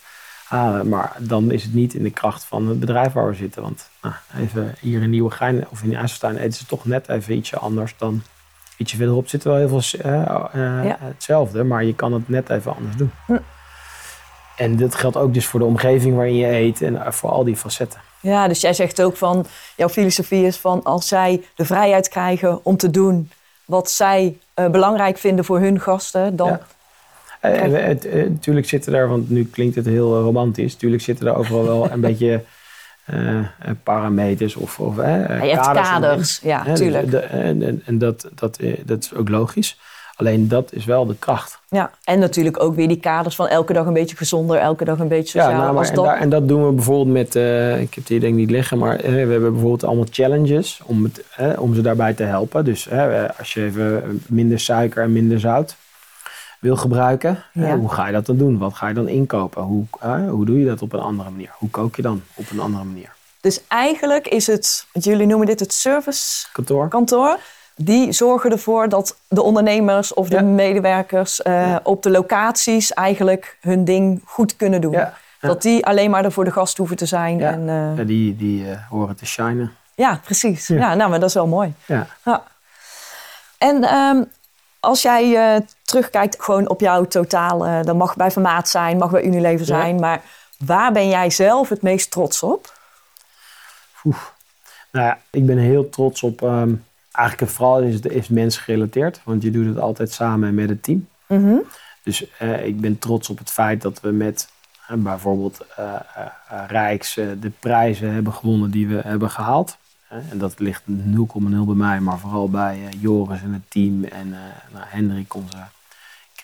halen. 0.50 0.90
Maar 0.90 1.16
dan 1.20 1.52
is 1.52 1.64
het 1.64 1.74
niet 1.74 1.94
in 1.94 2.04
de 2.04 2.12
kracht 2.12 2.44
van 2.44 2.68
het 2.68 2.80
bedrijf 2.80 3.14
waar 3.14 3.30
we 3.30 3.36
zitten. 3.36 3.62
Want 3.62 3.90
nou, 4.02 4.14
even 4.38 4.76
hier 4.80 5.02
in 5.02 5.10
Nieuwegein 5.10 5.68
of 5.70 5.84
in 5.84 5.96
IJsselstein 5.96 6.38
eten 6.38 6.54
ze 6.54 6.66
toch 6.66 6.86
net 6.86 7.10
even 7.10 7.36
ietsje 7.36 7.58
anders 7.58 7.96
dan 7.98 8.22
ietsje 8.78 8.98
verderop. 8.98 9.28
Zit 9.28 9.44
wel 9.44 9.56
heel 9.56 9.82
veel 9.82 10.00
uh, 10.06 10.16
uh, 10.56 10.86
Ja. 10.86 10.98
hetzelfde, 11.00 11.64
maar 11.64 11.84
je 11.84 11.96
kan 11.96 12.14
het 12.14 12.30
net 12.30 12.50
even 12.50 12.76
anders 12.76 12.96
doen. 12.96 13.12
Hm. 13.26 13.38
En 14.58 14.78
dat 14.78 14.96
geldt 14.96 15.18
ook 15.18 15.34
dus 15.34 15.46
voor 15.46 15.60
de 15.60 15.66
omgeving 15.66 16.16
waarin 16.16 16.36
je 16.36 16.48
eet 16.48 16.82
en 16.82 16.94
uh, 16.94 17.12
voor 17.12 17.30
al 17.30 17.44
die 17.44 17.56
facetten. 17.56 18.00
Ja, 18.20 18.48
dus 18.48 18.62
jij 18.62 18.74
zegt 18.74 19.02
ook 19.02 19.18
van, 19.18 19.46
jouw 19.76 19.90
filosofie 19.90 20.46
is 20.46 20.58
van 20.58 20.84
als 20.84 21.08
zij 21.08 21.44
de 21.56 21.66
vrijheid 21.66 22.10
krijgen 22.10 22.66
om 22.66 22.78
te 22.78 22.90
doen 22.90 23.32
wat 23.66 23.92
zij 23.92 24.38
eh, 24.54 24.70
belangrijk 24.70 25.18
vinden 25.18 25.46
voor 25.46 25.60
hun 25.60 25.80
gasten, 25.80 26.36
dan... 26.36 26.48
Ja. 26.48 26.62
Uh, 27.46 27.62
het, 27.74 28.06
uh, 28.06 28.14
natuurlijk 28.14 28.68
zitten 28.68 28.94
er, 28.94 29.08
want 29.08 29.30
nu 29.30 29.46
klinkt 29.46 29.76
het 29.76 29.86
heel 29.86 30.18
uh, 30.18 30.24
romantisch, 30.24 30.74
natuurlijk 30.74 31.02
zitten 31.02 31.28
er 31.28 31.36
overal 31.36 31.66
wel 31.66 31.92
een 31.92 32.02
beetje 32.10 32.44
uh, 33.14 33.40
parameters 33.84 34.56
of, 34.56 34.80
of 34.80 34.96
ja, 34.96 35.44
je 35.44 35.50
hebt 35.50 35.66
kaders. 35.66 35.90
kaders, 35.90 36.40
ja, 36.44 36.74
tuurlijk. 36.74 37.12
De, 37.12 37.20
en 37.20 37.64
en, 37.64 37.82
en 37.86 37.98
dat, 37.98 38.30
dat, 38.36 38.60
dat 38.86 39.04
is 39.04 39.14
ook 39.14 39.30
logisch. 39.30 39.80
Alleen 40.16 40.48
dat 40.48 40.74
is 40.74 40.86
wel 40.86 41.06
de 41.06 41.16
kracht. 41.20 41.60
Ja, 41.70 41.92
en 42.04 42.20
natuurlijk 42.20 42.64
ook 42.64 42.76
weer 42.76 42.88
die 42.88 43.00
kaders 43.00 43.36
van 43.36 43.48
elke 43.48 43.74
dag 43.74 43.86
een 43.86 43.94
beetje 43.94 44.16
gezonder, 44.16 44.58
elke 44.58 44.86
dag 44.86 45.00
een 45.00 45.08
beetje 45.08 45.40
sociaal. 45.40 45.52
Ja, 45.52 45.58
nou, 45.58 45.74
maar, 45.74 45.88
en, 45.88 45.96
dat... 45.96 46.06
daar, 46.06 46.20
en 46.20 46.30
dat 46.30 46.48
doen 46.48 46.66
we 46.66 46.72
bijvoorbeeld 46.72 47.14
met, 47.14 47.36
ik 47.82 47.94
heb 47.94 48.08
hier 48.08 48.20
denk 48.20 48.34
ik 48.34 48.40
niet 48.40 48.52
liggen, 48.52 48.78
maar 48.78 48.98
we 48.98 49.08
hebben 49.08 49.52
bijvoorbeeld 49.52 49.84
allemaal 49.84 50.06
challenges 50.10 50.82
om, 50.86 51.04
het, 51.04 51.24
om 51.58 51.76
ze 51.76 51.82
daarbij 51.82 52.14
te 52.14 52.24
helpen. 52.24 52.66
Dus 52.66 52.90
als 53.38 53.54
je 53.54 53.64
even 53.64 54.22
minder 54.28 54.60
suiker 54.60 55.04
en 55.04 55.12
minder 55.12 55.40
zout 55.40 55.76
wil 56.60 56.76
gebruiken. 56.76 57.44
Ja. 57.54 57.78
Hoe 57.78 57.90
ga 57.94 58.06
je 58.06 58.14
dat 58.14 58.26
dan 58.26 58.38
doen? 58.38 58.58
Wat 58.58 58.74
ga 58.74 58.88
je 58.88 58.94
dan 58.94 59.08
inkopen? 59.08 59.62
Hoe, 59.64 59.86
uh, 60.06 60.30
hoe 60.30 60.46
doe 60.46 60.60
je 60.60 60.66
dat 60.66 60.82
op 60.82 60.94
een 60.94 61.00
andere 61.00 61.30
manier? 61.30 61.50
Hoe 61.58 61.70
kook 61.70 61.96
je 61.96 62.02
dan 62.02 62.24
op 62.34 62.50
een 62.52 62.60
andere 62.60 62.84
manier? 62.84 63.14
Dus 63.42 63.62
eigenlijk 63.68 64.28
is 64.28 64.48
het, 64.48 64.86
want 64.94 65.06
jullie 65.06 65.26
noemen 65.28 65.48
dit 65.48 65.60
het 65.60 65.74
service 65.74 66.46
Kantoor. 66.90 67.38
Die 67.76 68.12
zorgen 68.12 68.52
ervoor 68.52 68.90
dat 68.90 69.18
de 69.28 69.42
ondernemers 69.42 70.14
of 70.14 70.30
de 70.30 70.36
Ja. 70.36 70.42
medewerkers 70.42 71.42
uh, 71.48 71.54
Ja. 71.54 71.80
op 71.84 72.04
de 72.04 72.10
locaties 72.10 72.94
eigenlijk 72.94 73.58
hun 73.62 73.86
ding 73.86 74.22
goed 74.26 74.56
kunnen 74.56 74.82
doen. 74.82 74.98
Dat 75.42 75.62
die 75.62 75.86
alleen 75.86 76.10
maar 76.10 76.26
er 76.26 76.32
voor 76.32 76.44
de 76.46 76.52
gast 76.52 76.78
hoeven 76.78 76.98
te 76.98 77.06
zijn. 77.06 77.38
Ja. 77.38 77.52
En, 77.52 77.60
uh, 77.68 77.98
Ja, 77.98 78.04
die 78.04 78.36
die 78.36 78.66
horen 78.90 79.16
te 79.16 79.26
shinen. 79.26 79.72
ja 79.96 80.20
precies. 80.24 80.68
Ja. 80.68 80.76
Ja. 80.76 80.94
nou, 80.96 81.10
maar 81.10 81.20
dat 81.20 81.30
is 81.30 81.36
wel 81.36 81.48
mooi. 81.48 81.74
Ja. 81.86 82.08
Ja. 82.26 82.44
En 83.58 83.84
ehm, 83.84 84.24
als 84.80 85.02
jij 85.02 85.54
eh, 85.56 85.62
terugkijkt 85.90 86.44
gewoon 86.44 86.70
op 86.70 86.80
jouw 86.80 87.04
totaal, 87.06 87.66
eh, 87.66 87.84
dat 87.84 87.96
mag 87.96 88.16
bij 88.16 88.32
Formaat 88.32 88.70
zijn, 88.70 88.98
mag 88.98 89.12
bij 89.12 89.24
Unilever 89.24 89.60
Ja. 89.68 89.80
zijn, 89.80 90.00
maar 90.00 90.22
waar 90.66 90.92
ben 90.92 91.10
jij 91.10 91.30
zelf 91.30 91.70
het 91.70 91.82
meest 91.82 92.12
trots 92.12 92.44
op? 92.44 92.78
Oef. 94.06 94.34
Nou 94.92 95.06
ja, 95.06 95.20
ik 95.30 95.46
ben 95.46 95.58
heel 95.58 95.90
trots 95.90 96.24
op. 96.24 96.42
ehm, 96.42 96.74
eigenlijk 97.12 97.52
vooral 97.52 97.80
is 97.82 97.94
het 97.94 98.06
is 98.06 98.28
mensgerelateerd, 98.28 99.22
want 99.24 99.44
je 99.44 99.52
doet 99.52 99.66
het 99.66 99.80
altijd 99.80 100.12
samen 100.12 100.56
met 100.56 100.70
het 100.70 100.84
team. 100.84 101.08
Mhm. 101.28 101.56
Dus 102.04 102.26
eh, 102.38 102.66
ik 102.66 102.82
ben 102.82 103.00
trots 103.00 103.30
op 103.30 103.38
het 103.38 103.50
feit 103.52 103.82
dat 103.82 104.02
we 104.02 104.12
met 104.12 104.50
eh, 104.88 104.96
bijvoorbeeld 104.98 105.66
eh, 105.76 105.94
Rijks 106.68 107.14
de 107.14 107.52
prijzen 107.60 108.14
hebben 108.14 108.34
gewonnen 108.34 108.72
die 108.72 108.88
we 108.88 109.02
hebben 109.04 109.30
gehaald. 109.30 109.78
Eh, 110.08 110.18
en 110.32 110.38
dat 110.38 110.60
ligt 110.60 110.82
0,0 110.86 111.66
bij 111.66 111.76
mij, 111.76 112.00
maar 112.00 112.18
vooral 112.20 112.50
bij 112.50 112.80
Joris 113.00 113.42
en 113.42 113.54
het 113.54 113.62
team 113.72 114.04
en 114.04 114.30
nou, 114.74 114.86
Hendrik, 114.88 115.34
onze 115.36 115.58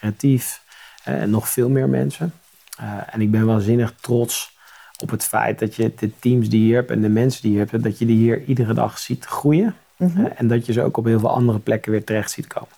creatief. 0.06 0.64
eh, 1.04 1.22
en 1.22 1.30
nog 1.30 1.50
veel 1.50 1.70
meer 1.70 1.90
mensen. 1.90 2.34
Eh, 2.78 2.94
en 3.12 3.22
ik 3.22 3.32
ben 3.32 3.46
waanzinnig 3.46 3.94
trots 4.02 4.54
op 5.02 5.10
het 5.10 5.24
feit 5.24 5.60
dat 5.60 5.76
je 5.76 5.94
de 5.96 6.12
teams 6.20 6.50
die 6.50 6.68
je 6.68 6.74
hebt 6.74 6.92
en 6.92 7.02
de 7.02 7.10
mensen 7.10 7.42
die 7.42 7.52
je 7.52 7.58
hebt, 7.58 7.84
dat 7.84 8.00
je 8.00 8.06
die 8.06 8.18
hier 8.18 8.44
iedere 8.44 8.74
dag 8.74 8.98
ziet 8.98 9.26
groeien. 9.26 9.76
Mhm. 9.98 10.26
En 10.26 10.48
dat 10.48 10.66
je 10.66 10.74
ze 10.74 10.82
ook 10.82 10.98
op 10.98 11.06
heel 11.06 11.20
veel 11.20 11.30
andere 11.30 11.60
plekken 11.60 11.92
weer 11.92 12.04
terecht 12.04 12.32
ziet 12.32 12.48
komen. 12.48 12.70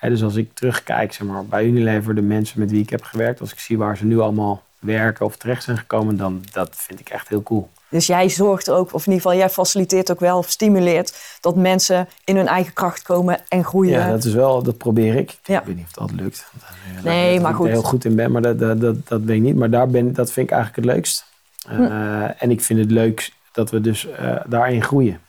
Dus 0.00 0.22
als 0.22 0.36
ik 0.36 0.54
terugkijk 0.54 1.12
zeg 1.12 1.26
maar, 1.26 1.46
bij 1.46 1.64
Unilever, 1.64 2.14
de 2.14 2.22
mensen 2.22 2.60
met 2.60 2.70
wie 2.70 2.82
ik 2.82 2.90
heb 2.90 3.02
gewerkt, 3.02 3.40
als 3.40 3.52
ik 3.52 3.58
zie 3.58 3.78
waar 3.78 3.96
ze 3.96 4.04
nu 4.04 4.18
allemaal 4.18 4.62
werken 4.78 5.26
of 5.26 5.36
terecht 5.36 5.62
zijn 5.62 5.78
gekomen, 5.78 6.16
dan 6.16 6.44
dat 6.52 6.76
vind 6.76 7.00
ik 7.00 7.08
echt 7.08 7.28
heel 7.28 7.42
cool. 7.42 7.70
Dus 7.90 8.06
jij 8.06 8.28
zorgt 8.28 8.66
er 8.66 8.74
ook, 8.74 8.94
of 8.94 9.06
in 9.06 9.12
ieder 9.12 9.22
geval 9.22 9.38
jij 9.38 9.50
faciliteert 9.50 10.10
ook 10.10 10.20
wel 10.20 10.38
of 10.38 10.48
stimuleert 10.50 11.14
dat 11.40 11.56
mensen 11.56 12.08
in 12.24 12.36
hun 12.36 12.46
eigen 12.46 12.72
kracht 12.72 13.02
komen 13.02 13.40
en 13.48 13.64
groeien. 13.64 13.98
Ja, 13.98 14.10
dat 14.10 14.24
is 14.24 14.32
wel, 14.32 14.62
dat 14.62 14.78
probeer 14.78 15.14
ik. 15.14 15.38
Ja. 15.44 15.60
Ik 15.60 15.66
weet 15.66 15.76
niet 15.76 15.86
of 15.86 15.92
dat 15.92 16.20
lukt. 16.20 16.46
Dat, 16.52 16.62
eh, 16.96 17.02
Nee, 17.04 17.32
dat 17.32 17.42
maar 17.42 17.50
ik 17.50 17.56
goed. 17.56 17.66
er 17.66 17.72
heel 17.72 17.82
goed 17.82 18.04
in 18.04 18.14
ben, 18.14 18.32
maar 18.32 18.42
dat, 18.42 18.58
dat, 18.58 18.80
dat, 18.80 19.08
dat 19.08 19.20
weet 19.22 19.36
ik 19.36 19.42
niet. 19.42 19.56
Maar 19.56 19.70
daar 19.70 19.88
ben, 19.88 20.12
dat 20.12 20.32
vind 20.32 20.46
ik 20.50 20.52
eigenlijk 20.52 20.86
het 20.86 20.94
leukst. 20.96 21.24
Eh, 21.68 21.76
Hm. 21.76 21.82
En 22.38 22.50
ik 22.50 22.60
vind 22.60 22.78
het 22.78 22.90
leuk 22.90 23.32
dat 23.52 23.70
we 23.70 23.80
dus 23.80 24.06
eh, 24.08 24.36
daarin 24.46 24.82
groeien. 24.82 25.20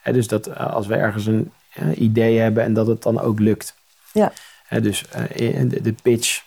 Hè, 0.00 0.12
dus 0.12 0.28
dat 0.28 0.46
eh, 0.46 0.74
als 0.74 0.86
we 0.86 0.94
ergens 0.94 1.26
een 1.26 1.52
eh, 1.72 2.00
idee 2.00 2.38
hebben 2.38 2.64
en 2.64 2.72
dat 2.72 2.86
het 2.86 3.02
dan 3.02 3.20
ook 3.20 3.38
lukt. 3.38 3.74
Ja. 4.12 4.32
Hè, 4.66 4.80
dus 4.80 5.04
eh, 5.08 5.60
de 5.82 5.94
pitch 6.02 6.42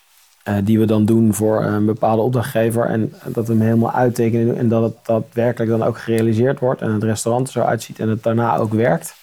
eh, 0.48 0.56
die 0.64 0.80
we 0.80 0.86
dan 0.86 1.06
doen 1.06 1.34
voor 1.34 1.64
een 1.64 1.86
bepaalde 1.86 2.22
opdrachtgever. 2.22 2.86
En 2.86 3.14
dat 3.26 3.48
we 3.48 3.54
hem 3.54 3.62
helemaal 3.62 3.92
uittekenen. 3.92 4.58
En 4.58 4.68
dat 4.68 4.84
het 4.84 4.96
daadwerkelijk 5.06 5.72
dan 5.72 5.84
ook 5.84 5.98
gerealiseerd 5.98 6.60
wordt. 6.60 6.82
En 6.82 6.92
het 6.92 7.04
restaurant 7.04 7.48
er 7.48 7.54
zo 7.54 7.62
uitziet 7.62 8.00
en 8.00 8.10
het 8.10 8.24
daarna 8.24 8.58
ook 8.58 8.74
werkt. 8.74 9.16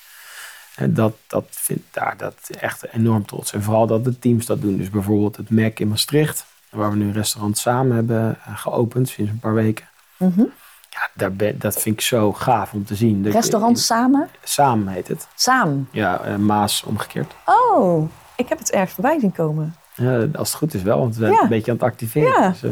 En 0.74 0.94
dat, 0.94 1.12
dat 1.27 1.44
vind 1.50 1.81
daar 1.90 2.14
dat 2.16 2.35
echt 2.60 2.87
enorm 2.92 3.27
trots. 3.27 3.52
En 3.52 3.62
vooral 3.62 3.87
dat 3.87 4.04
de 4.04 4.18
teams 4.18 4.46
dat 4.46 4.60
doen. 4.60 4.77
Dus 4.77 4.90
bijvoorbeeld 4.90 5.37
het 5.37 5.50
Mac 5.50 5.79
in 5.79 5.88
Maastricht. 5.88 6.46
Waar 6.70 6.90
we 6.90 6.96
nu 6.96 7.04
een 7.04 7.12
restaurant 7.12 7.58
samen 7.58 7.96
hebben 7.96 8.38
eh, 8.44 8.58
geopend 8.58 9.08
sinds 9.08 9.31
een 9.31 9.38
paar 9.38 9.54
weken. 9.54 9.88
Mhm. 10.16 10.44
Ja, 10.90 11.08
daar 11.14 11.33
ben, 11.33 11.58
dat 11.58 11.81
vind 11.81 11.94
ik 11.94 12.00
zo 12.00 12.33
gaaf 12.33 12.72
om 12.72 12.85
te 12.85 12.94
zien. 12.94 13.31
Restaurant 13.31 13.79
samen? 13.79 14.29
Samen 14.42 14.92
heet 14.92 15.08
het. 15.08 15.29
Samen. 15.35 15.88
Ja, 15.90 16.20
eh, 16.20 16.37
Maas 16.37 16.83
omgekeerd. 16.83 17.35
Oh, 17.44 18.10
ik 18.37 18.48
heb 18.48 18.58
het 18.58 18.70
erg 18.70 18.90
voorbij 18.90 19.20
zien 19.20 19.33
komen. 19.33 19.75
Ja, 19.95 20.27
als 20.35 20.49
het 20.49 20.59
goed 20.59 20.75
is 20.75 20.83
wel, 20.83 20.99
want 20.99 21.17
we 21.17 21.21
zijn 21.27 21.33
een 21.42 21.49
beetje 21.49 21.71
aan 21.71 21.77
het 21.77 21.87
activeren. 21.87 22.51
Dus, 22.53 22.63
eh, 22.63 22.71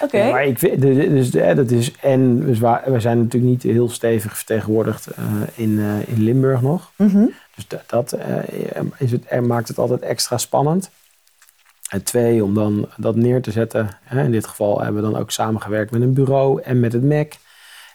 Oké. 0.00 0.16
Ja, 0.24 0.30
maar 0.30 0.44
ik 0.46 0.58
vind, 0.58 0.80
dus 0.82 1.30
de- 1.30 1.52
dat 1.54 1.70
is, 1.70 1.92
en 2.00 2.40
dus 2.46 2.58
waar- 2.58 2.92
we 2.92 3.00
zijn 3.00 3.18
natuurlijk 3.18 3.52
niet 3.52 3.62
heel 3.62 3.88
stevig 3.90 4.36
vertegenwoordigd 4.36 5.06
eh, 5.06 5.24
in, 5.54 5.78
eh, 5.78 6.08
in 6.08 6.22
Limburg 6.22 6.62
nog. 6.62 6.90
Mhm. 6.96 7.24
Dus 7.54 7.68
dat, 7.68 7.82
dat 7.86 8.12
eh, 8.12 8.36
is 8.98 9.10
het, 9.12 9.40
maakt 9.40 9.68
het 9.68 9.78
altijd 9.78 10.00
extra 10.00 10.38
spannend. 10.38 10.90
En 11.88 12.02
twee, 12.02 12.44
om 12.44 12.54
dan 12.54 12.88
dat 12.96 13.16
neer 13.16 13.42
te 13.42 13.50
zetten. 13.50 13.88
Hè, 14.02 14.24
in 14.24 14.30
dit 14.30 14.46
geval 14.46 14.80
hebben 14.82 15.02
we 15.02 15.10
dan 15.10 15.20
ook 15.20 15.30
samengewerkt 15.30 15.90
met 15.90 16.02
een 16.02 16.12
bureau 16.14 16.62
en 16.62 16.80
met 16.80 16.92
het 16.92 17.02
MEC. 17.02 17.34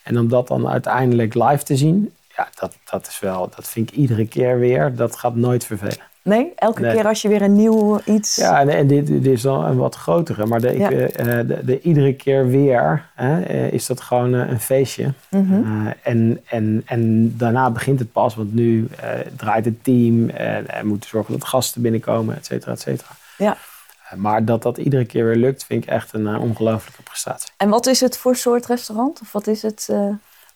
En 0.03 0.19
om 0.19 0.27
dat 0.29 0.47
dan 0.47 0.67
uiteindelijk 0.67 1.33
live 1.33 1.63
te 1.63 1.75
zien, 1.75 2.13
ja, 2.35 2.47
dat, 2.59 2.77
dat 2.91 3.07
is 3.07 3.19
wel, 3.19 3.49
dat 3.55 3.67
vind 3.67 3.89
ik 3.91 3.95
iedere 3.97 4.27
keer 4.27 4.59
weer, 4.59 4.95
dat 4.95 5.15
gaat 5.15 5.35
nooit 5.35 5.65
vervelen. 5.65 5.97
Nee, 6.27 6.51
elke 6.55 6.81
Nee. 6.81 6.95
keer 6.95 7.05
als 7.07 7.21
je 7.21 7.27
weer 7.27 7.41
een 7.41 7.55
nieuw 7.55 7.99
iets... 8.05 8.35
Ja, 8.35 8.59
en, 8.59 8.69
en 8.69 8.87
dit, 8.87 9.07
dit 9.07 9.25
is 9.25 9.41
dan 9.41 9.65
een 9.65 9.77
wat 9.77 9.95
grotere, 9.95 10.45
maar 10.45 10.61
de, 10.61 10.73
ik, 10.75 10.77
Ja. 10.77 10.89
eh, 10.91 11.47
de, 11.47 11.59
de, 11.65 11.81
iedere 11.81 12.13
keer 12.13 12.47
weer 12.47 13.09
hè, 13.15 13.41
eh, 13.41 13.71
is 13.71 13.85
dat 13.85 14.01
gewoon 14.01 14.35
eh, 14.35 14.49
een 14.49 14.59
feestje. 14.59 15.13
Mhm. 15.29 15.53
Eh, 15.53 15.91
en, 16.03 16.41
en, 16.49 16.81
en 16.85 17.33
daarna 17.37 17.69
begint 17.71 17.99
het 17.99 18.11
pas, 18.11 18.35
want 18.35 18.53
nu 18.53 18.87
eh, 18.99 19.09
draait 19.37 19.65
het 19.65 19.83
team 19.83 20.29
en 20.29 20.69
er 20.69 20.85
moeten 20.85 21.09
zorgen 21.09 21.33
dat 21.33 21.47
gasten 21.47 21.81
binnenkomen, 21.81 22.35
et 22.35 22.45
cetera, 22.45 22.71
et 22.71 22.81
cetera. 22.81 23.09
Ja. 23.37 23.57
Eh, 24.09 24.17
maar 24.17 24.45
dat 24.45 24.61
dat 24.61 24.77
iedere 24.77 25.05
keer 25.05 25.25
weer 25.25 25.35
lukt, 25.35 25.65
vind 25.65 25.83
ik 25.83 25.89
echt 25.89 26.13
een 26.13 26.27
eh, 26.27 26.41
ongelofelijke 26.41 27.01
prestatie. 27.03 27.51
En 27.57 27.69
wat 27.69 27.85
is 27.85 27.99
het 27.99 28.17
voor 28.17 28.35
soort 28.35 28.65
restaurant? 28.65 29.19
Of 29.21 29.31
wat 29.31 29.47
is 29.47 29.61
het? 29.61 29.87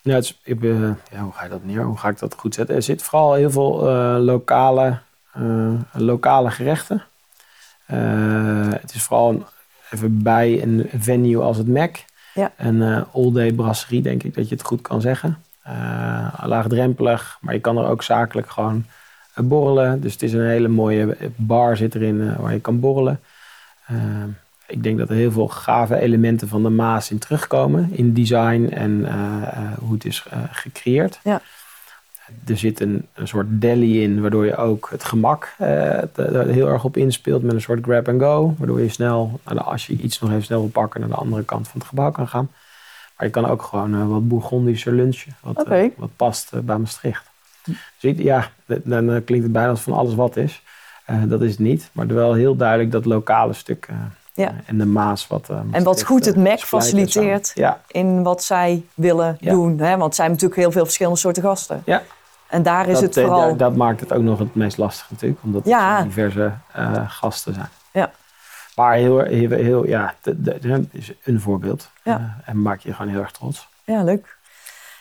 eh, 0.03 0.17
is, 0.17 0.39
ik, 0.43 0.61
ja, 0.63 1.19
hoe 1.19 1.31
ga 1.33 1.43
je 1.43 1.49
dat 1.49 1.63
neer? 1.65 1.83
Hoe 1.83 1.97
ga 1.97 2.09
ik 2.09 2.19
dat 2.19 2.35
goed 2.37 2.53
zetten? 2.53 2.75
Er 2.75 2.81
zit 2.81 3.01
vooral 3.03 3.33
heel 3.33 3.51
veel 3.51 3.89
eh, 3.89 4.15
lokale, 4.19 4.85
eh, 4.85 4.95
lokale 5.93 6.51
gerechten. 6.51 7.03
Eh, 7.85 8.69
het 8.69 8.93
is 8.93 9.03
vooral 9.03 9.29
een- 9.29 9.43
even 9.91 10.23
bij 10.23 10.61
een 10.63 10.89
venue 10.97 11.41
als 11.41 11.57
het 11.57 11.67
Mac. 11.67 11.95
Ja. 12.33 12.51
Een 12.57 12.81
eh, 12.81 13.01
all-day 13.13 13.51
brasserie, 13.53 14.01
denk 14.01 14.23
ik 14.23 14.35
dat 14.35 14.49
je 14.49 14.55
het 14.55 14.63
goed 14.63 14.81
kan 14.81 15.01
zeggen. 15.01 15.37
Eh, 15.63 16.33
laagdrempelig, 16.43 17.37
maar 17.41 17.53
je 17.53 17.59
kan 17.59 17.77
er 17.77 17.87
ook 17.87 18.03
zakelijk 18.03 18.49
gewoon 18.49 18.85
eh, 19.33 19.43
borrelen. 19.43 20.01
Dus 20.01 20.13
het 20.13 20.21
is 20.23 20.33
een 20.33 20.45
hele 20.47 20.67
mooie 20.67 21.17
bar 21.35 21.77
zit 21.77 21.95
erin 21.95 22.21
eh, 22.29 22.39
waar 22.39 22.53
je 22.53 22.59
kan 22.59 22.79
borrelen. 22.79 23.19
Eh, 23.87 23.95
ik 24.67 24.83
denk 24.83 24.97
dat 24.97 25.09
er 25.09 25.15
heel 25.15 25.31
veel 25.31 25.47
gave 25.47 25.95
elementen 25.99 26.47
van 26.47 26.63
de 26.63 26.69
Maas 26.69 27.11
in 27.11 27.19
terugkomen. 27.19 27.89
In 27.91 28.13
design 28.13 28.69
en 28.73 29.05
eh, 29.05 29.13
eh, 29.47 29.77
hoe 29.79 29.93
het 29.93 30.05
is 30.05 30.25
eh, 30.29 30.39
gecreëerd. 30.51 31.19
Ja. 31.23 31.41
Er 32.47 32.57
zit 32.57 32.79
een, 32.79 33.07
een 33.13 33.27
soort 33.27 33.45
deli 33.49 34.03
in, 34.03 34.21
waardoor 34.21 34.45
je 34.45 34.55
ook 34.55 34.87
het 34.91 35.03
gemak 35.03 35.53
eh, 35.57 36.17
er- 36.17 36.47
heel 36.47 36.67
erg 36.67 36.83
op 36.83 36.97
inspeelt 36.97 37.43
met 37.43 37.53
een 37.53 37.61
soort 37.61 37.83
grab 37.83 38.07
and 38.09 38.21
go. 38.21 38.55
Waardoor 38.57 38.81
je 38.81 38.89
snel, 38.89 39.39
de, 39.43 39.61
als 39.61 39.87
je 39.87 39.93
iets 39.93 40.19
nog 40.19 40.29
even 40.29 40.43
snel 40.43 40.59
wil 40.59 40.69
pakken, 40.69 40.99
naar 40.99 41.09
de 41.09 41.15
andere 41.15 41.43
kant 41.43 41.67
van 41.67 41.79
het 41.79 41.89
gebouw 41.89 42.11
kan 42.11 42.27
gaan. 42.27 42.49
Maar 43.17 43.25
je 43.27 43.33
kan 43.33 43.45
ook 43.45 43.61
gewoon 43.61 43.93
eh, 43.93 44.07
wat 44.07 44.27
Bourgondische 44.27 44.91
lunchen, 44.91 45.35
wat, 45.41 45.63
eh, 45.63 45.89
wat 45.97 46.09
past 46.15 46.51
bij 46.65 46.77
Maastricht. 46.77 47.29
Dus 47.99 48.13
ja, 48.17 48.49
dan 48.83 49.05
klinkt 49.23 49.43
het 49.43 49.51
bijna 49.51 49.69
als 49.69 49.81
van 49.81 49.93
alles 49.93 50.15
wat 50.15 50.35
is. 50.37 50.61
Dat 51.27 51.41
is 51.41 51.49
het 51.49 51.59
niet, 51.59 51.89
maar 51.91 52.07
wel 52.07 52.33
heel 52.33 52.55
duidelijk 52.55 52.91
dat 52.91 53.05
lokale 53.05 53.53
stuk 53.53 53.87
Ja. 54.33 54.53
en 54.65 54.77
de 54.77 54.85
Maas 54.85 55.27
wat. 55.27 55.49
en 55.71 55.83
wat 55.83 56.03
goed 56.03 56.25
het 56.25 56.35
MEC 56.35 56.43
splijten 56.59 56.67
faciliteert. 56.67 57.51
Ja, 57.55 57.81
in 57.87 58.23
wat 58.23 58.43
zij 58.43 58.83
willen 58.93 59.37
Ja. 59.39 59.51
doen. 59.51 59.79
Hè? 59.79 59.89
Want 59.89 60.03
het 60.03 60.15
zijn 60.15 60.29
natuurlijk 60.31 60.59
heel 60.59 60.71
veel 60.71 60.83
verschillende 60.83 61.19
soorten 61.19 61.43
gasten. 61.43 61.81
ja. 61.85 62.01
En 62.51 62.63
daar 62.63 62.87
is 62.87 62.93
dat, 62.93 63.03
het 63.03 63.13
vooral... 63.13 63.47
dat, 63.47 63.59
dat 63.59 63.75
maakt 63.75 63.99
het 63.99 64.13
ook 64.13 64.21
nog 64.21 64.39
het 64.39 64.55
meest 64.55 64.77
lastig 64.77 65.09
natuurlijk, 65.09 65.39
omdat 65.43 65.65
het 65.65 66.03
diverse 66.03 66.51
eh, 66.73 67.09
gasten 67.09 67.53
zijn. 67.53 67.69
Ja. 67.91 68.11
Maar 68.75 68.93
heel, 68.93 69.19
heel, 69.19 69.49
heel 69.49 69.87
ja, 69.87 70.13
dat 70.21 70.85
is 70.91 71.11
een 71.23 71.41
voorbeeld. 71.41 71.89
Ja. 72.03 72.15
Eh, 72.15 72.49
en 72.49 72.61
maak 72.61 72.79
je 72.79 72.93
gewoon 72.93 73.11
heel 73.11 73.21
erg 73.21 73.31
trots. 73.31 73.67
Ja, 73.83 74.03
leuk. 74.03 74.37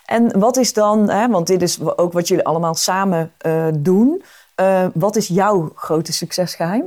En 0.04 0.38
wat 0.38 0.56
is 0.56 0.72
dan, 0.72 1.10
hè, 1.10 1.28
want 1.28 1.46
dit 1.46 1.62
is 1.62 1.80
ook 1.80 2.12
wat 2.12 2.28
jullie 2.28 2.44
allemaal 2.44 2.74
samen 2.74 3.32
eh, 3.38 3.66
doen. 3.72 4.22
Wat 4.94 5.16
is 5.16 5.28
jouw 5.28 5.72
grote 5.74 6.12
succesgeheim? 6.12 6.84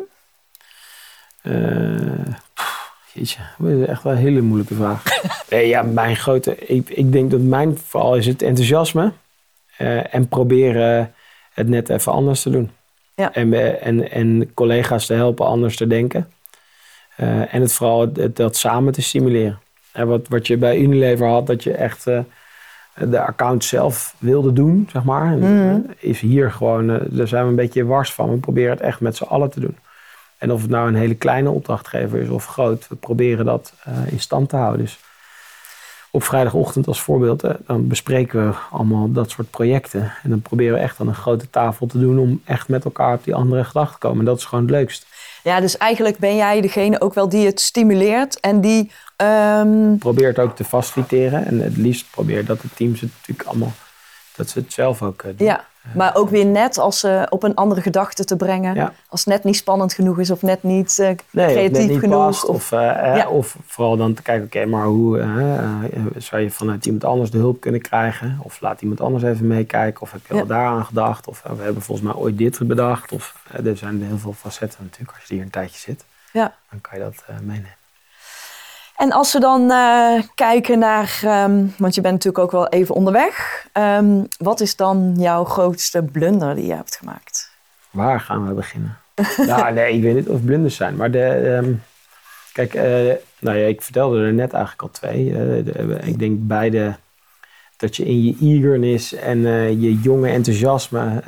Eh, 1.42 2.26
jeetje, 3.14 3.40
dat 3.58 3.70
is 3.70 3.88
echt 3.88 4.04
wel 4.04 4.14
een 4.14 4.20
hele 4.20 4.42
moeilijke 4.42 4.76
vraag. 4.76 5.04
nee, 5.50 5.68
ja, 5.68 5.82
mijn 5.82 6.16
grote... 6.16 6.58
Ik, 6.58 6.90
ik 6.90 7.12
denk 7.12 7.32
dat 7.32 7.40
mijn 7.40 7.78
vooral 7.78 8.16
is 8.16 8.26
het 8.26 8.42
enthousiasme. 8.42 9.12
Eh, 9.78 10.14
en 10.16 10.28
proberen 10.28 11.14
het 11.54 11.68
net 11.68 11.90
even 11.90 12.12
anders 12.12 12.42
te 12.42 12.50
doen. 12.50 12.72
Ja. 13.16 13.34
En, 13.34 13.82
en, 13.82 14.12
en 14.12 14.54
collega's 14.54 15.06
te 15.06 15.14
helpen 15.14 15.46
anders 15.46 15.76
te 15.76 15.88
denken. 15.88 16.32
Eh, 17.16 17.54
en 17.54 17.62
het 17.62 17.74
vooral 17.74 18.02
het, 18.02 18.18
het- 18.18 18.36
dat 18.36 18.56
samen 18.58 18.94
te 18.94 19.02
stimuleren. 19.02 19.60
En 19.92 20.08
wat, 20.08 20.28
wat 20.28 20.48
je 20.48 20.58
bij 20.58 20.78
Unilever 20.80 21.28
had, 21.28 21.48
dat 21.48 21.64
je 21.64 21.74
echt 21.74 22.08
eh, 22.08 22.20
de 23.10 23.20
account 23.20 23.64
zelf 23.64 24.16
wilde 24.20 24.54
doen, 24.54 24.90
zeg 24.92 25.04
maar. 25.04 25.32
En, 25.32 25.40
Mhm. 25.40 25.80
is 25.98 26.20
hier 26.20 26.52
gewoon, 26.52 26.88
daar 27.10 27.28
zijn 27.28 27.44
we 27.44 27.50
een 27.50 27.56
beetje 27.56 27.86
wars 27.86 28.14
van. 28.14 28.30
We 28.30 28.38
proberen 28.38 28.72
het 28.72 28.82
echt 28.82 29.00
met 29.00 29.16
z'n 29.16 29.24
allen 29.24 29.50
te 29.50 29.60
doen. 29.60 29.78
En 30.38 30.52
of 30.52 30.62
het 30.62 30.70
nou 30.72 30.88
een 30.88 30.96
hele 30.96 31.16
kleine 31.16 31.50
opdrachtgever 31.50 32.20
is 32.20 32.30
of 32.30 32.46
groot, 32.46 32.88
we 32.88 32.96
proberen 32.96 33.46
dat 33.46 33.74
in 34.10 34.20
stand 34.20 34.50
te 34.50 34.56
houden. 34.56 34.82
Dus 34.82 35.00
op 36.16 36.24
vrijdagochtend 36.24 36.88
als 36.88 37.02
voorbeeld, 37.02 37.44
dan 37.68 37.88
bespreken 37.88 38.48
we 38.48 38.56
allemaal 38.72 39.12
dat 39.12 39.30
soort 39.30 39.50
projecten. 39.50 40.14
En 40.24 40.30
dan 40.30 40.42
proberen 40.42 40.74
we 40.74 40.80
echt 40.80 41.00
aan 41.00 41.08
een 41.08 41.16
grote 41.16 41.50
tafel 41.50 41.88
te 41.88 42.00
doen 42.00 42.20
om 42.20 42.42
echt 42.46 42.68
met 42.68 42.84
elkaar 42.86 43.14
op 43.14 43.24
die 43.24 43.36
andere 43.36 43.64
gedachten 43.64 43.94
te 44.00 44.08
komen. 44.08 44.20
En 44.20 44.26
dat 44.26 44.38
is 44.38 44.46
gewoon 44.46 44.64
het 44.64 44.74
leukst. 44.74 45.06
Ja, 45.44 45.60
dus 45.60 45.78
eigenlijk 45.78 46.18
ben 46.18 46.36
jij 46.36 46.62
degene 46.62 47.02
ook 47.02 47.14
wel 47.14 47.30
die 47.30 47.46
het 47.46 47.60
stimuleert 47.62 48.40
en 48.40 48.62
die... 48.62 48.92
ehm, 49.16 49.98
Probeer 49.98 50.28
het 50.28 50.40
ook 50.40 50.56
te 50.56 50.64
faciliteren. 50.64 51.46
En 51.46 51.60
het 51.60 51.78
liefst 51.78 52.06
probeer 52.12 52.46
dat 52.46 52.62
de 52.62 52.68
teams 52.76 53.02
het 53.02 53.12
natuurlijk 53.20 53.48
allemaal, 53.50 53.74
dat 54.36 54.50
ze 54.50 54.60
het 54.60 54.74
zelf 54.74 55.02
ook 55.02 55.22
eh, 55.22 55.32
doen. 55.38 55.48
ja, 55.48 55.66
maar 55.96 56.16
ook 56.16 56.30
weer 56.30 56.46
net 56.46 56.78
als 56.78 57.00
ze 57.00 57.28
op 57.30 57.44
een 57.44 57.56
andere 57.56 57.82
gedachte 57.82 58.24
te 58.26 58.36
brengen. 58.36 58.76
Ja. 58.76 58.94
Als 59.10 59.20
het 59.26 59.34
net 59.34 59.44
niet 59.44 59.56
spannend 59.56 59.94
genoeg 59.94 60.20
is 60.20 60.32
of 60.32 60.42
net 60.42 60.64
niet 60.64 61.00
eh, 61.00 61.06
Nee, 61.08 61.16
of 61.18 61.54
net 61.54 61.54
creatief 61.54 61.88
niet 61.90 62.00
genoeg. 62.00 62.26
past. 62.26 62.46
of- 62.46 62.72
eh, 62.72 63.10
eh, 63.12 63.18
Ja. 63.18 63.28
of 63.30 63.58
vooral 63.66 63.98
dan 63.98 64.14
te 64.14 64.22
kijken, 64.22 64.46
oké, 64.46 64.66
maar 64.66 64.86
hoe 64.86 65.20
eh, 65.20 65.84
eh, 65.84 66.06
zou 66.18 66.42
je 66.42 66.50
vanuit 66.52 66.86
iemand 66.86 67.04
anders 67.04 67.32
de 67.32 67.38
hulp 67.38 67.60
kunnen 67.62 67.82
krijgen? 67.82 68.38
Of 68.42 68.62
laat 68.62 68.82
iemand 68.82 69.02
anders 69.02 69.24
even 69.24 69.48
meekijken? 69.48 70.02
Of 70.02 70.12
heb 70.12 70.22
je 70.28 70.34
Ja. 70.34 70.40
al 70.42 70.48
daaraan 70.48 70.86
gedacht? 70.86 71.28
Of 71.28 71.42
eh, 71.46 71.52
we 71.52 71.64
hebben 71.64 71.82
volgens 71.82 72.08
mij 72.08 72.16
ooit 72.16 72.38
dit 72.38 72.68
bedacht. 72.68 73.12
Of 73.12 73.36
eh, 73.52 73.66
er 73.66 73.78
zijn 73.78 74.04
heel 74.04 74.18
veel 74.18 74.34
facetten 74.34 74.80
natuurlijk. 74.84 75.18
Als 75.20 75.28
je 75.28 75.34
hier 75.34 75.44
een 75.44 75.50
tijdje 75.50 75.80
zit, 75.80 76.06
Ja. 76.34 76.54
dan 76.70 76.82
kan 76.82 76.98
je 76.98 77.04
dat 77.04 77.24
eh, 77.28 77.36
meenemen. 77.40 77.76
En 79.04 79.12
als 79.12 79.34
we 79.34 79.40
dan 79.40 79.72
eh, 79.72 80.22
kijken 80.36 80.80
naar, 80.80 81.20
ehm, 81.24 81.66
want 81.78 81.96
je 81.96 82.02
bent 82.02 82.14
natuurlijk 82.14 82.44
ook 82.44 82.52
wel 82.52 82.68
even 82.68 82.96
onderweg. 82.96 83.66
Ehm, 83.72 84.24
wat 84.38 84.60
is 84.60 84.76
dan 84.76 85.14
jouw 85.18 85.44
grootste 85.44 86.04
blunder 86.04 86.56
die 86.56 86.66
je 86.66 86.74
hebt 86.74 86.96
gemaakt? 86.96 87.52
Waar 87.90 88.20
gaan 88.20 88.48
we 88.48 88.54
beginnen? 88.54 88.98
nou, 89.48 89.74
nee, 89.74 89.94
ik 89.94 90.02
weet 90.02 90.16
niet 90.16 90.28
of 90.28 90.44
blunders 90.44 90.76
zijn. 90.76 90.96
Maar 90.96 91.12
de, 91.12 91.26
ehm, 91.26 91.74
kijk, 92.54 92.74
eh, 92.74 93.16
nou 93.40 93.58
ja, 93.58 93.66
ik 93.66 93.82
vertelde 93.82 94.20
er 94.20 94.34
net 94.34 94.54
eigenlijk 94.54 94.82
al 94.82 94.92
twee. 94.92 95.38
Eh, 95.38 96.08
ik 96.08 96.20
denk 96.20 96.38
beide 96.40 96.96
dat 97.78 97.96
je 97.96 98.06
in 98.06 98.24
je 98.24 98.36
eagerness 98.42 99.14
en 99.14 99.42
je 99.82 100.00
jonge 100.00 100.30
enthousiasme 100.30 101.22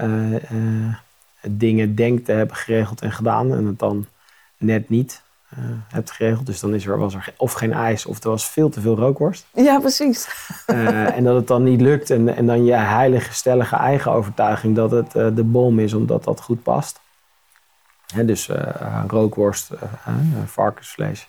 dingen 1.41 1.95
denkt 1.95 2.25
te 2.25 2.31
hebben 2.31 2.55
geregeld 2.55 3.01
en 3.01 3.11
gedaan. 3.11 3.53
En 3.55 3.65
het 3.65 3.79
dan 3.79 4.05
net 4.57 4.89
niet 4.89 5.23
hebt 5.87 6.11
geregeld. 6.11 6.45
Dus 6.45 6.59
dan 6.59 6.73
is 6.73 6.85
er, 6.85 6.97
was 6.97 7.13
er 7.13 7.33
of 7.37 7.53
geen 7.53 7.73
ijs 7.73 8.05
of 8.05 8.23
er 8.23 8.29
was 8.29 8.45
veel 8.45 8.69
te 8.69 8.81
veel 8.81 8.95
rookworst. 8.95 9.45
Ja, 9.53 9.79
precies. 9.79 10.27
Eh, 10.65 11.17
en 11.17 11.23
dat 11.23 11.35
het 11.35 11.47
dan 11.47 11.63
niet 11.63 11.81
lukt. 11.81 12.09
En, 12.09 12.35
en 12.35 12.45
dan 12.45 12.65
je 12.65 12.73
heilige, 12.73 13.33
stellige 13.33 13.75
eigen 13.75 14.11
overtuiging 14.11 14.75
dat 14.75 14.91
het 14.91 15.15
eh, 15.15 15.27
de 15.35 15.43
bom 15.43 15.79
is, 15.79 15.93
omdat 15.93 16.23
dat 16.23 16.41
goed 16.41 16.63
past. 16.63 16.99
Hè, 18.13 18.25
dus 18.25 18.49
eh, 18.49 19.03
rookworst, 19.07 19.71
eh, 19.71 19.81
eh, 20.05 20.13
varkensvlees. 20.45 21.27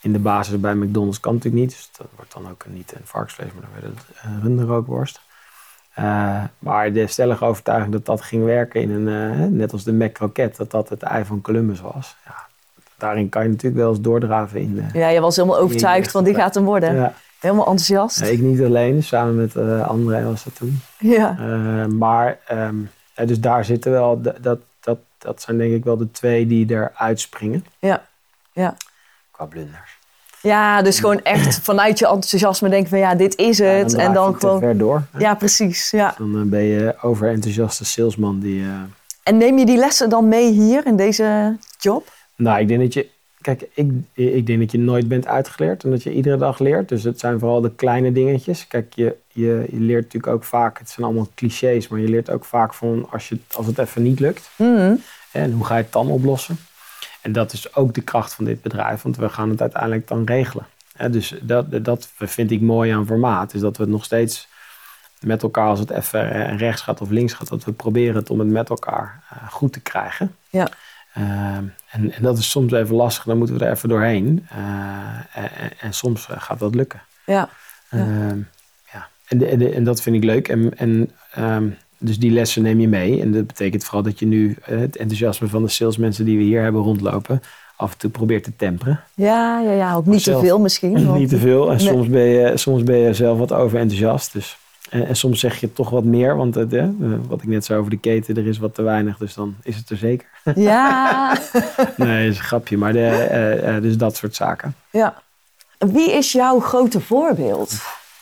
In 0.00 0.12
de 0.12 0.18
basis 0.18 0.60
bij 0.60 0.74
McDonald's 0.74 1.20
kan 1.20 1.34
natuurlijk 1.34 1.62
niet. 1.62 1.70
Dus 1.70 1.90
dat 1.96 2.06
wordt 2.16 2.32
dan 2.32 2.48
ook 2.50 2.64
niet 2.68 2.92
een 2.94 3.00
varkensvlees, 3.04 3.52
maar 3.52 3.62
dan 3.62 3.70
werd 3.80 3.84
het 3.84 4.16
uh, 4.16 4.42
runderrookworst. 4.42 5.20
Eh, 5.94 6.42
maar 6.58 6.92
de 6.92 7.06
stellige 7.06 7.44
overtuiging 7.44 7.92
dat 7.92 8.06
dat 8.06 8.20
ging 8.20 8.44
werken 8.44 8.82
in 8.82 8.90
een, 8.90 9.32
eh, 9.32 9.46
net 9.46 9.72
als 9.72 9.84
de 9.84 9.92
Mac 9.92 10.18
dat 10.56 10.70
dat 10.70 10.88
het 10.88 11.02
ei 11.02 11.24
van 11.24 11.40
Columbus 11.40 11.80
was. 11.80 12.16
Ja, 12.24 12.47
daarin 12.98 13.28
kan 13.28 13.42
je 13.42 13.48
natuurlijk 13.48 13.80
wel 13.82 13.90
eens 13.90 14.00
doordraven 14.00 14.60
in 14.60 14.74
de... 14.74 14.98
Ja, 14.98 15.08
je 15.08 15.20
was 15.20 15.36
helemaal 15.36 15.58
overtuigd 15.58 16.10
van 16.10 16.24
die 16.24 16.34
gaat 16.34 16.54
hem 16.54 16.64
worden. 16.64 16.94
Ja. 16.94 17.12
Helemaal 17.40 17.66
enthousiast. 17.66 18.20
Ik 18.20 18.40
niet 18.40 18.62
alleen, 18.62 19.02
samen 19.02 19.36
met 19.36 19.56
eh 19.56 19.88
André 19.88 20.24
was 20.24 20.44
dat 20.44 20.54
toen. 20.56 20.80
Ja. 20.98 21.36
Eh, 21.38 21.86
maar, 21.86 22.38
ehm, 22.46 22.76
dus 23.26 23.40
daar 23.40 23.64
zitten 23.64 23.90
wel, 23.92 24.20
dat, 24.40 24.58
dat, 24.80 24.98
dat 25.18 25.42
zijn 25.42 25.58
denk 25.58 25.72
ik 25.74 25.84
wel 25.84 25.96
de 25.96 26.10
twee 26.10 26.46
die 26.46 26.74
er 26.74 26.92
uitspringen. 26.94 27.64
Ja. 27.78 28.02
Ja. 28.52 28.76
Qua 29.30 29.44
blunders. 29.44 29.96
Ja, 30.40 30.82
dus 30.82 30.98
gewoon 31.00 31.22
echt 31.22 31.58
vanuit 31.68 31.98
je 31.98 32.06
enthousiasme 32.06 32.68
denken 32.68 32.88
van 32.88 32.98
ja, 32.98 33.14
dit 33.14 33.36
is 33.36 33.58
het. 33.58 33.90
Ja, 33.92 33.98
en 33.98 34.12
dan 34.12 34.30
je 34.30 34.36
gewoon. 34.38 34.58
ver 34.60 34.78
door. 34.78 35.02
hè. 35.12 35.18
Ja, 35.18 35.34
precies. 35.34 35.90
Ja. 35.90 36.14
Dan 36.18 36.34
eh, 36.36 36.42
ben 36.50 36.62
je 36.62 36.94
overenthousiaste 37.02 37.84
salesman 37.84 38.38
die... 38.40 38.62
eh, 38.62 38.68
En 39.22 39.36
neem 39.36 39.58
je 39.58 39.66
die 39.66 39.78
lessen 39.78 40.08
dan 40.10 40.28
mee 40.28 40.52
hier 40.52 40.86
in 40.86 40.96
deze 40.96 41.56
job? 41.78 42.12
Nou, 42.38 42.60
ik 42.60 42.68
denk 42.68 42.80
dat 42.80 42.92
je... 42.92 43.08
Kijk, 43.40 43.68
ik, 43.74 43.92
ik 44.12 44.46
denk 44.46 44.58
dat 44.60 44.72
je 44.72 44.78
nooit 44.78 45.08
bent 45.08 45.26
uitgeleerd 45.26 45.84
en 45.84 45.90
dat 45.90 46.02
je 46.02 46.12
iedere 46.12 46.36
dag 46.36 46.58
leert. 46.58 46.88
Dus 46.88 47.04
het 47.04 47.20
zijn 47.20 47.38
vooral 47.38 47.60
de 47.60 47.74
kleine 47.74 48.12
dingetjes. 48.12 48.66
Kijk, 48.66 48.92
je, 48.94 49.16
je, 49.28 49.66
je 49.70 49.80
leert 49.80 50.02
natuurlijk 50.02 50.32
ook 50.32 50.44
vaak... 50.44 50.78
Het 50.78 50.90
zijn 50.90 51.06
allemaal 51.06 51.28
clichés, 51.34 51.88
maar 51.88 52.00
je 52.00 52.08
leert 52.08 52.30
ook 52.30 52.44
vaak 52.44 52.74
van 52.74 53.06
als, 53.10 53.28
je, 53.28 53.38
als 53.52 53.66
het 53.66 53.78
even 53.78 54.02
niet 54.02 54.20
lukt. 54.20 54.50
Mhm. 54.56 54.94
En 55.32 55.52
hoe 55.52 55.64
ga 55.64 55.76
je 55.76 55.82
het 55.82 55.92
dan 55.92 56.10
oplossen? 56.10 56.56
En 57.22 57.32
dat 57.32 57.52
is 57.52 57.74
ook 57.74 57.94
de 57.94 58.00
kracht 58.00 58.34
van 58.34 58.44
dit 58.44 58.62
bedrijf, 58.62 59.02
want 59.02 59.16
we 59.16 59.28
gaan 59.28 59.50
het 59.50 59.60
uiteindelijk 59.60 60.08
dan 60.08 60.24
regelen. 60.24 60.66
dus 61.10 61.34
dat, 61.42 61.84
dat 61.84 62.08
vind 62.16 62.50
ik 62.50 62.60
mooi 62.60 62.92
aan 62.92 63.06
formaat. 63.06 63.54
Is 63.54 63.60
dat 63.60 63.76
we 63.76 63.82
het 63.82 63.92
nog 63.92 64.04
steeds 64.04 64.48
met 65.20 65.42
elkaar, 65.42 65.68
als 65.68 65.78
het 65.78 65.90
even 65.90 66.56
rechts 66.56 66.82
gaat 66.82 67.00
of 67.00 67.10
links 67.10 67.32
gaat, 67.32 67.48
dat 67.48 67.64
we 67.64 67.72
proberen 67.72 68.14
het 68.14 68.30
om 68.30 68.38
het 68.38 68.48
met 68.48 68.68
elkaar 68.68 69.22
uh, 69.32 69.50
goed 69.50 69.72
te 69.72 69.80
krijgen. 69.80 70.36
Ja. 70.50 70.68
En, 71.12 71.74
en, 71.90 72.12
dat 72.20 72.38
is 72.38 72.50
soms 72.50 72.72
even 72.72 72.94
lastig, 72.94 73.24
dan 73.24 73.38
moeten 73.38 73.58
we 73.58 73.64
er 73.64 73.72
even 73.72 73.88
doorheen. 73.88 74.46
En, 75.32 75.50
en, 75.80 75.92
soms 75.92 76.28
gaat 76.30 76.58
dat 76.58 76.74
lukken. 76.74 77.00
Ja. 77.26 77.48
ja. 77.90 78.34
ja. 78.92 79.08
En, 79.28 79.74
en, 79.74 79.84
dat 79.84 80.02
vind 80.02 80.16
ik 80.16 80.24
leuk. 80.24 80.48
En, 80.48 80.78
en 80.78 81.10
um, 81.38 81.76
dus 81.98 82.18
die 82.18 82.30
lessen 82.30 82.62
neem 82.62 82.80
je 82.80 82.88
mee. 82.88 83.20
En 83.20 83.32
dat 83.32 83.46
betekent 83.46 83.84
vooral 83.84 84.02
dat 84.02 84.18
je 84.18 84.26
nu 84.26 84.56
het 84.62 84.96
enthousiasme 84.96 85.48
van 85.48 85.62
de 85.62 85.68
salesmensen 85.68 86.24
die 86.24 86.38
we 86.38 86.44
hier 86.44 86.62
hebben 86.62 86.82
rondlopen, 86.82 87.42
af 87.76 87.92
en 87.92 87.98
toe 87.98 88.10
probeert 88.10 88.44
te 88.44 88.56
temperen. 88.56 89.00
Ja, 89.14 89.60
ja, 89.60 89.72
ja. 89.72 89.94
ook 89.94 90.06
niet 90.06 90.24
te 90.24 90.38
veel 90.38 90.60
misschien. 90.60 90.92
Want... 91.06 91.18
Niet 91.18 91.28
te 91.28 91.38
veel. 91.38 91.72
En 91.72 91.80
soms, 91.80 92.08
ben 92.08 92.26
je, 92.26 92.56
soms 92.56 92.82
ben 92.82 92.98
je 92.98 93.14
zelf 93.14 93.38
wat 93.38 93.52
overenthousiast. 93.52 94.32
Dus. 94.32 94.58
En, 94.90 95.06
en 95.06 95.16
soms 95.16 95.40
zeg 95.40 95.60
je 95.60 95.72
toch 95.72 95.90
wat 95.90 96.04
meer. 96.04 96.36
Want 96.36 96.54
het, 96.54 96.72
eh, 96.72 96.86
wat 97.28 97.42
ik 97.42 97.48
net 97.48 97.64
zei 97.64 97.78
over 97.78 97.90
de 97.90 97.98
keten, 97.98 98.36
er 98.36 98.46
is 98.46 98.58
wat 98.58 98.74
te 98.74 98.82
weinig. 98.82 99.18
Dus 99.18 99.34
dan 99.34 99.56
is 99.62 99.76
het 99.76 99.90
er 99.90 99.96
zeker. 99.96 100.26
Ja. 100.54 101.38
nee, 101.96 102.28
is 102.28 102.38
een 102.38 102.44
grapje. 102.44 102.78
Maar 102.78 102.92
de, 102.92 103.28
uh, 103.64 103.74
uh, 103.74 103.82
dus 103.82 103.96
dat 103.96 104.16
soort 104.16 104.34
zaken. 104.34 104.74
Ja. 104.90 105.22
Wie 105.78 106.12
is 106.12 106.32
jouw 106.32 106.60
grote 106.60 107.00
voorbeeld? 107.00 107.74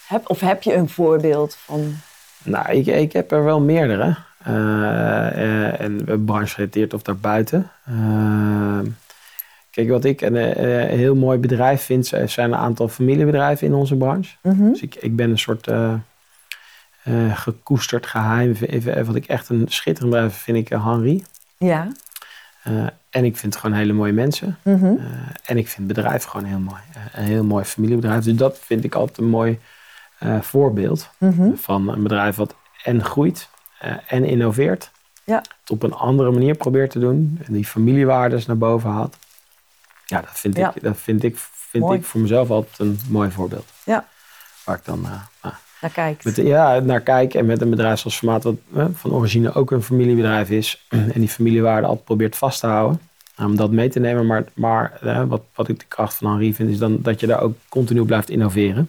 Heb, 0.06 0.30
of 0.30 0.40
heb 0.40 0.62
je 0.62 0.74
een 0.74 0.88
voorbeeld 0.88 1.54
van... 1.54 1.94
Nou, 2.42 2.70
ik, 2.70 2.86
ik 2.86 3.12
heb 3.12 3.32
er 3.32 3.44
wel 3.44 3.60
meerdere. 3.60 4.16
Uh, 4.48 5.80
en 5.80 6.24
branchegerelateerd 6.24 6.94
of 6.94 7.02
daarbuiten. 7.02 7.70
Kijk, 9.70 9.88
wat 9.88 10.04
ik 10.04 10.20
een, 10.20 10.62
een, 10.64 10.98
heel 10.98 11.14
mooi 11.14 11.38
bedrijf 11.38 11.82
vind, 11.82 12.06
zijn 12.06 12.52
een 12.52 12.58
aantal 12.58 12.88
familiebedrijven 12.88 13.66
in 13.66 13.74
onze 13.74 13.96
branche. 13.96 14.36
Mm 14.42 14.52
-hmm. 14.52 14.72
Dus 14.72 14.82
ik, 14.82 14.94
ik 14.94 15.16
ben 15.16 15.30
een 15.30 15.38
soort 15.38 15.68
gekoesterd 17.34 18.06
geheim. 18.06 18.52
Even, 18.60 19.04
wat 19.06 19.14
ik 19.14 19.26
echt 19.26 19.48
een 19.48 19.64
schitterend 19.68 20.12
bedrijf 20.12 20.36
vind, 20.36 20.56
ik 20.56 20.68
Henri. 20.68 21.24
Ja. 21.56 21.92
en 23.10 23.24
ik 23.24 23.36
vind 23.36 23.56
gewoon 23.56 23.76
hele 23.76 23.92
mooie 23.92 24.12
mensen. 24.12 24.58
Mm 24.62 24.78
-hmm. 24.78 24.98
en 25.44 25.56
ik 25.58 25.68
vind 25.68 25.76
het 25.76 25.86
bedrijf 25.86 26.24
gewoon 26.24 26.46
heel 26.46 26.58
mooi. 26.58 26.80
een 27.12 27.24
heel 27.24 27.44
mooi 27.44 27.64
familiebedrijf. 27.64 28.24
Dus 28.24 28.36
dat 28.36 28.58
vind 28.58 28.84
ik 28.84 28.94
altijd 28.94 29.18
een 29.18 29.28
mooi 29.28 29.58
voorbeeld 30.40 31.10
mm 31.18 31.32
-hmm. 31.32 31.56
van 31.56 31.88
een 31.88 32.02
bedrijf 32.02 32.36
wat 32.36 32.54
en 32.82 33.04
groeit 33.04 33.48
en 34.06 34.24
innoveert. 34.24 34.90
Ja. 35.24 35.36
Het 35.36 35.70
op 35.70 35.82
een 35.82 35.92
andere 35.92 36.30
manier 36.30 36.54
probeert 36.54 36.90
te 36.90 36.98
doen. 36.98 37.40
En 37.46 37.52
die 37.52 37.64
familiewaardes 37.64 38.46
naar 38.46 38.58
boven 38.58 38.90
haalt. 38.90 39.16
Ja, 40.06 40.20
dat 40.20 40.38
vind, 40.38 40.56
Ja. 40.56 40.72
Ik, 40.74 40.82
dat 40.82 40.96
vind, 40.96 41.22
ik, 41.22 41.36
vind 41.36 41.84
Mooi. 41.84 41.98
ik 41.98 42.04
voor 42.04 42.20
mezelf 42.20 42.50
altijd 42.50 42.78
een 42.78 43.00
mooi 43.08 43.30
voorbeeld. 43.30 43.72
Ja. 43.84 44.06
Waar 44.64 44.76
ik 44.76 44.84
dan 44.84 45.00
uh, 45.04 45.20
nou, 45.42 45.54
Naar 46.22 46.34
met, 46.36 46.46
ja, 46.46 46.78
naar 46.78 47.00
kijk. 47.00 47.34
En 47.34 47.46
met 47.46 47.60
een 47.60 47.70
bedrijf 47.70 47.98
zoals 47.98 48.16
Formaat, 48.16 48.42
wat 48.42 48.54
uh, 48.76 48.84
van 48.92 49.12
origine 49.12 49.52
ook 49.52 49.70
een 49.70 49.82
familiebedrijf 49.82 50.50
is. 50.50 50.86
En 51.14 51.20
die 51.20 51.28
familiewaarde 51.28 51.86
altijd 51.86 52.04
probeert 52.04 52.36
vast 52.36 52.60
te 52.60 52.66
houden. 52.66 53.00
Om 53.38 53.56
dat 53.56 53.70
mee 53.70 53.88
te 53.88 54.00
nemen. 54.00 54.26
Maar, 54.26 54.44
maar 54.54 54.98
uh, 55.04 55.24
wat, 55.24 55.42
wat 55.54 55.68
ik 55.68 55.78
de 55.78 55.84
kracht 55.88 56.14
van 56.14 56.30
Henri 56.30 56.54
vind, 56.54 56.70
is 56.70 56.78
dan 56.78 56.98
dat 57.02 57.20
je 57.20 57.26
daar 57.26 57.40
ook 57.40 57.56
continu 57.68 58.04
blijft 58.04 58.30
innoveren. 58.30 58.88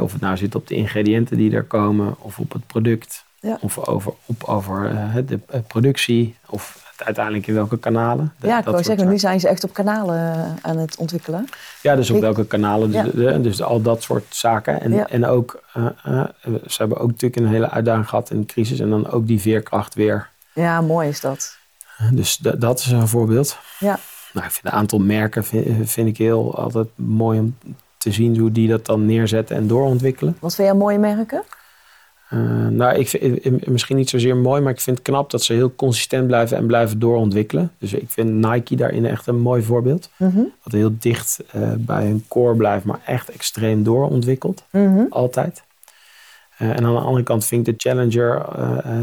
Of 0.00 0.12
het 0.12 0.20
nou 0.20 0.36
zit 0.36 0.54
op 0.54 0.66
de 0.66 0.74
ingrediënten 0.74 1.36
die 1.36 1.54
er 1.54 1.64
komen, 1.64 2.14
of 2.18 2.38
op 2.38 2.52
het 2.52 2.66
product, 2.66 3.24
Ja. 3.42 3.58
of 3.60 3.78
over, 3.78 4.12
op, 4.26 4.44
over 4.44 4.90
uh, 4.92 5.14
de 5.26 5.38
uh, 5.54 5.60
productie, 5.66 6.36
of 6.48 6.92
uiteindelijk 6.96 7.46
in 7.46 7.54
welke 7.54 7.78
kanalen. 7.78 8.32
ja, 8.40 8.58
ik 8.58 8.64
wou 8.64 8.82
zeggen, 8.82 9.08
nu 9.08 9.18
zijn 9.18 9.40
ze 9.40 9.48
echt 9.48 9.64
op 9.64 9.72
kanalen 9.72 10.32
eh, 10.34 10.50
aan 10.70 10.76
het 10.78 10.96
ontwikkelen. 10.96 11.48
Ja, 11.82 11.96
dus 11.96 12.10
op 12.10 12.16
Ik- 12.16 12.22
welke 12.22 12.46
kanalen, 12.46 12.90
dus, 12.90 13.24
Ja. 13.24 13.38
dus 13.38 13.62
al 13.62 13.82
dat 13.82 14.02
soort 14.02 14.24
zaken. 14.28 14.80
En, 14.80 14.92
Ja. 14.92 15.08
en 15.08 15.26
ook, 15.26 15.62
uh, 15.76 15.86
uh, 16.08 16.24
ze 16.66 16.76
hebben 16.76 16.98
ook 16.98 17.06
natuurlijk 17.10 17.40
een 17.42 17.48
hele 17.52 17.70
uitdaging 17.70 18.08
gehad 18.08 18.30
in 18.30 18.40
de 18.40 18.46
crisis, 18.46 18.80
en 18.80 18.90
dan 18.90 19.10
ook 19.10 19.26
die 19.26 19.40
veerkracht 19.40 19.94
weer. 19.94 20.28
Ja, 20.52 20.80
mooi 20.80 21.08
is 21.08 21.20
dat. 21.20 21.56
Dus 22.12 22.36
da- 22.36 22.50
dat 22.52 22.78
is 22.78 22.86
een 22.90 23.08
voorbeeld. 23.08 23.58
Ja. 23.78 23.98
Nou, 24.32 24.46
ik 24.46 24.52
vind 24.52 24.66
een 24.74 24.78
aantal 24.80 24.98
merken 24.98 25.44
vind, 25.44 25.90
vind 25.90 26.08
ik 26.08 26.16
heel 26.18 26.56
altijd 26.58 26.88
mooi 26.94 27.38
om 27.38 27.56
te 27.98 28.12
zien 28.12 28.38
hoe 28.38 28.52
die 28.52 28.68
dat 28.68 28.86
dan 28.86 29.06
neerzetten 29.06 29.56
en 29.56 29.66
doorontwikkelen. 29.66 30.36
Wat 30.40 30.54
vind 30.54 30.68
jij 30.68 30.76
mooie 30.76 30.98
merken? 30.98 31.42
Uh, 32.34 32.66
nou, 32.66 32.98
ik 32.98 33.08
vind, 33.08 33.40
eh, 33.40 33.52
misschien 33.64 33.96
niet 33.96 34.10
zozeer 34.10 34.36
mooi, 34.36 34.60
maar 34.60 34.72
ik 34.72 34.80
vind 34.80 34.98
het 34.98 35.06
knap 35.06 35.30
dat 35.30 35.42
ze 35.42 35.52
heel 35.52 35.74
consistent 35.74 36.26
blijven 36.26 36.56
en 36.56 36.66
blijven 36.66 36.98
doorontwikkelen. 36.98 37.72
Dus 37.78 37.92
ik 37.92 38.10
vind 38.10 38.30
Nike 38.30 38.76
daarin 38.76 39.06
echt 39.06 39.26
een 39.26 39.40
mooi 39.40 39.62
voorbeeld. 39.62 40.10
Mhm. 40.16 40.40
Dat 40.62 40.72
heel 40.72 40.96
dicht 40.98 41.38
uh, 41.56 41.72
bij 41.78 42.06
hun 42.06 42.24
core 42.28 42.56
blijft, 42.56 42.84
maar 42.84 43.00
echt 43.06 43.30
extreem 43.30 43.82
doorontwikkeld. 43.82 44.64
Mhm. 44.70 45.04
Altijd. 45.10 45.62
Uh, 46.58 46.68
en 46.68 46.84
aan 46.84 46.94
de 46.94 47.00
andere 47.00 47.24
kant 47.24 47.44
vind 47.44 47.68
ik 47.68 47.78
de 47.78 47.88
Challenger 47.88 48.44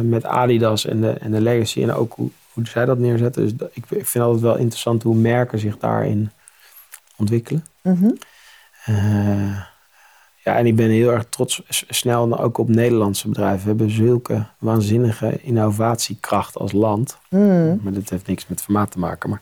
met 0.03 0.25
Adidas 0.25 0.85
en 0.85 1.01
de, 1.01 1.09
en 1.11 1.31
de 1.31 1.41
Legacy 1.41 1.83
en 1.83 1.93
ook 1.93 2.13
hoe, 2.13 2.29
hoe 2.53 2.67
zij 2.67 2.85
dat 2.85 2.97
neerzetten. 2.97 3.43
Dus 3.43 3.55
dat, 3.55 3.69
ik, 3.73 3.83
ik 3.89 4.05
vind 4.05 4.23
altijd 4.23 4.43
wel 4.43 4.57
interessant 4.57 5.03
hoe 5.03 5.15
merken 5.15 5.59
zich 5.59 5.77
daarin 5.77 6.31
ontwikkelen. 7.15 7.65
Uh, 8.89 9.61
ja, 10.49 10.57
en 10.57 10.65
ik 10.65 10.75
ben 10.75 10.89
heel 10.89 11.11
erg 11.11 11.25
trots, 11.29 11.63
snel 11.89 12.39
ook 12.39 12.57
op 12.57 12.69
Nederlandse 12.69 13.27
bedrijven. 13.27 13.61
We 13.61 13.67
hebben 13.67 13.91
zulke 13.91 14.45
waanzinnige 14.57 15.39
innovatiekracht 15.41 16.57
als 16.57 16.71
land. 16.71 17.17
Mm. 17.29 17.79
Maar 17.83 17.93
dat 17.93 18.09
heeft 18.09 18.27
niks 18.27 18.47
met 18.47 18.61
formaat 18.61 18.91
te 18.91 18.99
maken. 18.99 19.29
Maar 19.29 19.41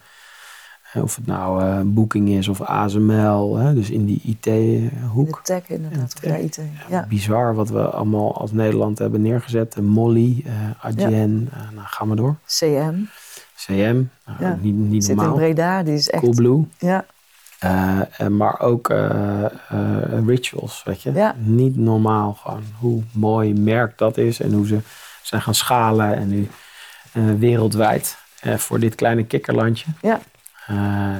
eh, 0.93 1.03
of 1.03 1.15
het 1.15 1.25
nou 1.25 1.63
eh, 1.63 1.79
Booking 1.85 2.29
is 2.29 2.47
of 2.47 2.61
ASML, 2.61 3.55
hè, 3.55 3.73
dus 3.73 3.89
in 3.89 4.05
die 4.05 4.37
De 4.39 4.51
IT-hoek. 4.89 5.39
tech 5.43 5.69
inderdaad, 5.69 6.03
of 6.03 6.13
tech. 6.13 6.31
ja, 6.31 6.37
IT. 6.37 6.59
Ja. 6.89 7.05
Bizar 7.09 7.55
wat 7.55 7.69
we 7.69 7.81
allemaal 7.89 8.37
als 8.37 8.51
Nederland 8.51 8.99
hebben 8.99 9.21
neergezet. 9.21 9.81
Molly, 9.81 10.43
eh 10.45 10.85
Adyen, 10.85 11.49
eh, 11.53 11.59
nou 11.73 11.87
ga 11.87 12.05
maar 12.05 12.15
door. 12.15 12.35
CM, 12.45 12.95
CM, 13.55 14.03
nou, 14.39 14.57
niet, 14.61 14.75
niet 14.75 15.03
zit 15.03 15.11
in 15.11 15.17
normaal. 15.17 15.35
Breda, 15.35 15.83
die 15.83 15.93
is 15.93 16.09
echt... 16.09 16.23
Coolblue. 16.23 16.65
Ja, 16.77 17.05
Eh, 17.59 17.99
eh, 18.17 18.27
maar 18.27 18.59
ook 18.59 18.89
eh, 18.89 19.45
rituals, 20.25 20.81
weet 20.85 21.01
je. 21.01 21.11
Ja. 21.13 21.35
Niet 21.37 21.77
normaal 21.77 22.33
gewoon 22.41 22.63
hoe 22.79 23.03
mooi 23.11 23.53
merk 23.53 23.97
dat 23.97 24.17
is 24.17 24.39
en 24.39 24.53
hoe 24.53 24.67
ze 24.67 24.77
zijn 25.23 25.41
gaan 25.41 25.55
schalen 25.55 26.15
en 26.15 26.27
nu 26.27 26.47
wereldwijd 27.39 28.17
voor 28.41 28.79
dit 28.79 28.95
kleine 28.95 29.23
kikkerlandje. 29.23 29.85
Ja. 30.01 30.19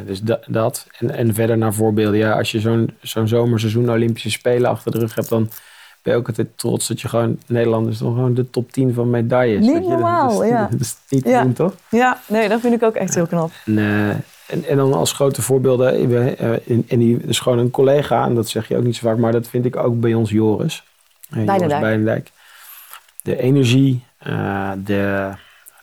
Dus 0.06 0.22
da- 0.22 0.40
dat. 0.48 0.88
En, 1.00 1.12
en 1.16 1.34
verder 1.34 1.58
naar 1.58 1.74
voorbeelden. 1.74 2.20
Ja, 2.20 2.32
als 2.32 2.52
je 2.52 2.60
zo'n 2.60 2.96
zo'n 3.02 3.28
zomerseizoen 3.28 3.90
Olympische 3.92 4.30
Spelen 4.32 4.70
achter 4.70 4.92
de 4.92 5.00
rug 5.00 5.16
hebt, 5.16 5.30
dan 5.30 5.50
ben 6.02 6.14
je 6.14 6.20
ook 6.20 6.28
altijd 6.28 6.48
trots 6.56 6.88
dat 6.88 7.02
je 7.02 7.10
gewoon 7.10 7.40
Nederland 7.48 7.88
is 7.88 7.98
toch 7.98 8.14
gewoon 8.14 8.34
de 8.34 8.50
top 8.50 8.72
10 8.72 8.94
van 8.94 9.10
medailles. 9.10 9.60
Niet 9.60 9.74
weet 9.74 9.84
je. 9.84 9.90
Dat 9.90 10.00
normaal, 10.00 10.44
is, 10.44 10.50
ja. 10.56 10.68
Dat 10.72 10.80
is 10.80 10.96
niet 11.10 11.24
te 11.24 11.30
Ja. 11.30 11.42
doen, 11.42 11.54
toch? 11.54 11.74
ja, 11.90 12.20
nee, 12.28 12.50
dat 12.50 12.60
vind 12.60 12.74
ik 12.74 12.84
ook 12.84 12.96
echt 12.96 13.16
heel 13.16 13.28
knap. 13.28 13.52
En, 13.66 14.24
en, 14.48 14.64
en 14.64 14.78
dan 14.78 14.94
als 14.94 15.12
grote 15.12 15.42
voorbeelden, 15.42 16.10
ben, 16.10 16.38
eh, 16.38 16.52
en, 16.52 16.86
en 16.88 17.00
die 17.00 17.18
is 17.24 17.40
gewoon 17.40 17.58
een 17.58 17.72
collega, 17.72 18.26
en 18.26 18.36
dat 18.36 18.50
zeg 18.50 18.68
je 18.68 18.78
ook 18.78 18.84
niet 18.84 18.96
zo 18.96 19.08
vaak, 19.08 19.18
maar 19.18 19.32
dat 19.32 19.48
vind 19.48 19.66
ik 19.66 19.76
ook 19.76 20.00
bij 20.00 20.14
ons 20.14 20.30
Joris. 20.30 20.84
Eh, 21.30 21.46
Joris. 21.46 21.68
Bijnendijk. 21.68 22.32
De 23.22 23.40
energie, 23.40 24.04
eh, 24.18 24.72
de, 24.78 25.32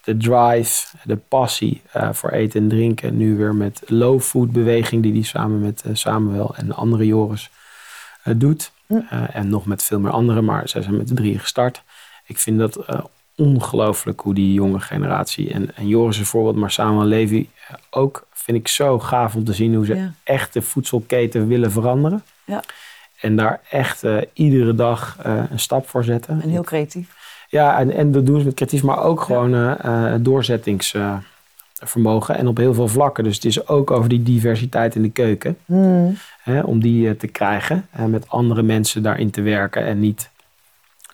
de 0.04 0.16
drive, 0.16 0.86
de 1.02 1.16
passie 1.16 1.82
eh, 1.92 2.12
voor 2.12 2.30
eten 2.30 2.60
en 2.62 2.68
drinken. 2.68 3.16
Nu 3.16 3.36
weer 3.36 3.54
met 3.54 3.82
low 3.86 4.20
food 4.20 4.52
beweging 4.52 5.02
die 5.02 5.12
hij 5.12 5.22
samen 5.22 5.60
met 5.60 5.82
eh, 5.82 5.90
Samuel 5.94 6.54
en 6.56 6.66
de 6.66 6.74
andere 6.74 7.06
Joris 7.06 7.50
eh, 8.22 8.34
doet. 8.36 8.72
Hm. 8.86 8.94
Eh, 9.10 9.36
en 9.36 9.48
nog 9.48 9.66
met 9.66 9.82
veel 9.82 10.00
meer 10.00 10.10
anderen, 10.10 10.44
maar 10.44 10.68
zij 10.68 10.82
zijn 10.82 10.96
met 10.96 11.08
de 11.08 11.14
drieën 11.14 11.38
gestart. 11.40 11.82
Ik 12.26 12.38
vind 12.38 12.58
dat 12.58 12.76
eh, 12.76 13.00
ongelooflijk 13.36 14.20
hoe 14.20 14.34
die 14.34 14.52
jonge 14.52 14.80
generatie, 14.80 15.52
en, 15.52 15.76
en 15.76 15.88
Joris 15.88 16.18
een 16.18 16.26
voorbeeld, 16.26 16.56
maar 16.56 16.70
Samuel 16.70 17.04
Levy 17.06 17.46
eh, 17.68 17.74
ook, 17.90 18.26
vind 18.44 18.58
ik 18.58 18.68
zo 18.68 18.98
gaaf 18.98 19.34
om 19.34 19.44
te 19.44 19.52
zien 19.52 19.74
hoe 19.74 19.86
ze 19.86 19.94
Ja. 19.94 20.12
echt 20.24 20.52
de 20.52 20.62
voedselketen 20.62 21.46
willen 21.46 21.72
veranderen. 21.72 22.22
Ja. 22.44 22.62
En 23.20 23.36
daar 23.36 23.60
echt 23.70 24.02
eh, 24.04 24.16
iedere 24.32 24.74
dag 24.74 25.16
eh, 25.22 25.42
een 25.50 25.58
stap 25.58 25.88
voor 25.88 26.04
zetten. 26.04 26.42
En 26.42 26.48
heel 26.48 26.62
creatief. 26.62 27.08
Ja, 27.48 27.78
en, 27.78 27.90
en 27.90 28.12
dat 28.12 28.26
doen 28.26 28.38
ze 28.38 28.44
met 28.44 28.54
creatief, 28.54 28.82
maar 28.82 29.02
ook 29.02 29.20
gewoon 29.20 29.54
eh, 29.54 30.14
doorzettingsvermogen. 30.20 32.36
en 32.36 32.46
op 32.46 32.56
heel 32.56 32.74
veel 32.74 32.88
vlakken. 32.88 33.24
Dus 33.24 33.34
het 33.34 33.44
is 33.44 33.68
ook 33.68 33.90
over 33.90 34.08
die 34.08 34.22
diversiteit 34.22 34.94
in 34.94 35.02
de 35.02 35.10
keuken. 35.10 35.56
Mm. 35.64 36.16
Hè, 36.42 36.60
om 36.60 36.80
die 36.80 37.16
te 37.16 37.26
krijgen. 37.26 37.86
En 37.90 38.10
met 38.10 38.28
andere 38.28 38.62
mensen 38.62 39.02
daarin 39.02 39.30
te 39.30 39.42
werken. 39.42 39.84
En 39.84 40.00
niet 40.00 40.30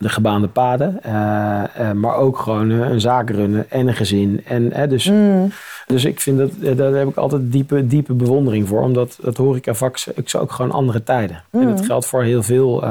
de 0.01 0.09
gebaande 0.09 0.47
paden. 0.47 1.03
eh, 1.03 1.63
eh, 1.89 1.91
maar 1.95 2.15
ook 2.15 2.37
gewoon 2.37 2.71
eh, 2.71 2.77
een 2.89 3.01
zaak 3.01 3.29
runnen 3.29 3.69
en 3.69 3.87
een 3.87 3.93
gezin. 3.95 4.41
En, 4.45 4.73
hè, 4.73 4.87
dus, 4.87 5.09
Mm. 5.09 5.51
dus 5.87 6.05
ik 6.05 6.19
vind 6.19 6.37
dat, 6.37 6.77
daar 6.77 6.93
heb 6.93 7.07
ik 7.07 7.15
altijd 7.17 7.51
diepe, 7.51 7.87
diepe 7.87 8.13
bewondering 8.13 8.67
voor. 8.67 8.81
Omdat 8.81 9.17
horecavak 9.37 9.95
is 9.95 10.07
ik 10.15 10.35
ook 10.35 10.51
gewoon 10.51 10.71
andere 10.71 11.03
tijden. 11.03 11.43
En 11.51 11.65
dat 11.67 11.79
Mm. 11.79 11.85
geldt 11.85 12.05
voor 12.05 12.23
heel 12.23 12.43
veel. 12.43 12.83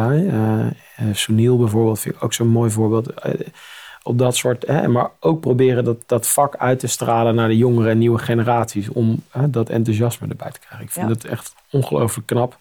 Sunil 1.13 1.57
bijvoorbeeld 1.59 2.01
vind 2.01 2.15
ik 2.15 2.25
ook 2.25 2.33
zo'n 2.33 2.49
mooi 2.49 2.71
voorbeeld. 2.71 3.13
op 4.03 4.19
dat 4.19 4.37
soort, 4.37 4.67
hè, 4.67 4.89
maar 4.89 5.11
ook 5.21 5.41
proberen 5.41 5.85
dat, 5.85 5.97
dat 6.07 6.29
vak 6.29 6.57
uit 6.57 6.79
te 6.79 6.87
stralen 6.87 7.35
naar 7.35 7.49
de 7.49 7.57
jongere 7.57 7.91
en 7.91 7.99
nieuwe 7.99 8.19
generaties. 8.19 8.89
Om 8.89 9.23
hè, 9.31 9.51
dat 9.51 9.69
enthousiasme 9.69 10.29
erbij 10.29 10.51
te 10.51 10.61
krijgen. 10.61 10.87
Ik 10.87 10.93
vind 10.93 11.07
Ja. 11.07 11.13
het 11.13 11.25
echt 11.25 11.55
ongelooflijk 11.71 12.27
knap 12.27 12.59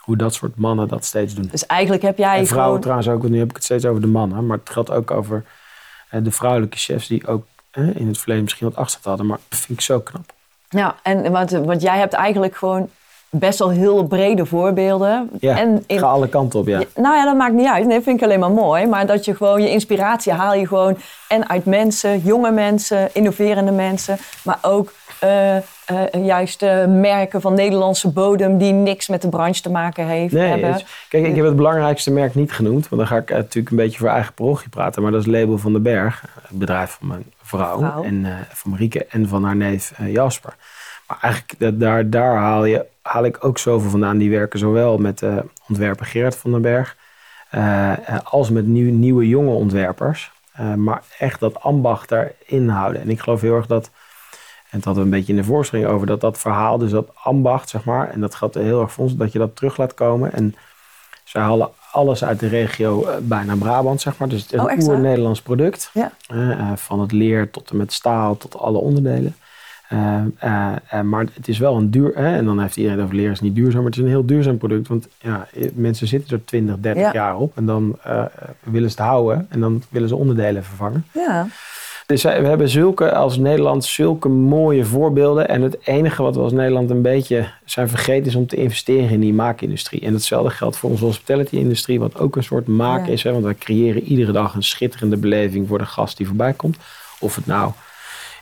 hoe 0.00 0.16
dat 0.16 0.34
soort 0.34 0.56
mannen 0.56 0.88
dat 0.88 1.04
steeds 1.04 1.34
doen. 1.34 1.48
Dus 1.50 1.66
eigenlijk 1.66 2.02
heb 2.02 2.18
jij 2.18 2.38
En 2.38 2.46
vrouwen 2.46 2.64
gewoon... 2.66 2.80
trouwens 2.80 3.08
ook, 3.08 3.20
want 3.20 3.32
nu 3.32 3.38
heb 3.38 3.48
ik 3.48 3.56
het 3.56 3.64
steeds 3.64 3.84
over 3.84 4.00
de 4.00 4.06
mannen. 4.06 4.46
Maar 4.46 4.58
het 4.58 4.70
geldt 4.70 4.90
ook 4.90 5.10
over 5.10 5.44
eh, 6.10 6.20
de 6.22 6.30
vrouwelijke 6.30 6.76
chefs 6.76 7.08
die 7.08 7.26
ook 7.26 7.44
eh, 7.70 7.96
in 7.96 8.06
het 8.06 8.18
verleden 8.18 8.42
misschien 8.42 8.66
wat 8.66 8.76
achterstand 8.76 9.06
hadden. 9.06 9.26
Maar 9.26 9.38
dat 9.48 9.58
vind 9.58 9.78
ik 9.78 9.84
zo 9.84 10.00
knap. 10.00 10.32
Ja, 10.68 10.94
en 11.02 11.32
want, 11.32 11.50
want 11.50 11.82
jij 11.82 11.98
hebt 11.98 12.12
eigenlijk 12.12 12.56
gewoon 12.56 12.88
best 13.30 13.58
wel 13.58 13.70
heel 13.70 14.06
brede 14.06 14.46
voorbeelden. 14.46 15.30
Ja, 15.40 15.58
en 15.58 15.84
in, 15.86 15.98
ga 15.98 16.06
alle 16.06 16.28
kanten 16.28 16.60
op, 16.60 16.66
ja. 16.66 16.78
Ja, 16.78 16.86
Nou 16.94 17.16
ja, 17.16 17.24
dat 17.24 17.36
maakt 17.36 17.54
niet 17.54 17.68
uit. 17.68 17.86
Nee, 17.86 18.00
vind 18.00 18.16
ik 18.16 18.24
alleen 18.24 18.40
maar 18.40 18.50
mooi. 18.50 18.86
Maar 18.86 19.06
dat 19.06 19.24
je 19.24 19.34
gewoon 19.34 19.62
je 19.62 19.70
inspiratie 19.70 20.32
haal 20.32 20.54
je 20.54 20.66
gewoon 20.66 20.96
en 21.28 21.48
uit 21.48 21.64
mensen, 21.64 22.18
jonge 22.18 22.50
mensen, 22.50 23.08
innoverende 23.12 23.72
mensen, 23.72 24.18
maar 24.42 24.58
ook 24.62 24.92
eh, 25.18 25.56
eh, 25.90 26.24
juist 26.26 26.60
merken 26.88 27.40
van 27.40 27.54
Nederlandse 27.54 28.10
bodem 28.10 28.58
die 28.58 28.72
niks 28.72 29.08
met 29.08 29.22
de 29.22 29.28
branche 29.28 29.62
te 29.62 29.70
maken 29.70 30.06
heeft. 30.06 30.32
Nee, 30.32 30.48
hebben. 30.48 30.74
is- 30.74 31.06
kijk, 31.08 31.26
ik 31.26 31.36
heb 31.36 31.44
het 31.44 31.56
belangrijkste 31.56 32.10
merk 32.10 32.34
niet 32.34 32.52
genoemd. 32.52 32.88
Want 32.88 33.02
dan 33.02 33.10
ga 33.10 33.16
ik 33.16 33.30
eh, 33.30 33.36
natuurlijk 33.36 33.70
een 33.70 33.76
beetje 33.76 33.98
voor 33.98 34.08
eigen 34.08 34.34
parochie 34.34 34.68
praten. 34.68 35.02
Maar 35.02 35.10
dat 35.12 35.20
is 35.20 35.26
Label 35.26 35.58
van 35.58 35.72
den 35.72 35.82
Berg. 35.82 36.24
Het 36.48 36.58
bedrijf 36.58 36.90
van 36.98 37.08
mijn 37.08 37.24
vrouw. 37.42 37.78
Vrouw. 37.78 38.04
En 38.04 38.24
eh, 38.24 38.32
van 38.48 38.70
Marieke 38.70 39.06
en 39.06 39.28
van 39.28 39.44
haar 39.44 39.56
neef 39.56 39.92
Jasper. 40.06 40.54
Maar 41.06 41.18
eigenlijk, 41.20 41.54
dat, 41.58 41.80
daar, 41.80 42.10
daar 42.10 42.36
haal, 42.36 42.64
je, 42.64 42.86
haal 43.02 43.24
ik 43.24 43.44
ook 43.44 43.58
zoveel 43.58 43.90
vandaan. 43.90 44.18
Die 44.18 44.30
werken 44.30 44.58
zowel 44.58 44.98
met 44.98 45.22
ontwerper 45.68 46.06
Gerard 46.06 46.36
van 46.36 46.50
den 46.50 46.62
Berg. 46.62 46.96
als 48.24 48.50
met 48.50 48.66
nieuw, 48.66 48.92
nieuwe 48.92 49.28
jonge 49.28 49.50
ontwerpers. 49.50 50.30
Maar 50.76 51.02
echt 51.18 51.40
dat 51.40 51.60
ambacht 51.62 52.08
daarin 52.08 52.68
houden. 52.68 53.00
En 53.02 53.10
ik 53.10 53.20
geloof 53.20 53.40
heel 53.40 53.56
erg 53.56 53.66
dat... 53.66 53.90
En 54.70 54.76
het 54.76 54.84
hadden 54.84 55.04
we 55.04 55.10
een 55.10 55.16
beetje 55.16 55.32
in 55.32 55.38
de 55.38 55.44
voorstelling 55.44 55.88
over 55.88 56.06
dat 56.06 56.20
dat 56.20 56.38
verhaal, 56.38 56.78
dus 56.78 56.90
dat 56.90 57.08
ambacht, 57.22 57.68
zeg 57.68 57.84
maar, 57.84 58.10
en 58.10 58.20
dat 58.20 58.34
gaat 58.34 58.54
heel 58.54 58.80
erg 58.80 58.92
voor 58.92 59.04
ons, 59.04 59.16
dat 59.16 59.32
je 59.32 59.38
dat 59.38 59.56
terug 59.56 59.76
laat 59.76 59.94
komen. 59.94 60.32
En 60.32 60.54
zij 61.24 61.42
halen 61.42 61.68
alles 61.92 62.24
uit 62.24 62.40
de 62.40 62.48
regio 62.48 63.04
eh, 63.04 63.16
bijna 63.20 63.54
Brabant, 63.56 64.00
zeg 64.00 64.18
maar. 64.18 64.28
Dus 64.28 64.42
het 64.42 64.52
is 64.52 64.60
Oh, 64.60 64.70
een 64.72 64.82
oer-Nederlands 64.82 65.42
product. 65.42 65.90
Ja. 65.94 66.12
Eh, 66.28 66.50
eh, 66.50 66.76
van 66.76 67.00
het 67.00 67.12
leer 67.12 67.50
tot 67.50 67.70
en 67.70 67.76
met 67.76 67.92
staal, 67.92 68.36
tot 68.36 68.58
alle 68.58 68.78
onderdelen. 68.78 69.34
Maar 71.04 71.26
het 71.34 71.48
is 71.48 71.58
wel 71.58 71.76
een 71.76 71.90
duur, 71.90 72.14
en 72.14 72.44
dan 72.44 72.60
heeft 72.60 72.76
iedereen 72.76 73.02
over 73.02 73.14
leer 73.14 73.30
is 73.30 73.40
niet 73.40 73.54
duurzaam, 73.54 73.82
maar 73.82 73.90
het 73.90 73.98
is 73.98 74.04
een 74.04 74.08
heel 74.10 74.26
duurzaam 74.26 74.58
product. 74.58 74.88
Want 74.88 75.08
ja, 75.18 75.46
mensen 75.74 76.06
zitten 76.06 76.36
er 76.36 76.44
20, 76.44 76.76
30 76.78 77.02
Ja. 77.02 77.12
jaar 77.12 77.36
op 77.36 77.56
en 77.56 77.66
dan 77.66 77.98
willen 78.60 78.90
ze 78.90 78.96
het 78.96 79.06
houden 79.06 79.46
en 79.50 79.60
dan 79.60 79.82
willen 79.88 80.08
ze 80.08 80.16
onderdelen 80.16 80.64
vervangen. 80.64 81.06
Ja. 81.12 81.46
Dus 82.10 82.22
wij- 82.22 82.42
we 82.42 82.48
hebben 82.48 82.68
zulke, 82.68 83.12
als 83.14 83.36
Nederland 83.36 83.84
zulke 83.84 84.28
mooie 84.28 84.84
voorbeelden. 84.84 85.48
En 85.48 85.62
het 85.62 85.78
enige 85.84 86.22
wat 86.22 86.34
we 86.34 86.40
als 86.42 86.52
Nederland 86.52 86.90
een 86.90 87.02
beetje 87.02 87.48
zijn 87.64 87.88
vergeten 87.88 88.26
is 88.26 88.34
om 88.34 88.46
te 88.46 88.56
investeren 88.56 89.10
in 89.10 89.20
die 89.20 89.32
maakindustrie. 89.32 90.00
En 90.00 90.12
hetzelfde 90.12 90.50
geldt 90.50 90.76
voor 90.76 90.90
onze 90.90 91.04
hospitality-industrie, 91.04 92.00
wat 92.00 92.18
ook 92.18 92.36
een 92.36 92.42
soort 92.42 92.66
maak 92.66 93.06
Ja. 93.06 93.12
is. 93.12 93.22
Hè? 93.22 93.32
Want 93.32 93.44
wij 93.44 93.54
creëren 93.54 94.02
iedere 94.02 94.32
dag 94.32 94.54
een 94.54 94.62
schitterende 94.62 95.16
beleving 95.16 95.68
voor 95.68 95.78
de 95.78 95.86
gast 95.86 96.16
die 96.16 96.26
voorbij 96.26 96.52
komt. 96.52 96.76
Of 97.20 97.34
het 97.34 97.46
nou 97.46 97.70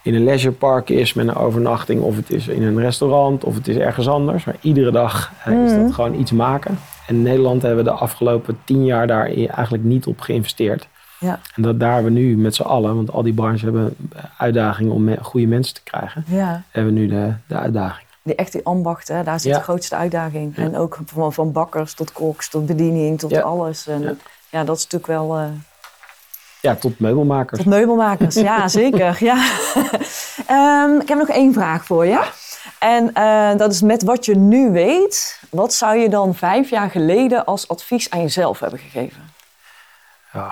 in 0.02 0.14
een 0.14 0.24
leisurepark 0.24 0.88
is 0.90 1.14
met 1.14 1.28
een 1.28 1.34
overnachting, 1.36 2.02
of 2.02 2.16
het 2.16 2.30
is 2.30 2.48
in 2.48 2.62
een 2.62 2.80
restaurant, 2.80 3.44
of 3.44 3.54
het 3.54 3.68
is 3.68 3.76
ergens 3.76 4.08
anders. 4.08 4.44
Maar 4.44 4.56
iedere 4.60 4.90
dag 4.90 5.32
is 5.64 5.72
dat 5.72 5.92
gewoon 5.94 6.20
iets 6.20 6.32
maken. 6.32 6.78
En 7.06 7.14
in 7.14 7.22
Nederland 7.22 7.62
hebben 7.62 7.84
we 7.84 7.90
de 7.90 7.96
afgelopen 7.96 8.58
tien 8.64 8.84
jaar 8.84 9.06
daar 9.06 9.26
eigenlijk 9.46 9.84
niet 9.84 10.06
op 10.06 10.20
geïnvesteerd. 10.20 10.88
Ja. 11.20 11.40
En 11.54 11.62
dat 11.62 11.80
daar 11.80 12.04
we 12.04 12.10
nu 12.10 12.36
met 12.36 12.54
z'n 12.54 12.62
allen, 12.62 12.94
want 12.96 13.10
al 13.12 13.22
die 13.22 13.32
branches 13.34 13.62
hebben 13.62 13.96
uitdagingen 14.36 14.92
om 14.92 15.04
me- 15.04 15.18
goede 15.22 15.46
mensen 15.46 15.74
te 15.74 15.82
krijgen, 15.82 16.24
ja. 16.26 16.62
hebben 16.70 16.94
we 16.94 17.00
nu 17.00 17.06
de, 17.06 17.32
de 17.46 17.56
uitdaging. 17.56 18.06
Die 18.22 18.34
echt 18.34 18.52
die 18.52 18.64
ambacht, 18.64 19.08
hè, 19.08 19.22
daar 19.22 19.40
zit 19.40 19.52
Ja. 19.52 19.58
de 19.58 19.64
grootste 19.64 19.96
uitdaging. 19.96 20.56
En 20.56 20.76
ook 20.76 20.98
van, 21.06 21.32
van 21.32 21.52
bakkers 21.52 21.94
tot 21.94 22.12
koks, 22.12 22.48
tot 22.48 22.66
bediening, 22.66 23.18
tot 23.18 23.42
alles. 23.42 23.86
En 23.86 24.18
ja. 24.50 24.64
Dat 24.64 24.76
is 24.76 24.82
natuurlijk 24.82 25.06
wel... 25.06 25.36
eh, 25.36 25.44
Ja, 26.60 26.74
tot 26.74 26.98
meubelmakers. 27.00 27.58
Tot 27.62 27.68
meubelmakers, 27.68 28.34
ja 28.34 28.68
zeker. 28.82 29.16
Ja. 29.24 29.36
Ehm, 30.46 31.00
ik 31.00 31.08
heb 31.08 31.18
nog 31.18 31.28
één 31.28 31.52
vraag 31.52 31.84
voor 31.84 32.06
je. 32.06 32.28
En 32.78 33.14
eh, 33.14 33.56
dat 33.56 33.72
is 33.72 33.82
met 33.82 34.02
wat 34.02 34.24
je 34.24 34.34
nu 34.36 34.70
weet, 34.70 35.40
wat 35.50 35.72
zou 35.74 35.96
je 35.96 36.08
dan 36.08 36.34
vijf 36.34 36.70
jaar 36.70 36.90
geleden 36.90 37.44
als 37.44 37.68
advies 37.68 38.10
aan 38.10 38.20
jezelf 38.20 38.60
hebben 38.60 38.78
gegeven? 38.78 39.22
Ja. 40.32 40.48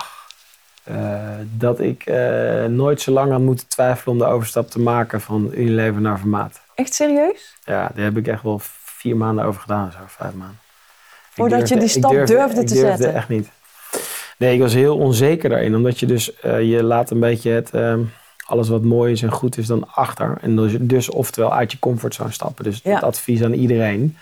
Eh, 0.87 1.19
dat 1.57 1.79
ik 1.79 2.05
eh, 2.05 2.65
nooit 2.65 3.01
zo 3.01 3.11
lang 3.11 3.31
had 3.31 3.39
moeten 3.41 3.67
twijfelen 3.67 4.13
om 4.15 4.17
de 4.21 4.25
overstap 4.33 4.69
te 4.69 4.79
maken 4.79 5.21
van 5.21 5.51
Unilever 5.53 6.01
naar 6.01 6.19
Vermaat. 6.19 6.61
Echt 6.75 6.93
serieus? 6.93 7.55
Ja, 7.63 7.91
daar 7.95 8.03
heb 8.03 8.17
ik 8.17 8.27
echt 8.27 8.43
wel 8.43 8.59
vier 8.83 9.17
maanden 9.17 9.45
over 9.45 9.61
gedaan, 9.61 9.91
zo 9.91 9.97
vijf 10.07 10.33
maanden. 10.33 10.59
Voordat 11.33 11.69
je 11.69 11.77
die 11.79 11.87
stap 11.87 12.11
durfde 12.11 12.61
ik 12.61 12.67
te 12.67 12.73
durfde 12.73 12.75
zetten? 12.87 13.13
echt 13.13 13.29
niet. 13.29 13.49
Nee, 14.37 14.53
ik 14.53 14.59
was 14.59 14.73
heel 14.73 14.97
onzeker 14.97 15.49
daarin. 15.49 15.75
Omdat 15.75 15.99
je 15.99 16.05
dus, 16.05 16.39
eh, 16.39 16.61
je 16.71 16.83
laat 16.83 17.09
een 17.11 17.19
beetje 17.19 17.51
het, 17.51 17.71
ehm, 17.71 17.99
alles 18.45 18.69
wat 18.69 18.83
mooi 18.83 19.11
is 19.11 19.21
en 19.21 19.31
goed 19.31 19.57
is 19.57 19.67
dan 19.67 19.87
achter. 19.93 20.37
En 20.41 20.55
dus, 20.55 20.75
dus 20.79 21.09
oftewel 21.09 21.53
uit 21.53 21.71
je 21.71 21.79
comfortzone 21.79 22.31
stappen. 22.31 22.63
Dus 22.63 22.79
Ja. 22.83 22.93
het 22.93 23.03
advies 23.03 23.43
aan 23.43 23.53
iedereen, 23.53 24.17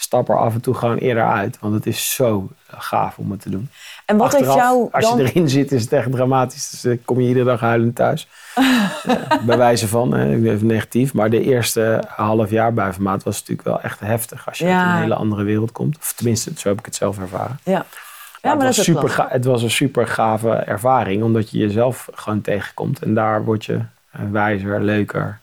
stap 0.00 0.28
er 0.28 0.38
af 0.38 0.54
en 0.54 0.60
toe 0.60 0.74
gewoon 0.74 0.96
eerder 0.96 1.26
uit. 1.26 1.58
Want 1.60 1.74
het 1.74 1.86
is 1.86 2.14
zo 2.14 2.48
gaaf 2.68 3.18
om 3.18 3.30
het 3.30 3.40
te 3.40 3.50
doen. 3.50 3.70
En 4.06 4.16
wat 4.16 4.32
heeft 4.36 4.54
jou 4.54 4.88
Als 4.92 5.04
dan... 5.04 5.16
je 5.18 5.24
erin 5.24 5.48
zit 5.48 5.72
is 5.72 5.82
het 5.82 5.92
echt 5.92 6.12
dramatisch. 6.12 6.70
Dus 6.70 6.80
dan 6.80 6.98
kom 7.04 7.20
je 7.20 7.28
iedere 7.28 7.44
dag 7.44 7.60
huilend 7.60 7.94
thuis. 7.94 8.28
Ja, 8.54 8.90
bij 9.46 9.56
wijze 9.56 9.88
van, 9.88 10.12
hè, 10.14 10.34
ik 10.34 10.42
ben 10.42 10.52
even 10.52 10.66
negatief. 10.66 11.14
Maar 11.14 11.30
de 11.30 11.42
eerste 11.42 12.02
half 12.08 12.50
jaar 12.50 12.72
bij 12.74 12.92
Vermaat 12.92 13.22
was 13.22 13.38
natuurlijk 13.40 13.68
wel 13.68 13.80
echt 13.80 14.00
heftig. 14.00 14.48
Als 14.48 14.58
je 14.58 14.66
Ja. 14.66 14.84
uit 14.86 14.94
een 14.94 15.02
hele 15.02 15.14
andere 15.14 15.42
wereld 15.42 15.72
komt. 15.72 15.96
Of 15.98 16.12
tenminste, 16.12 16.50
zo 16.56 16.68
heb 16.68 16.78
ik 16.78 16.84
het 16.84 16.94
zelf 16.94 17.18
ervaren. 17.18 17.58
Ja, 17.64 17.72
ja 17.72 17.84
Maar 18.54 18.66
het, 18.66 18.76
was 18.76 18.84
super 18.84 19.08
ga- 19.08 19.28
het 19.30 19.44
was 19.44 19.62
een 19.62 19.70
super 19.70 20.06
gave 20.06 20.50
ervaring. 20.50 21.22
Omdat 21.22 21.50
je 21.50 21.58
jezelf 21.58 22.08
gewoon 22.14 22.40
tegenkomt. 22.40 23.02
En 23.02 23.14
daar 23.14 23.44
word 23.44 23.64
je 23.64 23.80
eh, 24.10 24.20
wijzer, 24.30 24.82
leuker 24.82 25.40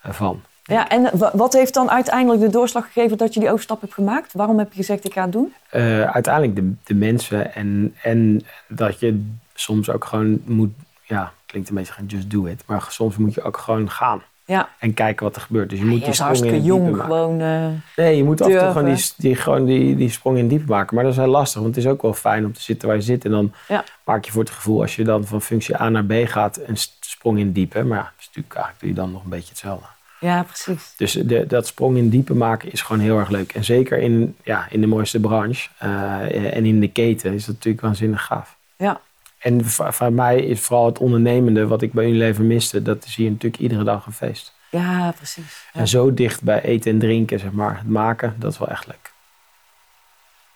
eh, 0.00 0.12
van. 0.12 0.42
Ja, 0.66 0.88
en 0.88 1.18
wa- 1.18 1.30
wat 1.34 1.52
heeft 1.52 1.74
dan 1.74 1.90
uiteindelijk 1.90 2.40
de 2.42 2.48
doorslag 2.48 2.84
gegeven 2.92 3.16
dat 3.18 3.34
je 3.34 3.40
die 3.40 3.50
overstap 3.50 3.80
hebt 3.80 3.94
gemaakt? 3.94 4.32
Waarom 4.32 4.58
heb 4.58 4.70
je 4.72 4.76
gezegd, 4.76 5.04
ik 5.04 5.12
ga 5.12 5.22
het 5.22 5.32
doen? 5.32 5.52
Eh, 5.70 6.02
uiteindelijk 6.10 6.56
de, 6.56 6.72
de 6.84 6.94
mensen 6.94 7.54
en, 7.54 7.94
en 8.02 8.42
dat 8.68 9.00
je 9.00 9.26
soms 9.54 9.90
ook 9.90 10.04
gewoon 10.04 10.40
moet, 10.44 10.70
ja, 11.02 11.32
klinkt 11.46 11.68
een 11.68 11.74
beetje 11.74 11.92
gaan 11.92 12.06
just 12.06 12.30
do 12.30 12.44
it, 12.44 12.62
maar 12.66 12.86
soms 12.88 13.16
moet 13.16 13.34
je 13.34 13.42
ook 13.42 13.56
gewoon 13.56 13.90
gaan 13.90 14.22
Ja, 14.44 14.68
en 14.78 14.94
kijken 14.94 15.24
wat 15.26 15.36
er 15.36 15.42
gebeurt. 15.42 15.70
Dus 15.70 15.78
je 15.78 15.84
moet 15.84 15.98
je 15.98 16.04
die 16.04 16.14
sprong 16.14 16.44
in 16.44 16.62
jong, 16.62 16.90
maken. 16.90 17.04
gewoon... 17.04 17.40
eh, 17.40 17.66
Nee, 17.96 18.16
je 18.16 18.24
moet 18.24 18.40
af 18.40 18.46
en 18.46 18.52
toe 18.52 18.62
durven. 18.62 18.80
gewoon, 18.80 18.94
die, 18.94 19.10
die, 19.16 19.36
gewoon 19.36 19.64
die, 19.64 19.96
die 19.96 20.10
sprong 20.10 20.38
in 20.38 20.48
diepe 20.48 20.70
maken. 20.70 20.94
Maar 20.94 21.04
dat 21.04 21.12
is 21.12 21.18
heel 21.18 21.28
lastig, 21.28 21.60
want 21.62 21.74
het 21.74 21.84
is 21.84 21.90
ook 21.90 22.02
wel 22.02 22.12
fijn 22.14 22.44
om 22.44 22.52
te 22.52 22.60
zitten 22.62 22.88
waar 22.88 22.96
je 22.96 23.02
zit. 23.02 23.24
En 23.24 23.30
dan 23.30 23.52
Ja. 23.68 23.84
maak 24.04 24.24
je 24.24 24.30
voor 24.32 24.42
het 24.42 24.50
gevoel, 24.52 24.80
als 24.80 24.96
je 24.96 25.04
dan 25.04 25.24
van 25.24 25.42
functie 25.42 25.80
A 25.80 25.88
naar 25.88 26.04
B 26.04 26.12
gaat, 26.24 26.60
een 26.66 26.76
sprong 27.00 27.38
in 27.38 27.52
diepe. 27.52 27.82
Maar 27.84 27.98
ja, 27.98 28.04
dat 28.04 28.12
is 28.18 28.26
natuurlijk, 28.26 28.54
eigenlijk 28.54 28.80
doe 28.80 28.88
je 28.88 28.94
dan 29.00 29.12
nog 29.12 29.22
een 29.24 29.30
beetje 29.30 29.48
hetzelfde. 29.48 29.86
Ja, 30.24 30.42
precies. 30.42 30.92
Dus 30.96 31.12
de, 31.12 31.46
dat 31.46 31.66
sprong 31.66 31.96
in 31.96 32.08
diepe 32.08 32.34
maken 32.34 32.72
is 32.72 32.82
gewoon 32.82 33.02
heel 33.02 33.18
erg 33.18 33.28
leuk. 33.28 33.52
En 33.54 33.64
zeker 33.64 33.98
in, 33.98 34.36
ja, 34.42 34.66
in 34.70 34.80
de 34.80 34.86
mooiste 34.86 35.20
branche 35.20 35.68
eh, 35.78 36.56
en 36.56 36.64
in 36.64 36.80
de 36.80 36.88
keten 36.88 37.32
is 37.34 37.44
dat 37.44 37.54
natuurlijk 37.54 37.84
waanzinnig 37.84 38.24
gaaf. 38.24 38.56
Ja, 38.76 39.00
En 39.38 39.64
v- 39.64 39.80
van 39.96 40.14
mij 40.14 40.40
is 40.40 40.60
vooral 40.60 40.86
het 40.86 40.98
ondernemende 40.98 41.66
wat 41.66 41.82
ik 41.82 41.92
bij 41.92 42.04
Unilever 42.04 42.44
miste. 42.44 42.82
Dat 42.82 43.04
is 43.04 43.14
hier 43.14 43.30
natuurlijk 43.30 43.62
iedere 43.62 43.84
dag 43.84 44.06
een 44.06 44.12
feest. 44.12 44.52
ja 44.70 45.12
precies. 45.16 45.64
Ja. 45.72 45.80
En 45.80 45.88
zo 45.88 46.14
dicht 46.14 46.42
bij 46.42 46.62
eten 46.62 46.90
en 46.92 46.98
drinken, 46.98 47.38
zeg 47.38 47.50
maar, 47.52 47.76
het 47.78 47.88
maken, 47.88 48.34
dat 48.38 48.52
is 48.52 48.58
wel 48.58 48.68
echt 48.68 48.86
leuk. 48.86 49.12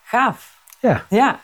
Gaaf. 0.03 0.57
Ja, 0.79 1.05
Ja. 1.09 1.39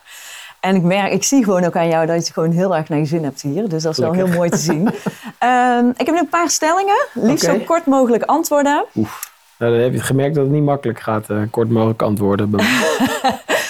En 0.65 0.75
ik 0.75 0.81
merk, 0.81 1.11
ik 1.11 1.23
zie 1.23 1.43
gewoon 1.43 1.63
ook 1.63 1.75
aan 1.75 1.87
jou 1.87 2.05
dat 2.05 2.27
je 2.27 2.33
gewoon 2.33 2.51
heel 2.51 2.75
erg 2.75 2.89
naar 2.89 2.99
je 2.99 3.05
zin 3.05 3.23
hebt 3.23 3.41
hier. 3.41 3.69
Dus 3.69 3.83
dat 3.83 3.91
is 3.91 3.97
wel 3.97 4.13
heel 4.13 4.27
mooi 4.27 4.49
te 4.49 4.57
zien. 4.57 4.89
Ehm, 5.37 5.89
ik 5.89 6.05
heb 6.05 6.11
nu 6.11 6.17
een 6.17 6.29
paar 6.29 6.49
stellingen. 6.49 7.07
Liefst 7.13 7.45
zo 7.45 7.59
kort 7.59 7.85
mogelijk 7.85 8.23
antwoorden. 8.23 8.85
oef. 8.95 9.33
Nou, 9.57 9.71
dan 9.71 9.81
heb 9.81 9.93
je 9.93 9.99
gemerkt 9.99 10.35
dat 10.35 10.43
het 10.43 10.53
niet 10.53 10.63
makkelijk 10.63 10.99
gaat, 10.99 11.29
eh, 11.29 11.41
kort 11.51 11.69
mogelijk 11.69 12.01
antwoorden. 12.01 12.49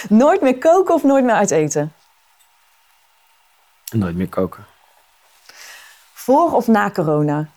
Nooit 0.09 0.41
meer 0.41 0.57
koken 0.57 0.93
of 0.93 1.03
nooit 1.03 1.23
meer 1.23 1.33
uit 1.33 1.51
eten? 1.51 1.93
Nooit 3.91 4.15
meer 4.15 4.29
koken. 4.29 4.65
Voor 6.13 6.51
of 6.51 6.67
na 6.67 6.89
corona? 6.89 7.47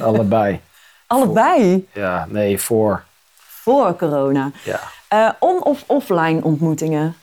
Allebei. 0.00 0.60
Allebei. 1.06 1.88
Ja, 1.92 2.26
nee, 2.28 2.60
voor. 2.60 3.04
Voor 3.36 3.96
corona. 3.96 4.50
Ja. 4.62 4.80
Eh, 5.14 5.30
on- 5.38 5.62
of 5.64 5.84
offline 5.86 6.42
ontmoetingen? 6.42 7.16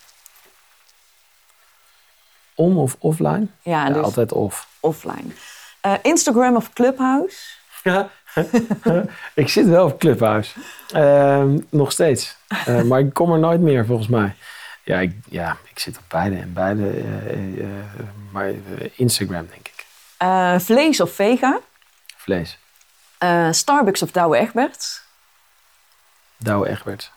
On 2.55 2.77
of 2.77 2.95
offline? 2.99 3.47
Ja, 3.61 3.87
Ja, 3.87 3.93
dus 3.93 4.03
altijd 4.03 4.31
off. 4.31 4.67
offline. 4.79 5.31
Eh, 5.81 5.93
Instagram 6.01 6.55
of 6.55 6.73
Clubhouse? 6.73 7.37
Ja. 7.83 8.09
ik 9.33 9.49
zit 9.49 9.67
wel 9.67 9.85
op 9.85 9.99
Clubhouse. 9.99 10.59
Ehm, 10.93 11.57
nog 11.69 11.91
steeds. 11.91 12.35
Eh, 12.47 12.81
maar 12.89 12.99
ik 12.99 13.13
kom 13.13 13.31
er 13.31 13.39
nooit 13.39 13.61
meer, 13.61 13.85
volgens 13.85 14.07
mij. 14.07 14.35
Ja, 14.83 14.99
ik, 14.99 15.15
ja, 15.29 15.57
ik 15.69 15.79
zit 15.79 15.97
op 15.97 16.03
beide. 16.07 16.35
En 16.35 16.53
beide 16.53 16.91
maar 18.31 18.51
Instagram, 18.95 19.47
denk 19.51 19.67
ik. 19.67 19.85
Vlees 20.61 20.99
of 21.01 21.11
vega? 21.13 21.59
Vlees. 22.17 22.57
Starbucks 23.51 24.01
of 24.01 24.11
Douwe 24.11 24.37
Egberts? 24.37 25.01
Douwe 26.37 26.67
Egberts. 26.67 27.11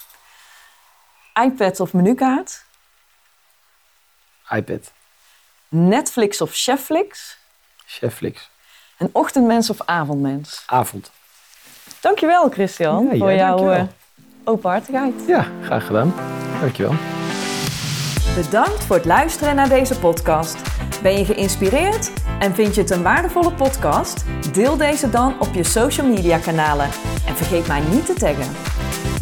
iPad 1.42 1.80
of 1.80 1.92
menukaart? 1.92 2.64
iPad. 4.50 4.92
Netflix 5.68 6.40
of 6.40 6.50
Chefflix? 6.52 7.38
Chefflix. 7.86 8.50
Een 8.98 9.10
ochtendmens 9.12 9.70
of 9.70 9.80
avondmens? 9.84 10.62
Avond. 10.66 11.10
Dankjewel 12.00 12.48
Christian 12.50 13.04
Ja, 13.10 13.16
voor 13.18 13.30
ja, 13.30 13.36
jouw 13.36 13.56
dankjewel. 13.56 13.76
eh, 13.78 13.88
openhartigheid. 14.44 15.14
Ja, 15.26 15.46
graag 15.62 15.86
gedaan. 15.86 16.14
Dankjewel. 16.60 16.94
Bedankt 18.34 18.84
voor 18.84 18.96
het 18.96 19.04
luisteren 19.04 19.54
naar 19.54 19.68
deze 19.68 19.98
podcast. 19.98 20.56
Ben 21.02 21.18
je 21.18 21.24
geïnspireerd 21.24 22.10
en 22.38 22.54
vind 22.54 22.74
je 22.74 22.80
het 22.80 22.90
een 22.90 23.02
waardevolle 23.02 23.52
podcast? 23.52 24.24
Deel 24.52 24.76
deze 24.76 25.10
dan 25.10 25.40
op 25.40 25.54
je 25.54 25.64
social 25.64 26.06
media 26.06 26.38
kanalen 26.38 26.86
en 27.26 27.36
vergeet 27.36 27.66
mij 27.66 27.80
niet 27.80 28.06
te 28.06 28.14
taggen. 28.14 28.52